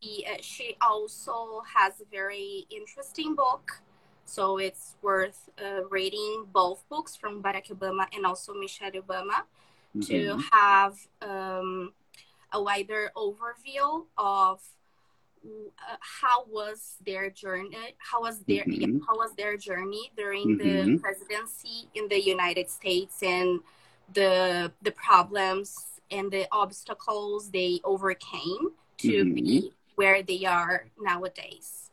He 0.00 0.24
uh, 0.24 0.36
she 0.40 0.76
also 0.80 1.62
has 1.74 2.00
a 2.00 2.04
very 2.08 2.64
interesting 2.70 3.34
book, 3.34 3.82
so 4.24 4.58
it's 4.58 4.94
worth 5.02 5.50
uh, 5.58 5.82
reading 5.90 6.46
both 6.52 6.84
books 6.88 7.16
from 7.16 7.42
Barack 7.42 7.68
Obama 7.76 8.06
and 8.14 8.24
also 8.24 8.54
Michelle 8.54 8.92
Obama 8.92 9.42
to 10.00 10.38
have 10.50 10.94
um, 11.20 11.92
a 12.52 12.62
wider 12.62 13.10
overview 13.16 14.04
of 14.16 14.60
uh, 15.44 15.96
how 16.00 16.44
was 16.48 16.96
their 17.04 17.28
journey 17.28 17.76
how 17.98 18.20
was 18.22 18.38
their 18.46 18.64
yeah, 18.68 18.86
Mhm. 18.86 19.00
how 19.06 19.16
was 19.16 19.34
their 19.34 19.56
journey 19.56 20.12
during 20.16 20.56
the 20.56 20.64
Mhm. 20.86 21.00
presidency 21.00 21.88
in 21.94 22.08
the 22.08 22.20
United 22.20 22.70
States 22.70 23.22
and 23.22 23.60
the 24.14 24.72
the 24.82 24.92
problems 24.92 26.00
and 26.10 26.30
the 26.30 26.46
obstacles 26.52 27.50
they 27.50 27.80
overcame 27.84 28.70
to 28.98 29.24
Mhm. 29.24 29.34
be 29.34 29.72
where 29.96 30.22
they 30.22 30.44
are 30.46 30.86
nowadays. 31.00 31.90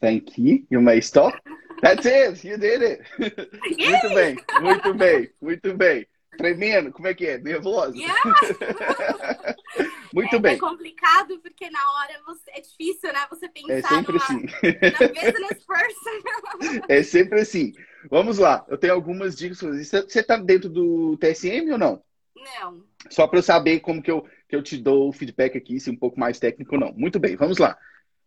Thank 0.00 0.36
you. 0.38 0.64
You 0.70 0.80
may 0.80 1.00
stop. 1.00 1.34
That's 1.82 2.06
it. 2.06 2.42
You 2.44 2.56
did 2.56 2.80
it. 2.82 3.00
Muito 3.78 4.08
bem, 4.14 4.36
muito 4.60 4.94
bem, 4.94 5.30
muito 5.40 5.74
bem. 5.76 6.06
Tremendo, 6.36 6.92
como 6.92 7.08
é 7.08 7.14
que 7.14 7.26
é? 7.26 7.38
Nervosa? 7.38 7.94
Yeah. 7.96 8.22
Muito 10.12 10.36
é, 10.36 10.38
bem. 10.38 10.54
é 10.56 10.58
complicado 10.58 11.38
porque 11.40 11.70
na 11.70 11.80
hora 11.92 12.20
você, 12.26 12.50
é 12.50 12.60
difícil, 12.60 13.10
né? 13.12 13.20
Você 13.30 13.48
pensar 13.48 13.72
É 13.72 13.82
sempre 13.82 14.12
numa, 14.12 14.24
assim. 14.24 14.42
na 14.42 15.08
business 15.08 15.64
person. 15.64 16.82
É 16.88 17.02
sempre 17.02 17.40
assim. 17.40 17.72
Vamos 18.10 18.38
lá. 18.38 18.64
Eu 18.68 18.76
tenho 18.76 18.92
algumas 18.92 19.34
dicas. 19.34 19.58
Você 19.60 20.02
Você 20.02 20.20
está 20.20 20.36
dentro 20.36 20.68
do 20.68 21.16
TSM 21.16 21.72
ou 21.72 21.78
não? 21.78 22.02
Não. 22.36 22.84
Só 23.08 23.26
para 23.26 23.38
eu 23.38 23.42
saber 23.42 23.80
como 23.80 24.02
que 24.02 24.10
eu, 24.10 24.26
que 24.48 24.54
eu 24.54 24.62
te 24.62 24.76
dou 24.76 25.08
o 25.08 25.12
feedback 25.12 25.56
aqui, 25.56 25.80
se 25.80 25.90
um 25.90 25.96
pouco 25.96 26.20
mais 26.20 26.38
técnico 26.38 26.74
ou 26.74 26.80
não. 26.80 26.92
Muito 26.92 27.18
bem, 27.18 27.34
vamos 27.36 27.56
lá. 27.58 27.78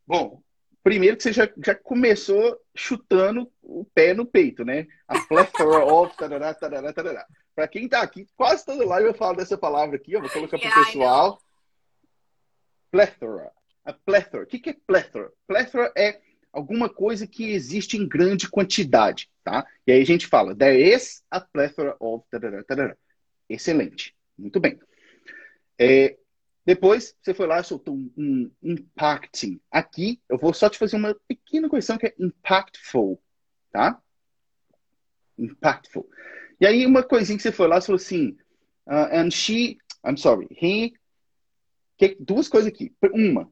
Bom, 0.08 0.42
primeiro 0.84 1.18
que 1.18 1.24
você 1.24 1.34
já, 1.34 1.48
já 1.64 1.76
começou 1.76 2.58
chutando 2.76 3.52
o 3.62 3.86
pé 3.94 4.14
no 4.14 4.26
peito, 4.26 4.66
né? 4.66 4.88
A 5.08 5.20
plethora 5.22 5.86
of 5.86 6.16
tarará, 6.18 6.54
tarará, 6.54 6.94
tarará. 6.94 7.26
Para 7.56 7.68
quem 7.68 7.88
tá 7.88 8.02
aqui, 8.02 8.28
quase 8.36 8.66
toda 8.66 8.86
live 8.86 9.08
eu 9.08 9.14
falo 9.14 9.38
dessa 9.38 9.58
palavra 9.58 9.96
aqui, 9.96 10.12
eu 10.12 10.22
vou 10.22 10.30
colocar 10.30 10.58
pro 10.58 10.68
Yeah, 10.68 10.82
I 10.82 10.86
pessoal. 10.86 11.42
Plethora. 12.92 13.52
A 13.86 13.94
plethora. 13.94 14.44
O 14.44 14.48
que, 14.48 14.60
que 14.60 14.72
é 14.72 14.78
plethora? 14.86 15.32
Plethora 15.48 15.92
é 15.96 16.22
alguma 16.52 16.90
coisa 16.90 17.26
que 17.26 17.52
existe 17.52 17.98
em 17.98 18.08
grande 18.08 18.50
quantidade, 18.50 19.30
tá? 19.44 19.66
E 19.88 19.92
aí 19.92 20.02
a 20.02 20.06
gente 20.06 20.28
fala, 20.28 20.56
there 20.56 20.78
is 20.78 21.24
a 21.30 21.40
plethora 21.40 21.96
of 22.00 22.26
tarará, 22.30 22.64
tarará. 22.64 22.98
Excelente. 23.48 24.16
Muito 24.38 24.60
bem. 24.60 24.80
É, 25.80 26.18
depois, 26.66 27.16
você 27.22 27.34
foi 27.34 27.46
lá 27.46 27.60
e 27.60 27.64
soltou 27.64 27.96
um, 27.96 28.12
um 28.18 28.52
impacting. 28.64 29.62
Aqui, 29.70 30.20
eu 30.28 30.38
vou 30.38 30.54
só 30.54 30.70
te 30.70 30.78
fazer 30.78 30.96
uma 30.96 31.16
pequena 31.28 31.70
correção 31.70 31.98
que 31.98 32.08
é 32.08 32.16
impactful, 32.18 33.22
tá? 33.72 34.02
Impactful. 35.38 36.10
E 36.60 36.66
aí, 36.66 36.86
uma 36.86 37.04
coisinha 37.04 37.38
que 37.38 37.44
você 37.44 37.52
foi 37.52 37.68
lá, 37.68 37.80
você 37.80 37.88
falou 37.88 37.98
assim, 37.98 38.38
uh, 38.88 39.14
and 39.14 39.32
she, 39.32 39.78
I'm 40.06 40.18
sorry, 40.18 40.48
he, 40.52 40.94
que, 41.98 42.16
duas 42.20 42.48
coisas 42.48 42.72
aqui. 42.72 42.94
Uma, 43.14 43.50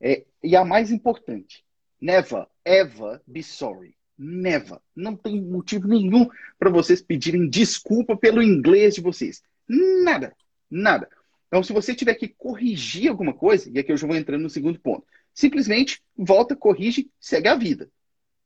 é, 0.00 0.24
e 0.42 0.54
a 0.56 0.64
mais 0.64 0.90
importante, 0.90 1.64
never, 2.00 2.46
ever 2.64 3.20
be 3.26 3.42
sorry. 3.42 3.96
Never. 4.18 4.80
Não 4.96 5.14
tem 5.14 5.40
motivo 5.40 5.86
nenhum 5.86 6.28
para 6.58 6.70
vocês 6.70 7.00
pedirem 7.00 7.48
desculpa 7.48 8.16
pelo 8.16 8.42
inglês 8.42 8.96
de 8.96 9.00
vocês. 9.00 9.42
Nada. 9.68 10.34
Nada. 10.68 11.08
Então, 11.46 11.62
se 11.62 11.72
você 11.72 11.94
tiver 11.94 12.14
que 12.14 12.28
corrigir 12.28 13.08
alguma 13.08 13.32
coisa, 13.32 13.70
e 13.72 13.78
aqui 13.78 13.92
eu 13.92 13.96
já 13.96 14.06
vou 14.06 14.16
entrando 14.16 14.42
no 14.42 14.50
segundo 14.50 14.78
ponto, 14.80 15.06
simplesmente 15.32 16.02
volta, 16.16 16.56
corrige, 16.56 17.10
segue 17.20 17.48
a 17.48 17.54
vida. 17.54 17.88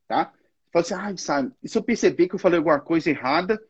Tá? 0.06 0.32
Fala 0.70 0.84
assim, 0.84 0.94
ah, 0.94 1.16
Simon, 1.16 1.52
e 1.62 1.68
se 1.68 1.76
eu 1.76 1.82
perceber 1.82 2.28
que 2.28 2.34
eu 2.34 2.38
falei 2.38 2.58
alguma 2.58 2.80
coisa 2.80 3.08
errada, 3.08 3.60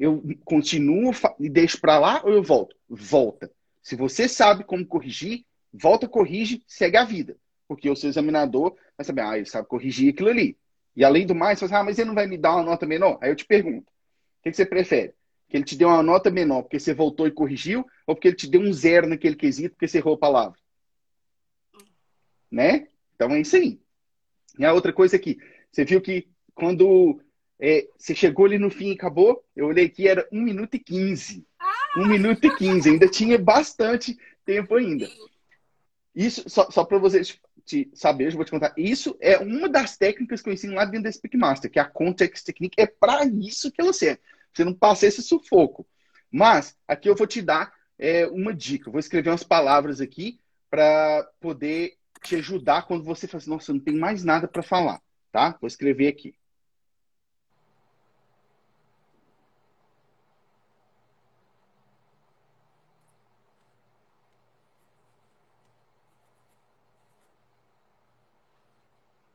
eu 0.00 0.24
continuo 0.46 1.12
e 1.38 1.50
deixo 1.50 1.78
para 1.78 1.98
lá 1.98 2.22
ou 2.24 2.32
eu 2.32 2.42
volto? 2.42 2.74
Volta. 2.88 3.52
Se 3.82 3.94
você 3.94 4.26
sabe 4.26 4.64
como 4.64 4.86
corrigir, 4.86 5.44
volta, 5.70 6.08
corrige, 6.08 6.64
segue 6.66 6.96
a 6.96 7.04
vida. 7.04 7.36
Porque 7.68 7.88
o 7.88 7.94
seu 7.94 8.08
examinador 8.08 8.74
vai 8.96 9.04
saber, 9.04 9.20
ah, 9.20 9.36
ele 9.36 9.44
sabe 9.44 9.68
corrigir 9.68 10.14
aquilo 10.14 10.30
ali. 10.30 10.56
E 10.96 11.04
além 11.04 11.26
do 11.26 11.34
mais, 11.34 11.58
você 11.58 11.66
assim, 11.66 11.74
ah, 11.74 11.84
mas 11.84 11.98
ele 11.98 12.08
não 12.08 12.14
vai 12.14 12.26
me 12.26 12.38
dar 12.38 12.54
uma 12.54 12.62
nota 12.62 12.86
menor? 12.86 13.18
Aí 13.20 13.30
eu 13.30 13.36
te 13.36 13.44
pergunto, 13.44 13.90
o 13.90 14.42
que 14.42 14.52
você 14.52 14.64
prefere? 14.64 15.12
Que 15.50 15.58
ele 15.58 15.64
te 15.64 15.76
deu 15.76 15.88
uma 15.88 16.02
nota 16.02 16.30
menor 16.30 16.62
porque 16.62 16.80
você 16.80 16.94
voltou 16.94 17.26
e 17.26 17.30
corrigiu, 17.30 17.86
ou 18.06 18.14
porque 18.14 18.28
ele 18.28 18.36
te 18.36 18.48
deu 18.48 18.62
um 18.62 18.72
zero 18.72 19.06
naquele 19.06 19.36
quesito 19.36 19.74
porque 19.74 19.86
você 19.86 19.98
errou 19.98 20.14
a 20.14 20.18
palavra? 20.18 20.58
Né? 22.50 22.88
Então 23.14 23.32
é 23.32 23.40
isso 23.40 23.54
aí. 23.54 23.78
E 24.58 24.64
a 24.64 24.72
outra 24.72 24.94
coisa 24.94 25.16
aqui, 25.16 25.38
você 25.70 25.84
viu 25.84 26.00
que 26.00 26.26
quando 26.54 27.20
é, 27.60 27.86
você 27.96 28.14
chegou 28.14 28.46
ali 28.46 28.58
no 28.58 28.70
fim 28.70 28.88
e 28.90 28.94
acabou, 28.94 29.44
eu 29.54 29.66
olhei 29.66 29.86
aqui, 29.86 30.08
era 30.08 30.26
1 30.32 30.40
minuto 30.40 30.74
e 30.74 30.78
15. 30.78 31.44
1 31.96 32.06
minuto 32.06 32.44
e 32.46 32.56
15, 32.56 32.88
ainda 32.88 33.08
tinha 33.08 33.38
bastante 33.38 34.18
tempo 34.44 34.74
ainda. 34.74 35.08
Isso, 36.14 36.48
só, 36.48 36.70
só 36.70 36.84
para 36.84 36.98
vocês 36.98 37.38
te 37.64 37.90
saber, 37.94 38.28
eu 38.28 38.32
vou 38.32 38.44
te 38.44 38.50
contar. 38.50 38.72
Isso 38.76 39.16
é 39.20 39.38
uma 39.38 39.68
das 39.68 39.96
técnicas 39.96 40.42
que 40.42 40.48
eu 40.48 40.52
ensino 40.52 40.74
lá 40.74 40.84
dentro 40.84 41.04
da 41.04 41.12
Speak 41.12 41.36
Master, 41.36 41.70
que 41.70 41.78
é 41.78 41.82
a 41.82 41.88
Context 41.88 42.44
Technique. 42.44 42.80
É 42.80 42.86
para 42.86 43.24
isso 43.26 43.70
que 43.70 43.80
ela 43.80 43.92
serve. 43.92 44.20
Você 44.52 44.64
não 44.64 44.74
passa 44.74 45.06
esse 45.06 45.22
sufoco. 45.22 45.86
Mas 46.30 46.76
aqui 46.88 47.08
eu 47.08 47.14
vou 47.14 47.26
te 47.26 47.42
dar 47.42 47.72
é, 47.98 48.26
uma 48.26 48.54
dica. 48.54 48.88
Eu 48.88 48.92
vou 48.92 49.00
escrever 49.00 49.30
umas 49.30 49.44
palavras 49.44 50.00
aqui 50.00 50.40
para 50.68 51.28
poder 51.40 51.96
te 52.22 52.36
ajudar 52.36 52.86
quando 52.86 53.04
você 53.04 53.26
fala 53.26 53.38
assim, 53.38 53.50
nossa, 53.50 53.72
não 53.72 53.80
tem 53.80 53.94
mais 53.96 54.24
nada 54.24 54.48
para 54.48 54.62
falar, 54.62 55.00
tá? 55.32 55.56
Vou 55.60 55.68
escrever 55.68 56.08
aqui. 56.08 56.34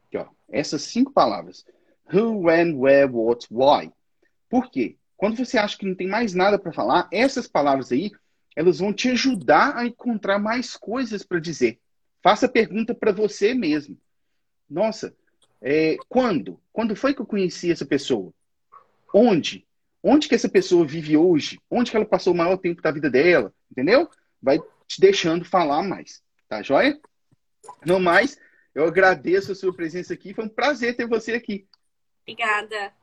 Aqui, 0.07 0.17
ó. 0.17 0.27
Essas 0.55 0.83
cinco 0.83 1.11
palavras. 1.11 1.65
Who, 2.13 2.43
when, 2.43 2.77
where, 2.77 3.11
what, 3.11 3.45
why. 3.51 3.91
Por 4.49 4.71
quê? 4.71 4.95
Quando 5.17 5.35
você 5.35 5.57
acha 5.57 5.77
que 5.77 5.85
não 5.85 5.93
tem 5.93 6.07
mais 6.07 6.33
nada 6.33 6.57
para 6.57 6.71
falar, 6.71 7.09
essas 7.11 7.45
palavras 7.45 7.91
aí, 7.91 8.09
elas 8.55 8.79
vão 8.79 8.93
te 8.93 9.09
ajudar 9.09 9.75
a 9.75 9.85
encontrar 9.85 10.39
mais 10.39 10.77
coisas 10.77 11.23
para 11.23 11.39
dizer. 11.41 11.77
Faça 12.23 12.47
pergunta 12.47 12.95
para 12.95 13.11
você 13.11 13.53
mesmo. 13.53 13.97
Nossa, 14.69 15.13
é, 15.61 15.97
quando? 16.07 16.57
Quando 16.71 16.95
foi 16.95 17.13
que 17.13 17.21
eu 17.21 17.25
conheci 17.25 17.69
essa 17.69 17.85
pessoa? 17.85 18.33
Onde? 19.13 19.67
Onde 20.01 20.29
que 20.29 20.35
essa 20.35 20.47
pessoa 20.47 20.87
vive 20.87 21.17
hoje? 21.17 21.59
Onde 21.69 21.91
que 21.91 21.97
ela 21.97 22.05
passou 22.05 22.33
o 22.33 22.37
maior 22.37 22.55
tempo 22.57 22.81
da 22.81 22.91
vida 22.91 23.09
dela? 23.09 23.53
Entendeu? 23.69 24.09
Vai 24.41 24.59
te 24.87 25.01
deixando 25.01 25.43
falar 25.43 25.83
mais. 25.83 26.23
Tá 26.47 26.61
joia? 26.61 26.97
No 27.85 27.99
mais, 27.99 28.37
eu 28.75 28.85
agradeço 28.85 29.53
a 29.53 29.55
sua 29.55 29.73
presença 29.73 30.13
aqui. 30.13 30.33
Foi 30.33 30.43
um 30.43 30.49
prazer 30.49 30.95
ter 30.95 31.07
você 31.07 31.33
aqui. 31.33 31.65
Obrigada. 32.23 32.93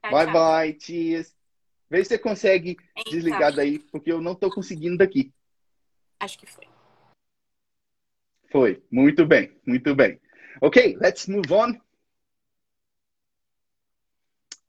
Tchau, 0.00 0.10
Bye, 0.10 0.24
tchau. 0.24 0.32
bye. 0.32 0.80
Cheers. 0.80 1.36
Vê 1.90 2.02
se 2.02 2.08
você 2.08 2.18
consegue 2.18 2.76
Então, 2.96 3.12
desligar 3.12 3.54
daí, 3.54 3.78
porque 3.78 4.10
eu 4.10 4.20
não 4.22 4.34
tô 4.34 4.50
conseguindo 4.50 4.96
daqui. 4.96 5.32
Acho 6.18 6.38
que 6.38 6.46
foi. 6.46 6.66
Foi. 8.50 8.82
Muito 8.90 9.26
bem. 9.26 9.54
Muito 9.66 9.94
bem. 9.94 10.18
Ok, 10.60 10.96
let's 11.00 11.28
move 11.28 11.52
on. 11.52 11.78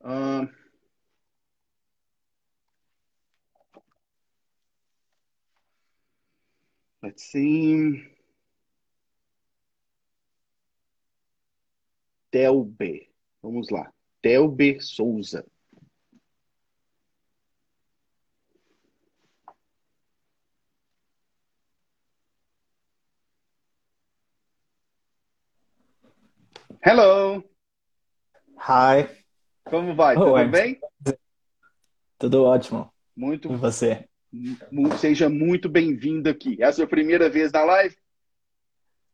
Um, 0.03 0.47
let's 7.01 7.23
see. 7.23 8.14
Delbe. 12.35 13.09
Vamos 13.41 13.69
lá. 13.69 13.89
Delbe 14.21 14.77
Souza. 14.81 15.45
Hello. 26.83 27.41
Hi, 28.57 29.07
Como 29.63 29.95
vai? 29.95 30.15
Tudo 30.17 30.31
Oi. 30.31 30.47
bem? 30.49 30.79
tudo 32.19 32.43
ótimo. 32.43 32.93
Muito, 33.15 33.49
E 33.49 33.55
você? 33.55 34.09
seja 34.99 35.29
muito 35.29 35.69
bem-vindo 35.69 36.29
aqui. 36.29 36.61
É 36.61 36.65
a 36.65 36.73
sua 36.73 36.85
primeira 36.85 37.29
vez 37.29 37.53
na 37.53 37.63
live? 37.63 37.95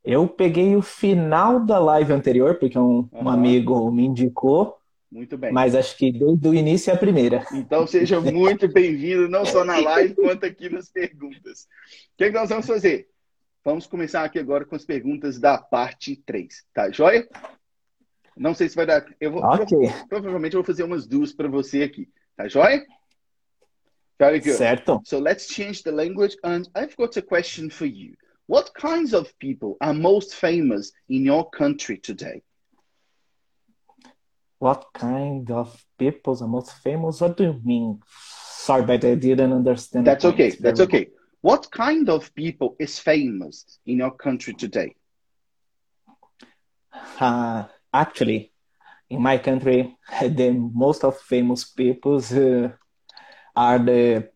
Eu 0.03 0.27
peguei 0.27 0.75
o 0.75 0.81
final 0.81 1.59
da 1.63 1.77
live 1.77 2.11
anterior, 2.11 2.55
porque 2.55 2.77
um, 2.77 3.07
um 3.11 3.19
Aham. 3.19 3.33
amigo 3.33 3.91
me 3.91 4.05
indicou, 4.05 4.77
Muito 5.11 5.37
bem. 5.37 5.51
Mas 5.51 5.75
acho 5.75 5.95
que 5.97 6.11
desde 6.11 6.47
o 6.47 6.53
início 6.53 6.89
é 6.89 6.93
a 6.93 6.97
primeira. 6.97 7.45
Então 7.53 7.85
seja 7.85 8.19
muito 8.21 8.67
bem-vindo, 8.67 9.29
não 9.29 9.45
só 9.45 9.63
na 9.63 9.77
live, 9.77 10.15
quanto 10.15 10.45
aqui 10.45 10.69
nas 10.69 10.89
perguntas. 10.89 11.67
O 12.13 12.17
que, 12.17 12.23
é 12.25 12.27
que 12.29 12.35
nós 12.35 12.49
vamos 12.49 12.65
fazer? 12.65 13.07
Vamos 13.63 13.85
começar 13.85 14.23
aqui 14.23 14.39
agora 14.39 14.65
com 14.65 14.75
as 14.75 14.85
perguntas 14.85 15.39
da 15.39 15.57
parte 15.59 16.15
3. 16.25 16.63
Tá 16.73 16.89
joia? 16.89 17.27
Não 18.35 18.55
sei 18.55 18.69
se 18.69 18.75
vai 18.75 18.87
dar. 18.87 19.05
Eu 19.19 19.33
vou, 19.33 19.43
Ok. 19.43 19.77
Provavelmente 20.09 20.55
eu 20.55 20.61
vou 20.61 20.65
fazer 20.65 20.83
umas 20.83 21.05
duas 21.05 21.31
para 21.31 21.47
você 21.47 21.83
aqui. 21.83 22.09
Tá 22.35 22.47
joia? 22.47 22.83
Very 24.17 24.39
good. 24.39 24.53
Certo? 24.53 25.01
So 25.03 25.19
let's 25.19 25.47
change 25.47 25.83
the 25.83 25.91
language. 25.91 26.37
And 26.43 26.63
I've 26.75 26.95
got 26.95 27.15
a 27.17 27.21
question 27.21 27.69
for 27.69 27.85
you. 27.85 28.15
What 28.51 28.73
kinds 28.73 29.13
of 29.13 29.31
people 29.39 29.77
are 29.79 29.93
most 29.93 30.35
famous 30.35 30.91
in 31.07 31.23
your 31.23 31.49
country 31.51 31.97
today? 31.97 32.41
What 34.59 34.87
kind 34.93 35.49
of 35.49 35.81
people 35.97 36.37
are 36.43 36.47
most 36.49 36.73
famous? 36.83 37.21
What 37.21 37.37
do 37.37 37.43
you 37.45 37.61
mean? 37.63 38.01
Sorry, 38.09 38.83
but 38.83 39.05
I 39.05 39.15
didn't 39.15 39.53
understand. 39.53 40.05
That's 40.05 40.25
okay. 40.25 40.49
That's 40.49 40.79
very 40.79 40.87
okay. 40.89 41.07
What 41.39 41.71
kind 41.71 42.09
of 42.09 42.35
people 42.35 42.75
is 42.77 42.99
famous 42.99 43.79
in 43.85 43.99
your 43.99 44.11
country 44.11 44.53
today? 44.53 44.95
Uh, 47.21 47.63
actually, 47.93 48.51
in 49.09 49.21
my 49.21 49.37
country, 49.37 49.95
the 50.21 50.51
most 50.51 51.05
of 51.05 51.17
famous 51.21 51.63
peoples 51.63 52.33
uh, 52.33 52.67
are 53.55 53.79
the 53.79 54.29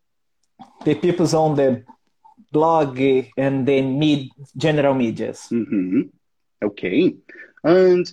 the 0.86 0.96
peoples 0.96 1.34
on 1.34 1.56
the 1.56 1.84
blog 2.56 3.00
and 3.46 3.56
then 3.70 3.86
mid 4.04 4.22
general 4.66 4.96
medias. 4.96 5.42
hmm 5.50 6.02
Okay. 6.64 7.16
And 7.64 8.06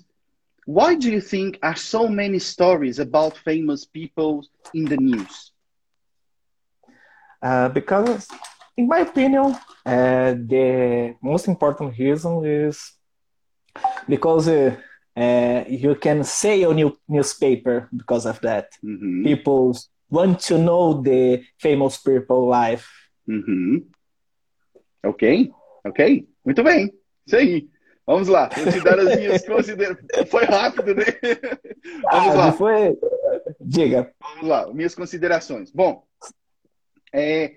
why 0.66 0.94
do 0.94 1.10
you 1.10 1.20
think 1.20 1.58
are 1.62 1.76
so 1.76 2.08
many 2.08 2.38
stories 2.38 2.98
about 2.98 3.36
famous 3.38 3.84
people 3.84 4.46
in 4.74 4.84
the 4.88 4.96
news? 4.98 5.52
Uh, 7.42 7.68
because, 7.68 8.28
in 8.76 8.88
my 8.88 9.00
opinion, 9.00 9.54
uh, 9.86 10.32
the 10.34 11.14
most 11.22 11.48
important 11.48 11.96
reason 11.98 12.44
is 12.44 12.92
because 14.08 14.48
uh, 14.48 14.74
uh, 15.16 15.64
you 15.68 15.94
can 15.96 16.24
sell 16.24 16.72
new 16.72 16.96
newspaper 17.08 17.88
because 17.96 18.26
of 18.26 18.40
that. 18.40 18.68
hmm 18.82 19.22
People 19.22 19.76
want 20.10 20.40
to 20.40 20.58
know 20.58 21.00
the 21.02 21.42
famous 21.58 21.98
people 21.98 22.48
life. 22.48 22.88
Uhum. 23.28 23.91
Ok, 25.04 25.50
ok. 25.84 26.28
Muito 26.44 26.62
bem. 26.62 26.92
Isso 27.26 27.36
aí. 27.36 27.68
Vamos 28.06 28.28
lá. 28.28 28.48
Vou 28.48 28.72
te 28.72 28.80
dar 28.82 28.98
as 28.98 29.16
minhas 29.16 29.42
considerações. 29.46 30.28
Foi 30.28 30.44
rápido, 30.44 30.94
né? 30.94 31.04
Vamos 32.10 32.34
Ah, 32.34 32.34
lá. 32.34 32.52
foi. 32.52 32.98
Diga. 33.60 34.12
Vamos 34.20 34.48
lá. 34.48 34.72
Minhas 34.72 34.94
considerações. 34.94 35.70
Bom, 35.70 36.04
é, 37.12 37.56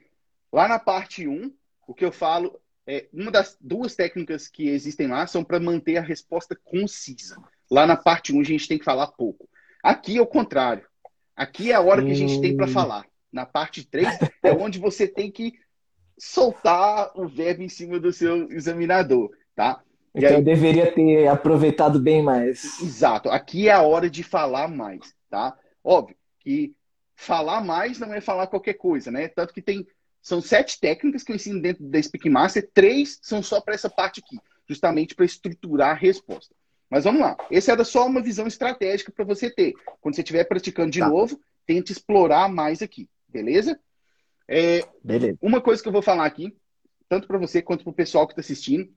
lá 0.51 0.67
na 0.67 0.79
parte 0.79 1.27
1, 1.27 1.51
o 1.87 1.93
que 1.93 2.05
eu 2.05 2.11
falo 2.11 2.59
é 2.87 3.07
uma 3.11 3.31
das 3.31 3.57
duas 3.59 3.95
técnicas 3.95 4.47
que 4.47 4.69
existem 4.69 5.07
lá 5.07 5.25
são 5.25 5.43
para 5.43 5.59
manter 5.59 5.97
a 5.97 6.01
resposta 6.01 6.55
concisa. 6.63 7.37
Lá 7.69 7.87
na 7.87 7.95
parte 7.97 8.31
1 8.33 8.39
a 8.39 8.43
gente 8.43 8.67
tem 8.67 8.77
que 8.77 8.85
falar 8.85 9.07
pouco. 9.07 9.49
Aqui 9.83 10.17
é 10.17 10.21
o 10.21 10.27
contrário. 10.27 10.85
Aqui 11.35 11.71
é 11.71 11.75
a 11.75 11.81
hora 11.81 12.03
que 12.03 12.11
a 12.11 12.15
gente 12.15 12.39
tem 12.39 12.55
para 12.55 12.65
Hum. 12.67 12.71
falar. 12.71 13.05
Na 13.31 13.45
parte 13.45 13.83
3 13.85 14.07
é 14.43 14.51
onde 14.53 14.79
você 14.79 15.07
tem 15.07 15.29
que 15.31 15.53
soltar 16.17 17.11
o 17.15 17.27
verbo 17.27 17.61
em 17.61 17.69
cima 17.69 17.99
do 17.99 18.11
seu 18.13 18.49
examinador, 18.51 19.31
tá? 19.55 19.81
Então 20.13 20.29
aí- 20.29 20.35
eu 20.35 20.41
deveria 20.43 20.91
ter 20.91 21.27
aproveitado 21.27 21.99
bem 21.99 22.21
mais. 22.23 22.79
Exato. 22.81 23.29
Aqui 23.29 23.67
é 23.67 23.73
a 23.73 23.81
hora 23.81 24.09
de 24.09 24.23
falar 24.23 24.67
mais, 24.67 25.13
tá? 25.29 25.57
Óbvio 25.83 26.15
que 26.39 26.75
falar 27.15 27.61
mais 27.63 27.99
não 27.99 28.13
é 28.13 28.21
falar 28.21 28.47
qualquer 28.47 28.75
coisa, 28.75 29.11
né? 29.11 29.27
Tanto 29.27 29.53
que 29.53 29.61
tem 29.61 29.85
são 30.21 30.41
sete 30.41 30.79
técnicas 30.79 31.21
que 31.23 31.31
eu 31.31 31.35
ensino 31.35 31.61
dentro 31.61 31.83
da 31.83 32.01
Speak 32.01 32.27
Master, 32.29 32.67
três 32.73 33.19
são 33.21 33.43
só 33.43 33.61
para 33.61 33.75
essa 33.75 33.89
parte 33.89 34.21
aqui, 34.25 34.39
justamente 34.67 35.13
para 35.13 35.23
estruturar 35.25 35.91
a 35.91 35.93
resposta. 35.93 36.55
Mas 36.89 37.03
vamos 37.03 37.21
lá. 37.21 37.37
Essa 37.51 37.73
era 37.73 37.83
só 37.83 38.07
uma 38.07 38.21
visão 38.21 38.47
estratégica 38.47 39.11
para 39.11 39.23
você 39.25 39.49
ter. 39.51 39.73
Quando 40.01 40.15
você 40.15 40.21
estiver 40.21 40.43
praticando 40.45 40.89
de 40.91 40.99
Tá. 40.99 41.07
novo, 41.07 41.39
tente 41.65 41.91
explorar 41.91 42.49
mais 42.49 42.81
aqui, 42.81 43.07
beleza? 43.27 43.79
É, 44.47 44.81
Beleza. 45.03 45.37
uma 45.41 45.61
coisa 45.61 45.81
que 45.81 45.87
eu 45.87 45.93
vou 45.93 46.01
falar 46.01 46.25
aqui, 46.25 46.55
tanto 47.09 47.27
para 47.27 47.37
você 47.37 47.61
quanto 47.61 47.83
para 47.83 47.91
o 47.91 47.95
pessoal 47.95 48.27
que 48.27 48.33
está 48.33 48.41
assistindo, 48.41 48.91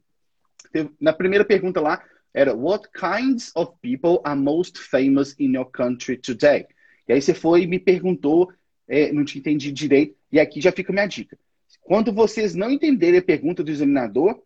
na 1.01 1.13
primeira 1.13 1.45
pergunta 1.45 1.81
lá 1.81 2.03
era 2.35 2.55
What 2.55 2.89
kinds 2.93 3.53
of 3.57 3.73
people 3.81 4.21
are 4.25 4.39
most 4.39 4.79
famous 4.79 5.35
in 5.39 5.55
your 5.55 5.71
country 5.71 6.17
today? 6.19 6.67
E 7.09 7.13
aí 7.13 7.23
você 7.23 7.33
foi 7.33 7.63
e 7.63 7.67
me 7.67 7.79
perguntou, 7.79 8.53
é, 8.87 9.11
não 9.13 9.25
te 9.25 9.39
entendi 9.39 9.73
direito, 9.73 10.15
e 10.31 10.39
aqui 10.39 10.61
já 10.61 10.71
fica 10.71 10.93
a 10.93 10.95
minha 10.95 11.07
dica. 11.07 11.39
Quando 11.81 12.13
vocês 12.13 12.55
não 12.55 12.71
entenderem 12.71 13.19
a 13.19 13.23
pergunta 13.23 13.65
do 13.65 13.71
examinador, 13.71 14.43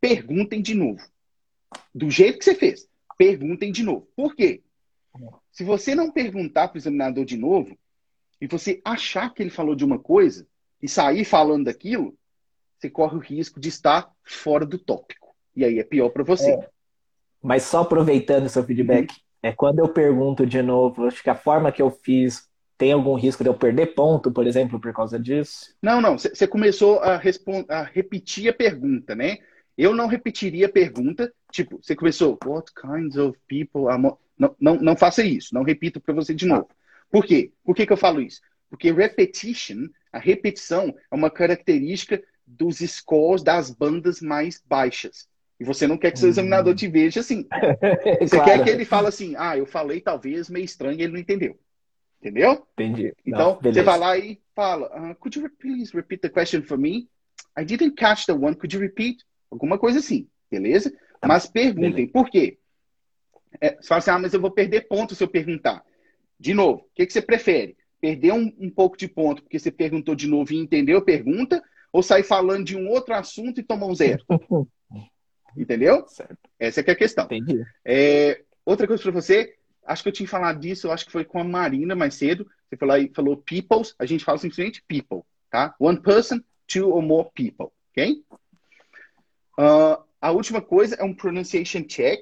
perguntem 0.00 0.60
de 0.60 0.74
novo. 0.74 1.00
Do 1.94 2.10
jeito 2.10 2.38
que 2.38 2.44
você 2.44 2.54
fez, 2.54 2.86
perguntem 3.16 3.72
de 3.72 3.82
novo. 3.82 4.06
Por 4.14 4.34
quê? 4.34 4.62
Se 5.50 5.64
você 5.64 5.94
não 5.94 6.10
perguntar 6.10 6.68
para 6.68 6.76
o 6.76 6.78
examinador 6.78 7.24
de 7.24 7.36
novo, 7.36 7.78
e 8.40 8.46
você 8.46 8.80
achar 8.84 9.32
que 9.32 9.42
ele 9.42 9.50
falou 9.50 9.74
de 9.74 9.84
uma 9.84 9.98
coisa 9.98 10.46
e 10.82 10.88
sair 10.88 11.24
falando 11.24 11.64
daquilo, 11.64 12.16
você 12.78 12.90
corre 12.90 13.16
o 13.16 13.20
risco 13.20 13.58
de 13.58 13.68
estar 13.68 14.10
fora 14.22 14.66
do 14.66 14.78
tópico. 14.78 15.34
E 15.56 15.64
aí 15.64 15.78
é 15.78 15.84
pior 15.84 16.10
para 16.10 16.24
você. 16.24 16.58
Mas 17.42 17.62
só 17.62 17.82
aproveitando 17.82 18.48
seu 18.48 18.64
feedback, 18.64 19.10
Uhum. 19.10 19.16
é 19.42 19.52
quando 19.52 19.78
eu 19.78 19.88
pergunto 19.88 20.46
de 20.46 20.60
novo, 20.62 21.06
acho 21.06 21.22
que 21.22 21.30
a 21.30 21.34
forma 21.34 21.70
que 21.72 21.80
eu 21.82 21.90
fiz 21.90 22.48
tem 22.76 22.92
algum 22.92 23.14
risco 23.14 23.42
de 23.44 23.48
eu 23.48 23.54
perder 23.54 23.94
ponto, 23.94 24.32
por 24.32 24.46
exemplo, 24.46 24.80
por 24.80 24.92
causa 24.92 25.18
disso? 25.18 25.74
Não, 25.80 26.00
não. 26.00 26.18
Você 26.18 26.46
começou 26.46 26.98
a, 27.00 27.20
a 27.68 27.82
repetir 27.84 28.48
a 28.48 28.52
pergunta, 28.52 29.14
né? 29.14 29.38
Eu 29.78 29.94
não 29.94 30.06
repetiria 30.06 30.66
a 30.66 30.72
pergunta. 30.72 31.32
Tipo, 31.52 31.78
você 31.80 31.94
começou, 31.94 32.38
What 32.44 32.72
kinds 32.74 33.16
of 33.16 33.38
people 33.46 33.88
are 33.88 34.00
mo-" 34.00 34.18
não, 34.36 34.54
não, 34.58 34.74
não 34.76 34.96
faça 34.96 35.22
isso. 35.22 35.54
Não 35.54 35.62
repito 35.62 36.00
para 36.00 36.14
você 36.14 36.34
de 36.34 36.46
novo. 36.46 36.68
Por 37.10 37.24
quê? 37.24 37.52
Por 37.64 37.74
que, 37.74 37.86
que 37.86 37.92
eu 37.92 37.96
falo 37.96 38.20
isso? 38.20 38.40
Porque 38.70 38.90
repetition, 38.92 39.88
a 40.12 40.18
repetição, 40.18 40.94
é 41.10 41.14
uma 41.14 41.30
característica 41.30 42.22
dos 42.46 42.78
scores 42.78 43.42
das 43.42 43.70
bandas 43.70 44.20
mais 44.20 44.60
baixas. 44.66 45.28
E 45.58 45.64
você 45.64 45.86
não 45.86 45.96
quer 45.96 46.10
que 46.10 46.18
seu 46.18 46.26
Hum. 46.28 46.30
examinador 46.30 46.74
te 46.74 46.88
veja 46.88 47.20
assim. 47.20 47.46
Você 48.20 48.36
Claro. 48.36 48.50
quer 48.50 48.64
que 48.64 48.70
ele 48.70 48.84
fale 48.84 49.06
assim, 49.06 49.34
ah, 49.36 49.56
eu 49.56 49.64
falei 49.66 50.00
talvez 50.00 50.50
meio 50.50 50.64
estranho 50.64 50.98
e 50.98 51.02
ele 51.02 51.12
não 51.12 51.20
entendeu. 51.20 51.58
Entendeu? 52.20 52.66
Entendi. 52.74 53.04
Não, 53.04 53.12
Então, 53.24 53.54
você 53.56 53.62
beleza. 53.62 53.82
vai 53.84 53.98
lá 53.98 54.18
e 54.18 54.40
fala, 54.54 54.86
"Ah, 54.92 55.14
could 55.14 55.38
you 55.38 55.48
please 55.58 55.94
repeat 55.94 56.20
the 56.22 56.28
question 56.28 56.62
for 56.62 56.76
me? 56.76 57.08
I 57.58 57.64
didn't 57.64 57.94
catch 57.94 58.26
the 58.26 58.32
one, 58.32 58.54
could 58.56 58.74
you 58.74 58.80
repeat? 58.80 59.24
Alguma 59.50 59.78
coisa 59.78 60.00
assim, 60.00 60.28
beleza? 60.50 60.90
Tá, 61.20 61.28
Mas 61.28 61.46
perguntem, 61.46 61.92
beleza. 61.92 62.12
por 62.12 62.28
quê? 62.30 62.58
É, 63.60 63.76
você 63.76 63.86
fala 63.86 63.98
assim, 64.00 64.10
ah, 64.10 64.18
mas 64.18 64.34
eu 64.34 64.40
vou 64.40 64.50
perder 64.50 64.88
ponto 64.88 65.14
se 65.14 65.22
eu 65.22 65.28
perguntar. 65.28 65.84
De 66.38 66.54
novo, 66.54 66.82
o 66.82 66.90
que, 66.94 67.06
que 67.06 67.12
você 67.12 67.22
prefere? 67.22 67.76
Perder 68.00 68.32
um, 68.32 68.52
um 68.58 68.70
pouco 68.70 68.96
de 68.96 69.08
ponto 69.08 69.42
porque 69.42 69.58
você 69.58 69.70
perguntou 69.70 70.14
de 70.14 70.26
novo 70.26 70.52
e 70.52 70.56
entendeu 70.56 70.98
a 70.98 71.04
pergunta? 71.04 71.62
Ou 71.92 72.02
sair 72.02 72.24
falando 72.24 72.64
de 72.64 72.76
um 72.76 72.88
outro 72.88 73.14
assunto 73.14 73.60
e 73.60 73.64
tomar 73.64 73.86
um 73.86 73.94
zero? 73.94 74.24
Entendeu? 75.56 76.06
Certo. 76.08 76.36
Essa 76.58 76.80
é 76.80 76.82
que 76.82 76.90
é 76.90 76.92
a 76.92 76.96
questão. 76.96 77.24
Entendi. 77.26 77.64
É, 77.84 78.42
outra 78.64 78.86
coisa 78.86 79.02
para 79.02 79.12
você, 79.12 79.54
acho 79.86 80.02
que 80.02 80.08
eu 80.08 80.12
tinha 80.12 80.28
falado 80.28 80.58
disso, 80.58 80.86
eu 80.88 80.92
acho 80.92 81.06
que 81.06 81.12
foi 81.12 81.24
com 81.24 81.38
a 81.38 81.44
Marina 81.44 81.94
mais 81.94 82.14
cedo. 82.14 82.50
Você 82.68 82.76
falou 82.76 82.94
aí, 82.94 83.10
falou 83.14 83.36
peoples, 83.36 83.94
a 83.98 84.04
gente 84.06 84.24
fala 84.24 84.38
simplesmente 84.38 84.82
people, 84.88 85.22
tá? 85.48 85.74
One 85.78 86.00
person, 86.00 86.40
two 86.66 86.90
or 86.90 87.00
more 87.00 87.28
people, 87.32 87.72
ok? 87.92 88.24
Ah, 89.56 90.02
a 90.20 90.32
última 90.32 90.60
coisa 90.60 90.96
é 90.96 91.04
um 91.04 91.14
pronunciation 91.14 91.82
check. 91.84 92.20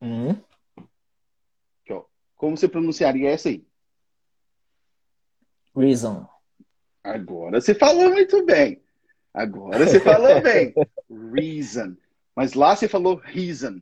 Hum. 0.00 0.36
Como 2.38 2.56
você 2.56 2.66
pronunciaria 2.68 3.28
essa 3.30 3.50
aí? 3.50 3.62
reason. 5.76 6.26
Agora 7.04 7.60
você 7.60 7.74
falou 7.74 8.10
muito 8.10 8.44
bem. 8.44 8.80
Agora 9.34 9.86
você 9.86 10.00
falou 10.00 10.40
bem. 10.42 10.74
Reason. 11.34 11.94
Mas 12.34 12.54
lá 12.54 12.74
você 12.74 12.88
falou 12.88 13.16
reason. 13.16 13.80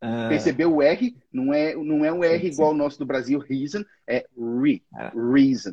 Ah, 0.00 0.28
Percebeu 0.28 0.74
o 0.74 0.82
R? 0.82 1.16
Não 1.32 1.52
é, 1.54 1.74
não 1.74 2.04
é 2.04 2.12
um 2.12 2.24
R 2.24 2.40
Sim, 2.40 2.52
igual 2.52 2.72
o 2.72 2.76
nosso 2.76 2.98
do 2.98 3.06
Brasil, 3.06 3.38
reason, 3.38 3.84
é 4.06 4.24
re, 4.36 4.82
É. 4.96 5.10
reason. 5.14 5.72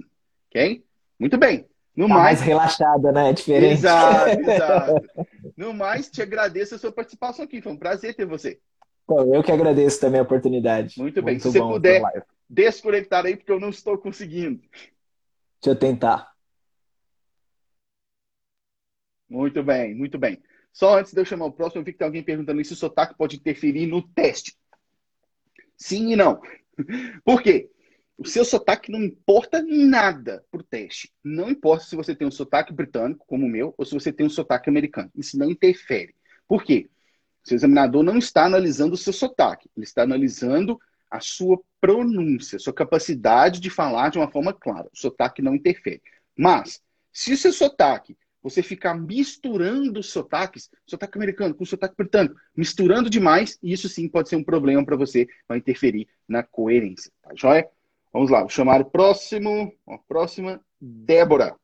Ok? 0.49 0.83
Muito 1.19 1.38
bem. 1.38 1.67
No 1.95 2.07
tá 2.07 2.13
mais, 2.13 2.23
mais 2.39 2.41
relaxada, 2.41 3.11
né? 3.11 3.29
É 3.29 3.33
diferente. 3.33 3.73
exato, 3.73 4.29
exato. 4.41 5.05
No 5.57 5.73
mais, 5.73 6.09
te 6.09 6.21
agradeço 6.21 6.75
a 6.75 6.77
sua 6.77 6.91
participação 6.91 7.45
aqui. 7.45 7.61
Foi 7.61 7.71
um 7.71 7.77
prazer 7.77 8.13
ter 8.15 8.25
você. 8.25 8.59
Pô, 9.06 9.22
eu 9.34 9.43
que 9.43 9.51
agradeço 9.51 9.99
também 9.99 10.20
a 10.20 10.24
oportunidade. 10.24 10.99
Muito 10.99 11.22
bem. 11.22 11.36
Muito 11.36 11.43
Se 11.43 11.51
você 11.51 11.60
bom 11.60 11.74
puder-. 11.74 12.26
Desconectar 12.49 13.26
aí, 13.26 13.36
porque 13.36 13.51
eu 13.51 13.60
não 13.60 13.70
estou 13.70 13.97
conseguindo. 13.97 14.62
Deixa 14.62 14.91
eu 15.68 15.76
tentar. 15.76 16.32
Muito 19.28 19.64
bem, 19.64 19.95
muito 19.95 20.18
bem. 20.18 20.41
Só 20.72 20.99
antes 20.99 21.14
de 21.14 21.20
eu 21.20 21.26
chamar 21.26 21.45
o 21.45 21.51
próximo, 21.51 21.82
eu 21.82 21.86
vi 21.86 21.93
que 21.93 21.97
tem 21.97 22.06
alguém 22.06 22.24
perguntando 22.24 22.64
se 22.64 22.74
o 22.74 22.76
sotaque 22.76 23.18
pode 23.18 23.38
interferir 23.38 23.88
no 23.88 24.01
teste. 24.01 24.56
Sim 25.78 26.12
e 26.12 26.16
não. 26.16 26.39
Por 27.24 27.41
quê? 27.41 27.70
O 28.18 28.28
seu 28.28 28.45
sotaque 28.45 28.91
não 28.91 29.03
importa 29.03 29.62
nada 29.64 30.43
pro 30.49 30.64
teste. 30.64 31.12
Não 31.24 31.49
importa 31.49 31.86
se 31.86 31.95
você 31.95 32.16
tem 32.16 32.28
um 32.28 32.32
sotaque 32.32 32.72
britânico, 32.72 33.26
como 33.28 33.45
o 33.45 33.49
meu, 33.49 33.74
ou 33.78 33.86
se 33.86 33.93
você 33.93 34.12
tem 34.12 34.26
um 34.26 34.30
sotaque 34.30 34.70
americano. 34.70 35.12
Isso 35.16 35.38
não 35.38 35.49
interfere. 35.49 36.16
Por 36.47 36.64
quê? 36.64 36.89
O 37.45 37.49
seu 37.49 37.55
examinador 37.55 38.03
não 38.03 38.17
está 38.17 38.45
analisando 38.45 38.95
o 38.95 38.97
seu 38.97 39.13
sotaque. 39.13 39.69
Ele 39.77 39.83
está 39.85 40.01
analisando 40.01 40.79
a 41.11 41.19
sua 41.19 41.59
pronúncia, 41.79 42.57
sua 42.57 42.73
capacidade 42.73 43.59
de 43.59 43.69
falar 43.69 44.09
de 44.09 44.17
uma 44.17 44.31
forma 44.31 44.51
clara. 44.51 44.89
O 44.91 44.97
sotaque 44.97 45.41
não 45.41 45.53
interfere. 45.53 46.01
Mas, 46.35 46.81
se 47.13 47.33
o 47.33 47.37
seu 47.37 47.53
sotaque, 47.53 48.17
você 48.41 48.61
ficar 48.61 48.95
misturando 48.95 50.03
sotaques, 50.03 50.69
sotaque 50.85 51.17
americano 51.17 51.55
com 51.55 51.65
sotaque 51.65 51.95
britânico, 51.97 52.35
misturando 52.55 53.09
demais, 53.09 53.57
isso 53.61 53.87
sim 53.89 54.07
pode 54.07 54.29
ser 54.29 54.35
um 54.35 54.43
problema 54.43 54.83
para 54.85 54.95
você, 54.95 55.27
vai 55.47 55.57
interferir 55.59 56.07
na 56.27 56.43
coerência, 56.43 57.11
tá 57.21 57.31
joia? 57.35 57.67
Vamos 58.11 58.29
lá, 58.29 58.41
vou 58.41 58.49
chamar 58.49 58.81
o 58.81 58.85
próximo, 58.85 59.73
a 59.87 59.97
próxima, 59.97 60.61
Débora. 60.79 61.55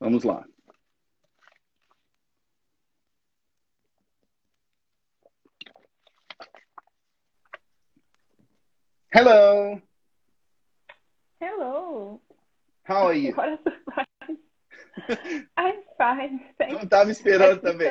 Vamos 0.00 0.24
lá. 0.24 0.44
Hello. 9.12 9.80
Hello. 11.40 12.20
How 12.84 13.06
are 13.08 13.14
you? 13.14 13.32
What 13.34 13.48
a 13.48 13.58
surprise. 13.62 14.38
I'm 15.56 15.74
fine. 15.98 16.40
Thanks. 16.58 16.74
Não 16.74 16.82
estava 16.82 17.10
esperando 17.10 17.60
também. 17.60 17.88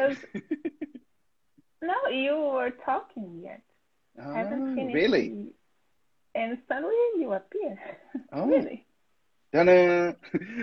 No, 1.82 2.10
you 2.10 2.36
were 2.54 2.72
talking 2.86 3.42
yet. 3.44 3.62
Ah, 4.18 4.34
Haven't 4.36 4.76
finished. 4.76 4.94
really? 4.94 5.54
And 6.36 6.58
suddenly 6.68 6.96
you 7.20 7.34
appear. 7.34 7.78
Oh. 8.32 8.46
Really? 8.48 8.86
Tadã! 9.52 10.16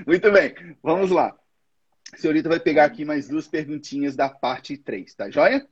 Muito 0.06 0.32
bem, 0.32 0.54
vamos 0.82 1.10
lá. 1.10 1.36
A 2.12 2.16
senhorita 2.16 2.48
vai 2.48 2.58
pegar 2.60 2.84
aqui 2.84 3.04
mais 3.04 3.28
duas 3.28 3.46
perguntinhas 3.46 4.16
da 4.16 4.28
parte 4.30 4.78
3, 4.78 5.14
tá 5.14 5.28
joia? 5.28 5.66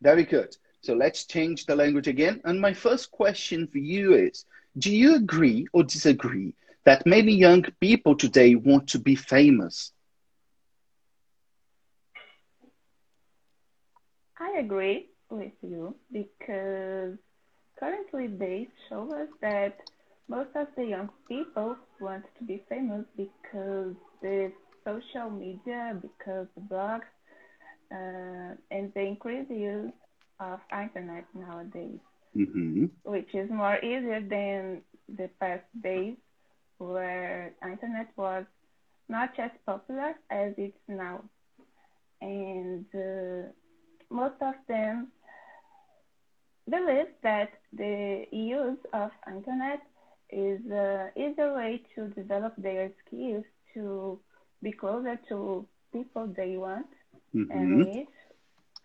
Very 0.00 0.24
good. 0.24 0.56
So 0.80 0.94
let's 0.94 1.24
change 1.26 1.66
the 1.66 1.76
language 1.76 2.08
again. 2.08 2.40
And 2.44 2.60
my 2.60 2.72
first 2.72 3.10
question 3.10 3.66
for 3.66 3.78
you 3.78 4.14
is 4.14 4.44
Do 4.78 4.94
you 4.94 5.14
agree 5.16 5.66
or 5.72 5.82
disagree 5.84 6.54
that 6.84 7.06
many 7.06 7.32
young 7.34 7.64
people 7.80 8.16
today 8.16 8.54
want 8.54 8.88
to 8.88 8.98
be 8.98 9.14
famous? 9.14 9.92
I 14.38 14.58
agree 14.58 15.08
with 15.30 15.52
you 15.62 15.96
because 16.12 17.16
currently 17.78 18.26
they 18.28 18.68
show 18.88 19.12
us 19.14 19.28
that 19.40 19.78
most 20.28 20.50
of 20.56 20.68
the 20.76 20.84
young 20.84 21.10
people 21.28 21.76
want 22.00 22.24
to 22.38 22.44
be 22.44 22.64
famous 22.68 23.04
because 23.16 23.94
the 24.22 24.52
social 24.84 25.30
media, 25.30 25.98
because 26.00 26.46
the 26.54 26.60
blogs, 26.62 27.08
uh, 27.92 28.54
and 28.70 28.92
the 28.94 29.00
increased 29.00 29.50
use 29.50 29.92
of 30.40 30.60
internet 30.72 31.26
nowadays, 31.34 32.00
Uhum. 32.36 32.90
which 33.04 33.34
is 33.34 33.50
more 33.50 33.78
easier 33.78 34.20
than 34.20 34.82
the 35.08 35.28
past 35.40 35.64
days 35.82 36.16
where 36.78 37.52
internet 37.62 38.08
was 38.16 38.44
not 39.08 39.30
as 39.38 39.50
popular 39.66 40.14
as 40.30 40.54
it's 40.58 40.78
now. 40.88 41.22
And 42.22 42.86
uh, 42.94 43.48
most 44.10 44.40
of 44.42 44.54
them 44.68 45.08
believe 46.70 47.08
that 47.22 47.50
the 47.72 48.24
use 48.32 48.78
of 48.92 49.10
internet 49.26 49.80
is 50.30 50.60
an 50.70 51.10
easier 51.16 51.54
way 51.54 51.82
to 51.94 52.08
develop 52.08 52.54
their 52.58 52.90
skills 53.06 53.44
to 53.74 54.18
be 54.62 54.72
closer 54.72 55.18
to 55.28 55.66
people 55.92 56.26
they 56.36 56.56
want 56.56 56.86
mm-hmm. 57.34 57.50
and 57.50 57.86
Uhum. 57.86 58.06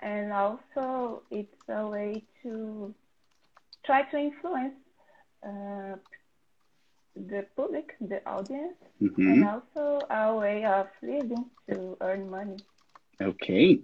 And 0.02 0.32
also 0.34 1.24
it's 1.32 1.70
a 1.70 1.88
way 1.88 2.24
to 2.43 2.93
try 3.86 4.04
to 4.04 4.18
influence 4.18 4.76
uh, 5.43 5.96
the 7.16 7.46
public, 7.56 7.96
the 8.02 8.26
audience, 8.28 8.76
and 9.18 9.43
also 9.43 10.00
a 10.10 10.36
way 10.36 10.66
of 10.66 10.88
living 11.02 11.46
to 11.70 11.98
earn 12.02 12.30
money. 12.30 12.58
Okay. 13.22 13.80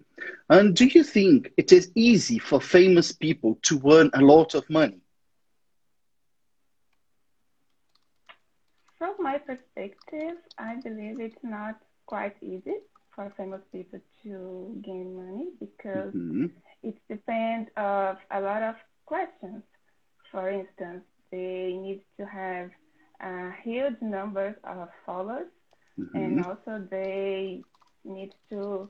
And 0.49 0.75
do 0.75 0.85
you 0.85 1.03
think 1.03 1.51
it 1.57 1.71
is 1.71 1.91
easy 1.95 2.39
for 2.39 2.59
famous 2.59 3.11
people 3.11 3.57
to 3.63 3.81
earn 3.89 4.09
a 4.13 4.21
lot 4.21 4.53
of 4.55 4.69
money? 4.69 4.99
From 8.97 9.15
my 9.19 9.37
perspective, 9.37 10.37
I 10.57 10.75
believe 10.83 11.19
it's 11.19 11.43
not 11.43 11.79
quite 12.05 12.35
easy 12.41 12.75
for 13.15 13.31
famous 13.37 13.61
people 13.71 13.99
to 14.23 14.81
gain 14.83 15.15
money 15.15 15.49
because 15.59 16.13
Uhum. 16.13 16.51
it 16.83 16.95
depends 17.09 17.69
of 17.77 18.17
a 18.31 18.41
lot 18.41 18.61
of 18.63 18.75
questions. 19.05 19.63
For 20.31 20.49
instance, 20.49 21.03
they 21.31 21.73
need 21.81 22.01
to 22.17 22.25
have 22.25 22.69
a 23.21 23.51
huge 23.63 23.95
number 24.01 24.55
of 24.63 24.89
followers, 25.05 25.47
and 26.13 26.39
also 26.39 26.85
they 26.89 27.63
need 28.03 28.31
to 28.49 28.89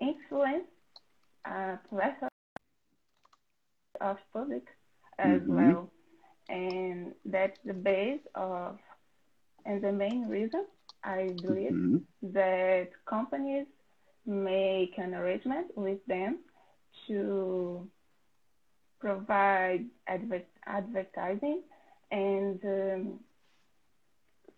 influence 0.00 0.66
a 1.46 1.78
plethora 1.88 2.28
of 4.00 4.16
public 4.32 4.64
as 5.18 5.40
Mhm. 5.44 5.48
well. 5.48 5.90
And 6.48 7.14
that's 7.24 7.58
the 7.64 7.74
base 7.74 8.20
of, 8.34 8.78
and 9.64 9.82
the 9.82 9.92
main 9.92 10.28
reason 10.28 10.66
I 11.06 11.34
believe 11.42 11.76
Uhum. 11.76 12.06
that 12.22 12.88
companies 13.08 13.66
make 14.26 14.98
an 14.98 15.14
arrangement 15.14 15.68
with 15.76 16.00
them 16.06 16.40
to 17.08 17.88
provide 19.00 19.86
adver- 20.08 20.44
advertising 20.66 21.62
and 22.12 22.60
um, 22.64 23.20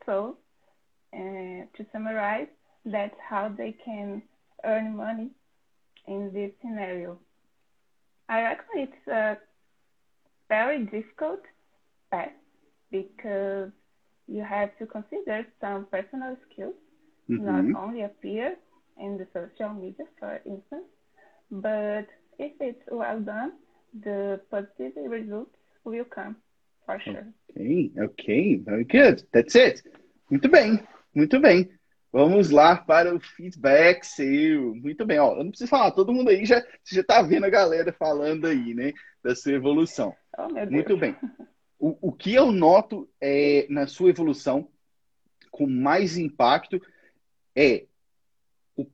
so 0.06 0.36
uh, 1.14 1.18
to 1.76 1.86
summarize 1.92 2.48
that's 2.86 3.16
how 3.28 3.48
they 3.48 3.74
can 3.84 4.22
earn 4.64 4.96
money 4.96 5.30
in 6.08 6.32
this 6.32 6.52
scenario 6.62 7.18
i 8.28 8.42
reckon 8.42 8.66
it's 8.76 9.08
a 9.08 9.38
very 10.48 10.84
difficult 10.86 11.40
path 12.10 12.32
because 12.90 13.70
you 14.28 14.44
have 14.44 14.70
to 14.78 14.86
consider 14.86 15.46
some 15.60 15.86
personal 15.86 16.36
skills 16.46 16.74
Uhum. 17.28 17.72
not 17.72 17.82
only 17.82 18.02
appear 18.02 18.56
in 18.98 19.18
the 19.18 19.26
social 19.32 19.74
media, 19.74 20.06
for 20.18 20.40
instance, 20.46 20.88
but 21.50 22.06
if 22.38 22.52
it's 22.60 22.82
well 22.90 23.20
done, 23.20 23.52
the 24.02 24.40
positive 24.50 24.96
results 25.10 25.54
will 25.84 26.04
come 26.06 26.36
for 26.86 26.98
sure. 27.00 27.26
Ok, 27.50 27.92
ok, 28.02 28.56
very 28.64 28.84
good. 28.84 29.22
That's 29.32 29.54
it. 29.56 29.82
Muito 30.30 30.48
bem, 30.48 30.80
muito 31.14 31.38
bem. 31.40 31.68
Vamos 32.10 32.50
lá 32.50 32.76
para 32.76 33.14
o 33.14 33.20
feedback 33.20 34.04
seu. 34.06 34.74
Muito 34.74 35.04
bem, 35.04 35.18
ó, 35.18 35.32
eu 35.36 35.44
não 35.44 35.50
preciso 35.50 35.68
falar, 35.68 35.90
todo 35.90 36.12
mundo 36.12 36.30
aí 36.30 36.46
já, 36.46 36.64
já 36.90 37.04
tá 37.04 37.20
vendo 37.20 37.44
a 37.44 37.50
galera 37.50 37.92
falando 37.92 38.46
aí, 38.46 38.72
né, 38.72 38.94
da 39.22 39.34
sua 39.34 39.52
evolução. 39.52 40.14
Oh, 40.38 40.46
meu 40.48 40.66
Deus. 40.66 40.70
Muito 40.70 40.96
bem. 40.96 41.14
O, 41.78 42.08
o 42.08 42.12
que 42.12 42.34
eu 42.34 42.50
noto 42.50 43.08
é, 43.20 43.66
na 43.70 43.86
sua 43.86 44.10
evolução 44.10 44.68
com 45.50 45.66
mais 45.66 46.16
impacto 46.16 46.80
é 47.54 47.86
o, 48.76 48.86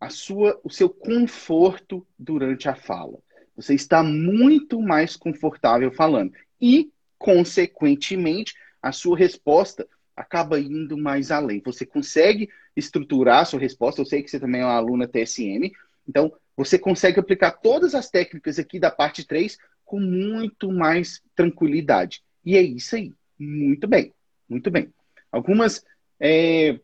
a 0.00 0.10
sua, 0.10 0.60
o 0.62 0.70
seu 0.70 0.88
conforto 0.88 2.06
durante 2.18 2.68
a 2.68 2.74
fala. 2.74 3.18
Você 3.56 3.74
está 3.74 4.02
muito 4.02 4.80
mais 4.80 5.16
confortável 5.16 5.92
falando. 5.92 6.32
E, 6.60 6.90
consequentemente, 7.18 8.54
a 8.80 8.92
sua 8.92 9.18
resposta 9.18 9.86
acaba 10.16 10.58
indo 10.58 10.96
mais 10.96 11.30
além. 11.30 11.60
Você 11.64 11.84
consegue 11.84 12.48
estruturar 12.76 13.40
a 13.40 13.44
sua 13.44 13.60
resposta. 13.60 14.00
Eu 14.00 14.06
sei 14.06 14.22
que 14.22 14.30
você 14.30 14.40
também 14.40 14.60
é 14.60 14.64
uma 14.64 14.74
aluna 14.74 15.08
TSM. 15.08 15.72
Então, 16.08 16.32
você 16.56 16.78
consegue 16.78 17.20
aplicar 17.20 17.52
todas 17.52 17.94
as 17.94 18.10
técnicas 18.10 18.58
aqui 18.58 18.78
da 18.78 18.90
parte 18.90 19.26
3 19.26 19.58
com 19.90 19.98
muito 19.98 20.70
mais 20.70 21.20
tranquilidade. 21.34 22.22
E 22.44 22.56
é 22.56 22.62
isso 22.62 22.94
aí. 22.94 23.12
Muito 23.36 23.88
bem, 23.88 24.14
muito 24.48 24.70
bem. 24.70 24.94
Algumas 25.32 25.84
é, 26.20 26.78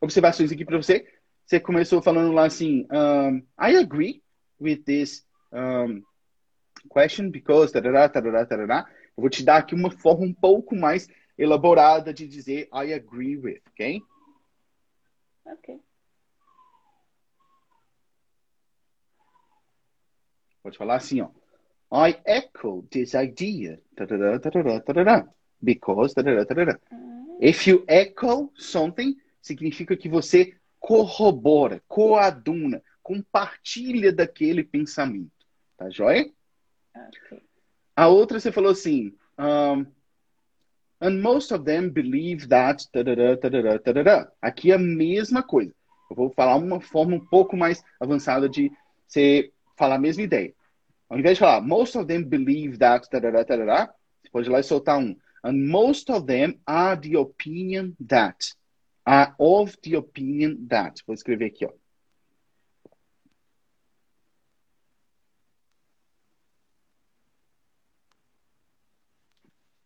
observações 0.00 0.50
aqui 0.50 0.64
para 0.64 0.76
você. 0.76 1.06
Você 1.46 1.60
começou 1.60 2.02
falando 2.02 2.32
lá 2.32 2.46
assim, 2.46 2.84
um, 2.90 3.36
I 3.64 3.76
agree 3.76 4.20
with 4.60 4.78
this 4.78 5.24
um, 5.52 6.02
question 6.92 7.30
because 7.30 7.72
tarará, 7.72 8.08
tarará, 8.08 8.44
tarará. 8.44 8.90
Eu 9.16 9.20
vou 9.20 9.30
te 9.30 9.44
dar 9.44 9.58
aqui 9.58 9.76
uma 9.76 9.92
forma 9.92 10.26
um 10.26 10.34
pouco 10.34 10.74
mais 10.74 11.08
elaborada 11.38 12.12
de 12.12 12.26
dizer 12.26 12.68
I 12.74 12.92
agree 12.92 13.36
with, 13.36 13.60
ok? 13.70 14.02
Ok. 15.44 15.80
Pode 20.60 20.76
falar 20.76 20.96
assim, 20.96 21.20
ó. 21.20 21.37
I 21.90 22.16
echo 22.26 22.86
this 22.90 23.14
idea. 23.14 23.78
Because. 25.62 25.94
If 27.40 27.66
you 27.66 27.84
echo 27.88 28.50
something, 28.56 29.16
significa 29.40 29.96
que 29.96 30.08
você 30.08 30.54
corrobora, 30.78 31.82
coaduna, 31.88 32.82
compartilha 33.02 34.12
daquele 34.12 34.62
pensamento. 34.62 35.30
Tá 35.76 35.88
joia? 35.88 36.30
Ok. 36.94 37.40
A 37.96 38.08
outra 38.08 38.38
você 38.38 38.52
falou 38.52 38.72
assim. 38.72 39.14
Um, 39.38 39.86
and 41.00 41.20
most 41.20 41.52
of 41.54 41.64
them 41.64 41.90
believe 41.90 42.48
that. 42.48 42.86
Tarará, 42.92 43.36
tarará, 43.36 43.78
tarará. 43.78 44.32
Aqui 44.42 44.72
é 44.72 44.74
a 44.74 44.78
mesma 44.78 45.42
coisa. 45.42 45.72
Eu 46.10 46.16
vou 46.16 46.30
falar 46.30 46.56
uma 46.56 46.80
forma 46.80 47.16
um 47.16 47.24
pouco 47.24 47.56
mais 47.56 47.82
avançada 48.00 48.48
de 48.48 48.70
você 49.06 49.52
falar 49.76 49.96
a 49.96 50.00
mesma 50.00 50.22
ideia. 50.22 50.52
Ao 51.08 51.18
invés 51.18 51.34
de 51.34 51.40
falar 51.40 51.60
most 51.60 51.96
of 51.96 52.06
them 52.06 52.22
believe 52.22 52.78
that. 52.78 53.08
Tarará, 53.08 53.44
tarará, 53.44 53.94
você 54.22 54.30
pode 54.30 54.48
ir 54.48 54.50
lá 54.52 54.60
e 54.60 54.62
soltar 54.62 54.98
um. 54.98 55.16
And 55.42 55.68
most 55.68 56.10
of 56.10 56.26
them 56.26 56.60
are 56.66 57.00
the 57.00 57.16
opinion 57.16 57.94
that. 58.06 58.54
Are 59.04 59.34
of 59.38 59.76
the 59.82 59.96
opinion 59.96 60.66
that. 60.68 61.02
Vou 61.06 61.14
escrever 61.14 61.46
aqui, 61.46 61.64
ó. 61.64 61.72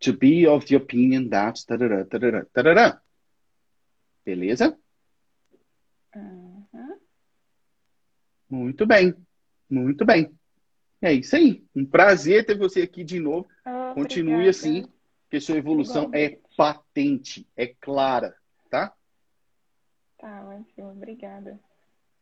To 0.01 0.13
be 0.13 0.49
of 0.49 0.67
the 0.67 0.77
opinion 0.77 1.29
that. 1.29 1.65
Tarará, 1.65 2.05
tarará, 2.05 2.45
tarará. 2.53 3.03
Beleza? 4.25 4.77
Uhum. 6.17 6.99
Muito 8.51 8.85
bem. 8.87 9.15
Muito 9.71 10.05
bem. 10.05 10.37
É 11.03 11.13
isso 11.13 11.35
aí. 11.35 11.65
Um 11.75 11.85
prazer 11.85 12.47
ter 12.47 12.57
você 12.57 12.83
aqui 12.83 13.03
de 13.03 13.19
novo. 13.19 13.49
Continue 13.95 14.35
Obrigada. 14.35 14.51
assim, 14.51 14.89
que 15.29 15.41
sua 15.41 15.57
evolução 15.57 16.11
é 16.15 16.39
patente, 16.57 17.47
é 17.57 17.67
clara, 17.67 18.37
tá? 18.71 18.95
Tá 20.19 20.45
ótimo, 20.47 20.91
obrigada. 20.93 21.59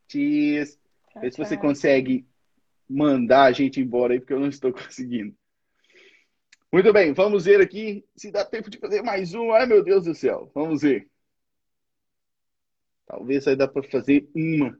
Cheers. 0.07 0.79
Tchau, 1.11 1.21
Vê 1.21 1.31
se 1.31 1.37
você 1.37 1.55
consegue 1.55 2.25
mandar 2.89 3.43
a 3.43 3.51
gente 3.51 3.79
embora 3.79 4.13
aí, 4.13 4.19
porque 4.19 4.33
eu 4.33 4.39
não 4.39 4.49
estou 4.49 4.73
conseguindo. 4.73 5.35
Muito 6.71 6.91
bem, 6.91 7.13
vamos 7.13 7.45
ver 7.45 7.61
aqui 7.61 8.03
se 8.15 8.31
dá 8.31 8.43
tempo 8.43 8.69
de 8.69 8.79
fazer 8.79 9.03
mais 9.03 9.33
um. 9.33 9.51
Ai, 9.51 9.65
meu 9.67 9.83
Deus 9.83 10.05
do 10.05 10.15
céu. 10.15 10.49
Vamos 10.55 10.81
ver. 10.81 11.07
Talvez 13.05 13.45
aí 13.45 13.55
dá 13.55 13.67
para 13.67 13.83
fazer 13.83 14.27
uma. 14.33 14.79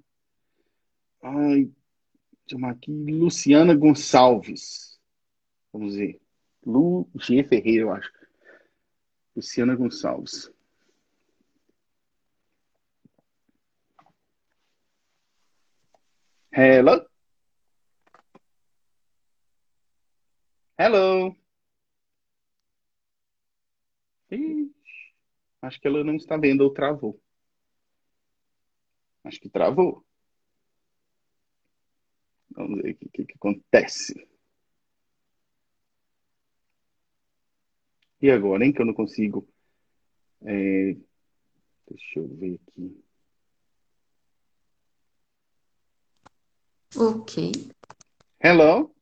Ai, 1.22 1.70
chama 2.52 2.72
aqui 2.72 2.92
Luciana 2.92 3.74
Gonçalves. 3.76 5.00
Vamos 5.72 5.96
ver. 5.96 6.20
Lu 6.66 7.10
G. 7.16 7.44
Ferreira, 7.44 7.84
eu 7.84 7.92
acho. 7.92 8.12
Luciana 9.36 9.76
Gonçalves. 9.76 10.52
Hello? 16.52 17.06
Hello? 20.78 21.36
Ih, 24.32 24.72
acho 25.62 25.80
que 25.80 25.88
ela 25.88 26.04
não 26.04 26.16
está 26.16 26.38
vendo 26.38 26.62
ou 26.62 26.74
travou. 26.74 27.20
Acho 29.24 29.40
que 29.40 29.50
travou. 29.50 30.04
Vamos 32.56 32.82
ver 32.82 32.92
o 32.92 33.10
que, 33.10 33.26
que, 33.26 33.34
acontece. 33.36 34.28
E 38.22 38.30
agora, 38.30 38.66
hein, 38.66 38.72
que 38.74 38.82
eu 38.82 38.86
não 38.86 38.94
consigo. 38.94 39.48
é, 40.44 40.96
Deixa 41.90 42.20
eu 42.20 42.28
ver 42.28 42.60
aqui. 42.68 43.04
Ok. 46.96 47.72
Hello? 48.44 48.94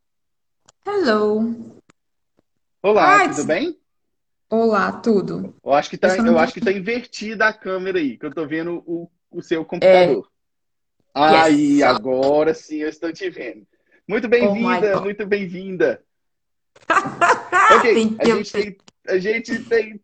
Hello. 0.85 1.79
Olá, 2.81 3.17
Ai, 3.17 3.29
tudo 3.29 3.47
bem? 3.47 3.79
Olá, 4.49 4.91
tudo. 5.01 5.55
Eu 5.63 5.73
acho 5.73 5.89
que 5.89 5.97
tá, 5.97 6.17
Eu 6.17 6.25
eu 6.25 6.37
acho 6.39 6.53
que 6.53 6.61
tá 6.61 6.71
invertida 6.71 7.47
a 7.47 7.53
câmera 7.53 7.99
aí, 7.99 8.17
que 8.17 8.25
eu 8.25 8.33
tô 8.33 8.47
vendo 8.47 8.83
o, 8.85 9.09
o 9.29 9.41
seu 9.41 9.63
computador. 9.65 10.31
Aí, 11.13 11.77
Yes. 11.79 11.83
agora 11.83 12.53
sim 12.53 12.77
eu 12.77 12.89
estou 12.89 13.11
te 13.11 13.29
vendo. 13.29 13.65
Muito 14.07 14.25
Oh 14.25 14.29
bem-vinda, 14.29 14.93
God. 14.93 15.03
muito 15.03 15.25
bem-vinda. 15.25 16.03
Ok, 17.71 18.17
a 18.19 18.25
gente 18.25 18.51
tem, 18.51 18.77
a 19.07 19.17
gente 19.19 19.63
tem, 19.65 20.01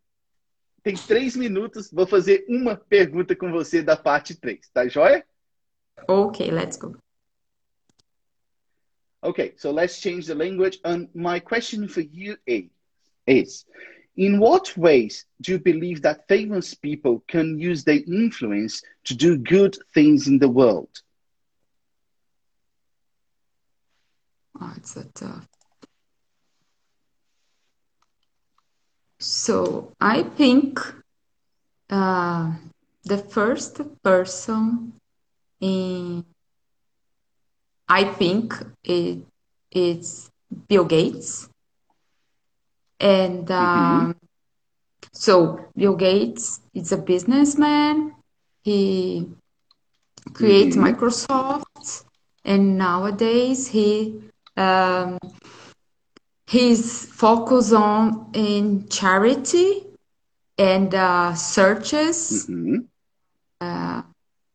tem 0.84 0.96
três 0.96 1.36
minutos. 1.36 1.90
Vou 1.92 2.06
fazer 2.06 2.46
uma 2.48 2.76
pergunta 2.76 3.36
com 3.36 3.52
você 3.52 3.82
da 3.82 3.98
parte 3.98 4.36
3, 4.36 4.70
tá 4.70 4.88
joia? 4.88 5.26
Okay, 6.08 6.52
let's 6.52 6.78
go. 6.78 6.96
Okay, 9.24 9.56
so 9.58 9.72
let's 9.72 10.00
change 10.00 10.28
the 10.28 10.36
language. 10.36 10.80
And 10.86 11.08
my 11.16 11.40
question 11.40 11.88
for 11.88 12.02
you 12.02 12.38
is 13.26 13.66
in 14.18 14.40
what 14.40 14.76
ways 14.78 15.26
do 15.42 15.54
you 15.54 15.60
believe 15.60 16.02
that 16.02 16.28
famous 16.28 16.74
people 16.74 17.24
can 17.28 17.60
use 17.60 17.84
their 17.84 18.02
influence 18.08 18.82
to 19.06 19.16
do 19.16 19.38
good 19.38 19.78
things 19.94 20.28
in 20.28 20.40
the 20.40 20.50
world? 20.50 20.90
Oh, 24.60 24.74
it's 24.78 24.96
a 24.96 25.06
tough. 25.14 25.48
So 29.20 29.92
I 30.00 30.24
think 30.24 30.80
uh, 31.90 32.54
the 33.04 33.18
first 33.18 33.82
person 34.04 34.94
in 35.60 36.26
I 37.88 38.04
think 38.06 38.54
it 38.84 39.20
it's 39.72 40.30
Bill 40.68 40.86
Gates. 40.86 41.50
And 43.06 43.52
um, 43.52 44.16
so 45.14 45.60
Bill 45.76 45.96
Gates 45.96 46.62
is 46.74 46.92
a 46.92 46.98
businessman. 46.98 48.14
He 48.64 49.28
creates 50.34 50.76
Mhm. 50.76 50.84
Microsoft, 50.86 52.04
and 52.46 52.78
nowadays 52.78 53.68
he 53.70 54.22
um, 54.58 55.18
he's 56.48 57.06
focused 57.06 57.74
on 57.74 58.30
in 58.34 58.88
charity 58.90 59.84
and 60.58 60.94
uh, 60.96 61.34
searches. 61.36 62.50
Mhm. 62.50 62.88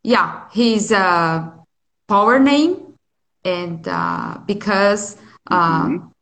Yeah, 0.03 0.45
he's 0.53 0.91
a 0.93 1.53
power 2.09 2.39
name, 2.39 2.95
and 3.45 3.87
uh, 3.87 4.39
because 4.47 5.17
um, 5.51 6.13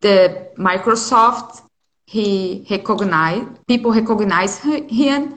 the 0.00 0.41
Microsoft 0.58 1.62
he 2.06 2.66
recognize 2.70 3.44
people 3.66 3.92
recognize 3.92 4.58
him. 4.58 5.34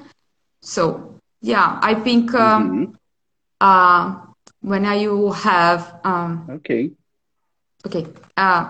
So 0.62 1.16
yeah, 1.42 1.80
I 1.82 1.94
think 1.96 2.34
um, 2.34 2.84
Mhm. 2.84 2.98
uh, 3.62 4.16
when 4.62 4.86
you 5.00 5.32
have 5.32 6.00
um, 6.04 6.50
Okay. 6.50 6.92
okay 7.86 8.06
uh, 8.38 8.66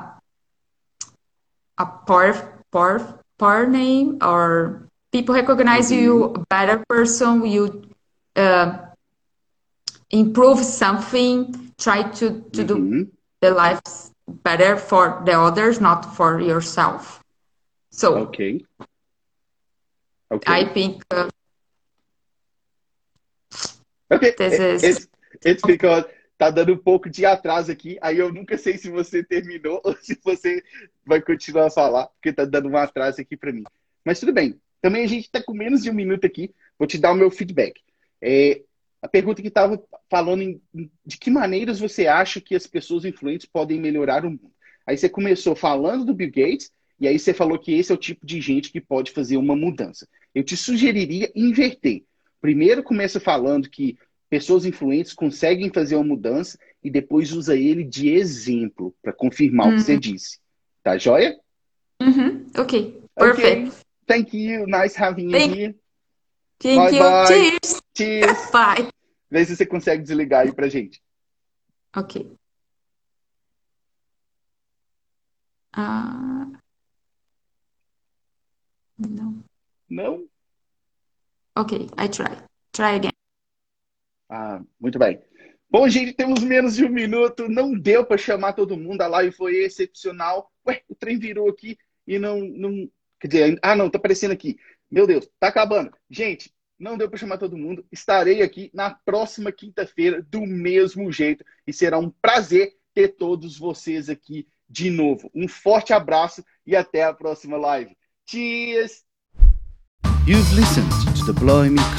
a 1.78 1.86
power 2.08 2.34
power 2.72 3.00
power 3.38 3.66
name 3.68 4.18
or 4.22 4.88
people 5.12 5.36
recognize 5.36 5.92
you 5.92 6.26
a 6.36 6.40
better 6.50 6.84
person 6.88 7.46
you 7.46 7.84
uh, 8.36 8.78
improve 10.12 10.60
something 10.60 11.72
try 11.78 12.02
to 12.20 12.44
to 12.54 12.64
do 12.64 12.78
Mhm. 12.78 13.12
the 13.42 13.52
lives 13.52 14.12
better 14.28 14.78
for 14.78 15.22
the 15.26 15.34
others 15.34 15.80
not 15.80 16.16
for 16.16 16.40
yourself 16.42 17.22
so 17.92 18.16
Okay. 18.18 18.66
Okay. 20.32 20.52
i 20.52 20.66
think 20.74 21.04
uh, 21.12 21.30
Okay. 24.12 24.34
This 24.38 24.60
is- 24.60 24.84
It's, 24.84 25.08
it's 25.44 25.64
because 25.64 26.06
tá 26.38 26.50
dando 26.52 26.74
um 26.74 26.78
pouco 26.78 27.10
de 27.10 27.26
atraso 27.26 27.72
aqui, 27.72 27.98
aí 28.02 28.18
eu 28.18 28.32
nunca 28.32 28.58
sei 28.58 28.78
se 28.78 28.90
você 28.90 29.24
terminou 29.24 29.82
ou 29.86 29.96
se 29.98 30.20
você 30.24 30.64
vai 31.06 31.22
continuar 31.22 31.68
a 31.68 31.72
falar, 31.72 32.08
porque 32.08 32.34
tá 32.34 32.46
dando 32.46 32.70
um 32.70 32.78
atraso 32.78 33.22
aqui 33.22 33.36
para 33.38 33.52
mim. 33.52 33.64
Mas 34.04 34.20
tudo 34.20 34.34
bem. 34.34 34.60
Também 34.82 35.04
a 35.04 35.08
gente 35.08 35.30
tá 35.32 35.42
com 35.42 35.54
menos 35.54 35.82
de 35.82 35.90
um 35.90 35.94
minuto 35.94 36.26
aqui, 36.26 36.54
vou 36.78 36.88
te 36.88 36.98
dar 36.98 37.12
o 37.12 37.16
meu 37.16 37.32
feedback. 37.32 37.82
É, 38.22 38.62
a 39.06 39.08
pergunta 39.08 39.42
que 39.42 39.48
estava 39.50 39.80
falando 40.10 40.42
em, 40.42 40.60
de 41.06 41.18
que 41.18 41.30
maneiras 41.30 41.80
você 41.80 42.08
acha 42.08 42.42
que 42.42 42.56
as 42.56 42.66
pessoas 42.66 43.06
influentes 43.06 43.46
podem 43.46 43.80
melhorar 43.80 44.26
o 44.26 44.30
mundo. 44.32 44.52
Aí 44.86 44.98
você 44.98 45.08
começou 45.08 45.56
falando 45.56 46.06
do 46.06 46.14
Bill 46.14 46.32
Gates, 46.32 46.72
e 47.00 47.08
aí 47.08 47.20
você 47.20 47.34
falou 47.34 47.60
que 47.60 47.72
esse 47.74 47.92
é 47.92 47.96
o 47.96 48.00
tipo 48.00 48.26
de 48.26 48.42
gente 48.42 48.72
que 48.72 48.82
pode 48.82 49.12
fazer 49.12 49.38
uma 49.38 49.56
mudança. 49.56 50.08
Eu 50.34 50.44
te 50.44 50.58
sugeriria 50.58 51.32
inverter. 51.36 52.04
Primeiro 52.42 52.82
começa 52.82 53.20
falando 53.20 53.70
que 53.70 53.98
pessoas 54.30 54.66
influentes 54.66 55.14
conseguem 55.14 55.70
fazer 55.72 55.96
uma 55.96 56.04
mudança 56.04 56.58
e 56.84 56.90
depois 56.90 57.32
usa 57.32 57.56
ele 57.56 57.84
de 57.84 58.10
exemplo 58.10 58.96
para 59.04 59.14
confirmar 59.14 59.70
o 59.70 59.76
que 59.76 59.82
você 59.82 59.98
disse. 60.00 60.40
Tá 60.84 60.98
joia? 60.98 61.38
Okay. 62.02 62.22
Okay. 62.60 63.02
Perfect. 63.16 63.86
Thank 64.08 64.38
you. 64.38 64.66
Nice 64.68 65.00
having 65.00 65.26
you 65.26 65.32
Thank- 65.32 65.58
here. 65.58 65.76
Thank 66.60 66.78
Bye 66.78 66.94
you. 66.96 67.00
bye. 67.04 67.28
Cheers. 67.28 67.82
Cheers. 67.96 68.52
Bye. 68.54 68.95
Vê 69.36 69.44
se 69.44 69.54
você 69.54 69.66
consegue 69.66 70.02
desligar 70.02 70.44
aí 70.46 70.54
pra 70.54 70.70
gente. 70.70 71.04
Okay. 71.94 72.38
Ah. 75.74 76.54
no. 78.98 79.44
Não? 79.90 80.26
Okay, 81.54 81.90
I 81.98 82.08
try. 82.08 82.48
Try 82.72 82.96
again. 82.96 83.12
Ah, 84.30 84.64
muito 84.80 84.98
bem. 84.98 85.22
Bom, 85.70 85.90
gente, 85.90 86.14
temos 86.14 86.42
menos 86.42 86.78
de 86.78 86.86
um 86.86 86.90
minuto. 86.90 87.50
Não 87.50 87.78
deu 87.78 88.06
para 88.06 88.18
chamar 88.18 88.54
todo 88.54 88.78
mundo. 88.78 89.02
A 89.02 89.08
live 89.08 89.36
foi 89.36 89.66
excepcional. 89.66 90.50
Ué, 90.66 90.82
o 90.88 90.96
trem 90.96 91.20
virou 91.20 91.50
aqui 91.50 91.78
e 92.08 92.18
não, 92.18 92.40
não. 92.40 92.90
Quer 93.20 93.28
dizer, 93.28 93.60
ah, 93.62 93.76
não, 93.76 93.90
tá 93.90 93.98
aparecendo 93.98 94.32
aqui. 94.32 94.58
Meu 94.90 95.06
Deus, 95.06 95.30
tá 95.42 95.50
acabando. 95.50 95.92
Gente, 96.10 96.56
não 96.80 96.98
deu 96.98 97.10
para 97.10 97.18
chamar 97.18 97.38
todo 97.38 97.58
mundo. 97.58 97.86
Estarei 97.92 98.42
aqui 98.42 98.70
na 98.74 98.92
próxima 98.92 99.52
quinta-feira 99.52 100.22
do 100.22 100.42
mesmo 100.42 101.12
jeito 101.12 101.44
e 101.66 101.74
será 101.74 101.98
um 101.98 102.10
prazer 102.10 102.74
ter 102.94 103.10
todos 103.10 103.58
vocês 103.58 104.10
aqui 104.10 104.48
de 104.70 104.90
novo. 104.90 105.30
Um 105.34 105.48
forte 105.48 105.94
abraço 105.94 106.44
e 106.66 106.76
até 106.76 107.04
a 107.04 107.14
próxima 107.14 107.58
live. 107.58 107.96
Cheers! 108.28 109.04
You've 110.28 110.52
listened 110.56 110.90
to 111.18 111.34
the 111.34 111.40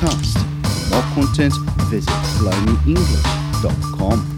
Cast. 0.01 0.37
For 0.64 0.91
more 0.91 1.05
content, 1.14 1.55
visit 1.89 2.11
blowmeenglish.com. 2.41 4.36